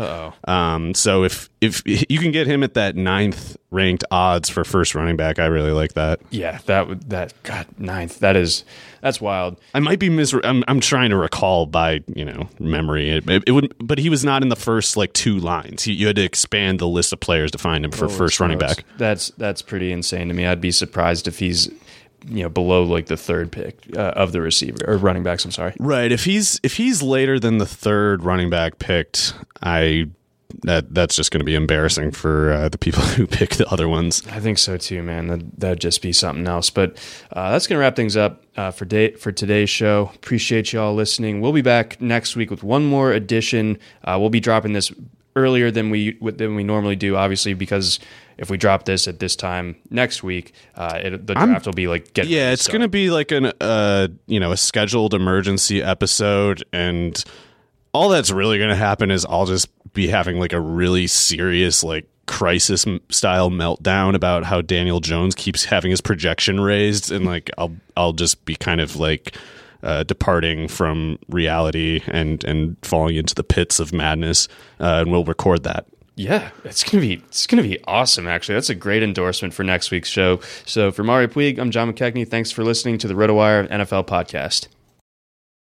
Um, 0.45 0.93
so 0.93 1.23
if 1.23 1.49
if 1.61 1.83
you 1.85 2.17
can 2.17 2.31
get 2.31 2.47
him 2.47 2.63
at 2.63 2.73
that 2.73 2.95
ninth 2.95 3.55
ranked 3.69 4.03
odds 4.11 4.49
for 4.49 4.63
first 4.63 4.95
running 4.95 5.15
back, 5.15 5.37
I 5.39 5.45
really 5.45 5.71
like 5.71 5.93
that. 5.93 6.19
Yeah, 6.31 6.59
that 6.65 6.87
would 6.87 7.09
that 7.09 7.33
God 7.43 7.67
ninth. 7.77 8.19
That 8.19 8.35
is 8.35 8.63
that's 9.01 9.19
wild. 9.19 9.57
I 9.73 9.79
might 9.79 9.99
be 9.99 10.09
mis. 10.09 10.33
I'm, 10.43 10.63
I'm 10.67 10.79
trying 10.79 11.09
to 11.09 11.17
recall 11.17 11.65
by 11.65 12.01
you 12.15 12.25
know 12.25 12.49
memory. 12.59 13.09
It, 13.09 13.29
it, 13.29 13.43
it 13.47 13.51
would, 13.51 13.75
but 13.79 13.99
he 13.99 14.09
was 14.09 14.23
not 14.23 14.41
in 14.41 14.49
the 14.49 14.55
first 14.55 14.95
like 14.95 15.13
two 15.13 15.37
lines. 15.37 15.83
He, 15.83 15.93
you 15.93 16.07
had 16.07 16.15
to 16.15 16.23
expand 16.23 16.79
the 16.79 16.87
list 16.87 17.11
of 17.11 17.19
players 17.19 17.51
to 17.51 17.57
find 17.57 17.83
him 17.83 17.91
for 17.91 18.07
first 18.09 18.39
running 18.39 18.57
back. 18.57 18.85
That's 18.97 19.29
that's 19.31 19.61
pretty 19.61 19.91
insane 19.91 20.29
to 20.29 20.33
me. 20.33 20.45
I'd 20.45 20.61
be 20.61 20.71
surprised 20.71 21.27
if 21.27 21.39
he's 21.39 21.69
you 22.28 22.43
know 22.43 22.49
below 22.49 22.84
like 22.84 23.07
the 23.07 23.17
third 23.17 23.51
pick 23.51 23.78
uh, 23.95 24.13
of 24.15 24.32
the 24.32 24.41
receiver 24.41 24.78
or 24.88 24.97
running 24.97 25.24
backs. 25.24 25.45
I'm 25.45 25.51
sorry. 25.51 25.74
Right. 25.80 26.11
If 26.11 26.26
he's 26.26 26.59
if 26.63 26.78
he's 26.78 27.01
later 27.01 27.39
than 27.39 27.57
the 27.57 27.65
third 27.65 28.24
running 28.24 28.49
back 28.49 28.80
picked, 28.80 29.34
I 29.61 30.09
that 30.63 30.93
that's 30.93 31.15
just 31.15 31.32
going 31.32 31.39
to 31.39 31.45
be 31.45 31.55
embarrassing 31.55 32.11
for 32.11 32.51
uh, 32.51 32.69
the 32.69 32.78
people 32.78 33.01
who 33.15 33.28
pick 33.28 33.51
the 33.51 33.67
other 33.69 33.88
ones. 33.88 34.26
I 34.28 34.39
think 34.39 34.57
so 34.57 34.78
too, 34.78 35.01
man. 35.03 35.28
That 35.28 35.59
that'd 35.59 35.82
just 35.82 36.01
be 36.01 36.13
something 36.13 36.47
else. 36.47 36.69
But 36.69 36.97
uh, 37.32 37.51
that's 37.51 37.67
going 37.67 37.78
to 37.78 37.82
wrap 37.82 37.95
things 37.95 38.17
up 38.17 38.43
uh, 38.57 38.72
for 38.72 38.86
day 38.86 39.13
for 39.13 39.32
today's 39.32 39.69
show. 39.69 40.11
Appreciate 40.15 40.74
y'all 40.74 40.93
listening. 40.93 41.41
We'll 41.41 41.53
be 41.53 41.61
back 41.61 42.01
next 42.01 42.36
week 42.36 42.51
with 42.51 42.63
one 42.63 42.86
more 42.86 43.11
edition. 43.11 43.80
Uh, 44.03 44.17
we'll 44.19 44.30
be 44.30 44.39
dropping 44.39 44.74
this 44.74 44.91
earlier 45.36 45.72
than 45.72 45.89
we 45.89 46.17
than 46.22 46.55
we 46.55 46.63
normally 46.63 46.95
do, 46.95 47.15
obviously 47.15 47.53
because 47.53 47.99
if 48.41 48.49
we 48.49 48.57
drop 48.57 48.85
this 48.85 49.07
at 49.07 49.19
this 49.19 49.35
time 49.35 49.75
next 49.91 50.23
week, 50.23 50.53
uh, 50.75 50.99
it, 51.01 51.27
the 51.27 51.35
draft 51.35 51.67
I'm, 51.67 51.69
will 51.69 51.75
be 51.75 51.87
like 51.87 52.11
get 52.13 52.25
yeah, 52.25 52.51
it's 52.51 52.67
going 52.67 52.81
to 52.81 52.89
be 52.89 53.11
like 53.11 53.31
an 53.31 53.53
uh, 53.61 54.07
you 54.25 54.39
know 54.39 54.51
a 54.51 54.57
scheduled 54.57 55.13
emergency 55.13 55.81
episode, 55.81 56.63
and 56.73 57.23
all 57.93 58.09
that's 58.09 58.31
really 58.31 58.57
going 58.57 58.71
to 58.71 58.75
happen 58.75 59.11
is 59.11 59.25
I'll 59.25 59.45
just 59.45 59.69
be 59.93 60.07
having 60.07 60.39
like 60.39 60.53
a 60.53 60.59
really 60.59 61.05
serious 61.05 61.83
like 61.83 62.07
crisis 62.25 62.85
style 63.09 63.51
meltdown 63.51 64.15
about 64.15 64.43
how 64.43 64.61
Daniel 64.61 65.01
Jones 65.01 65.35
keeps 65.35 65.65
having 65.65 65.91
his 65.91 66.01
projection 66.01 66.59
raised, 66.59 67.11
and 67.11 67.25
like 67.25 67.51
I'll 67.59 67.75
I'll 67.95 68.13
just 68.13 68.43
be 68.43 68.55
kind 68.55 68.81
of 68.81 68.97
like. 68.97 69.37
Uh, 69.83 70.03
departing 70.03 70.67
from 70.67 71.17
reality 71.27 72.03
and 72.05 72.43
and 72.43 72.77
falling 72.83 73.15
into 73.15 73.33
the 73.33 73.43
pits 73.43 73.79
of 73.79 73.91
madness, 73.91 74.47
uh, 74.79 75.01
and 75.01 75.11
we'll 75.11 75.23
record 75.23 75.63
that. 75.63 75.87
Yeah, 76.16 76.49
it's 76.64 76.84
gonna 76.84 77.01
be 77.01 77.24
it's 77.28 77.47
gonna 77.47 77.64
be 77.64 77.82
awesome. 77.86 78.28
Actually, 78.28 78.55
that's 78.55 78.70
a 78.70 78.76
great 78.76 79.01
endorsement 79.01 79.53
for 79.53 79.64
next 79.64 79.91
week's 79.91 80.09
show. 80.09 80.41
So 80.66 80.91
for 80.91 81.03
Mario 81.03 81.28
Puig, 81.28 81.57
I'm 81.57 81.72
John 81.72 81.91
McKechnie. 81.91 82.28
Thanks 82.28 82.51
for 82.51 82.64
listening 82.64 82.97
to 82.99 83.07
the 83.07 83.14
RotoWire 83.14 83.70
NFL 83.70 84.07
podcast. 84.07 84.68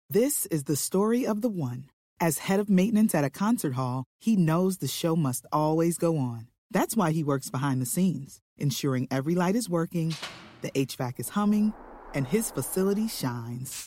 This 0.09 0.47
is 0.47 0.64
the 0.64 0.76
story 0.76 1.26
of 1.26 1.43
the 1.43 1.49
one. 1.49 1.91
As 2.20 2.39
head 2.39 2.61
of 2.61 2.70
maintenance 2.70 3.14
at 3.14 3.24
a 3.24 3.30
concert 3.30 3.74
hall, 3.74 4.05
he 4.20 4.36
knows 4.36 4.78
the 4.78 4.89
show 4.89 5.14
must 5.14 5.45
always 5.53 5.99
go 5.99 6.16
on. 6.16 6.49
That's 6.70 6.97
why 6.97 7.12
he 7.12 7.22
works 7.22 7.51
behind 7.51 7.82
the 7.82 7.86
scenes, 7.86 8.41
ensuring 8.57 9.07
every 9.11 9.34
light 9.34 9.55
is 9.55 9.68
working, 9.68 10.14
the 10.62 10.70
HVAC 10.70 11.20
is 11.20 11.30
humming, 11.30 11.74
and 12.14 12.26
his 12.26 12.51
facility 12.51 13.07
shines. 13.07 13.86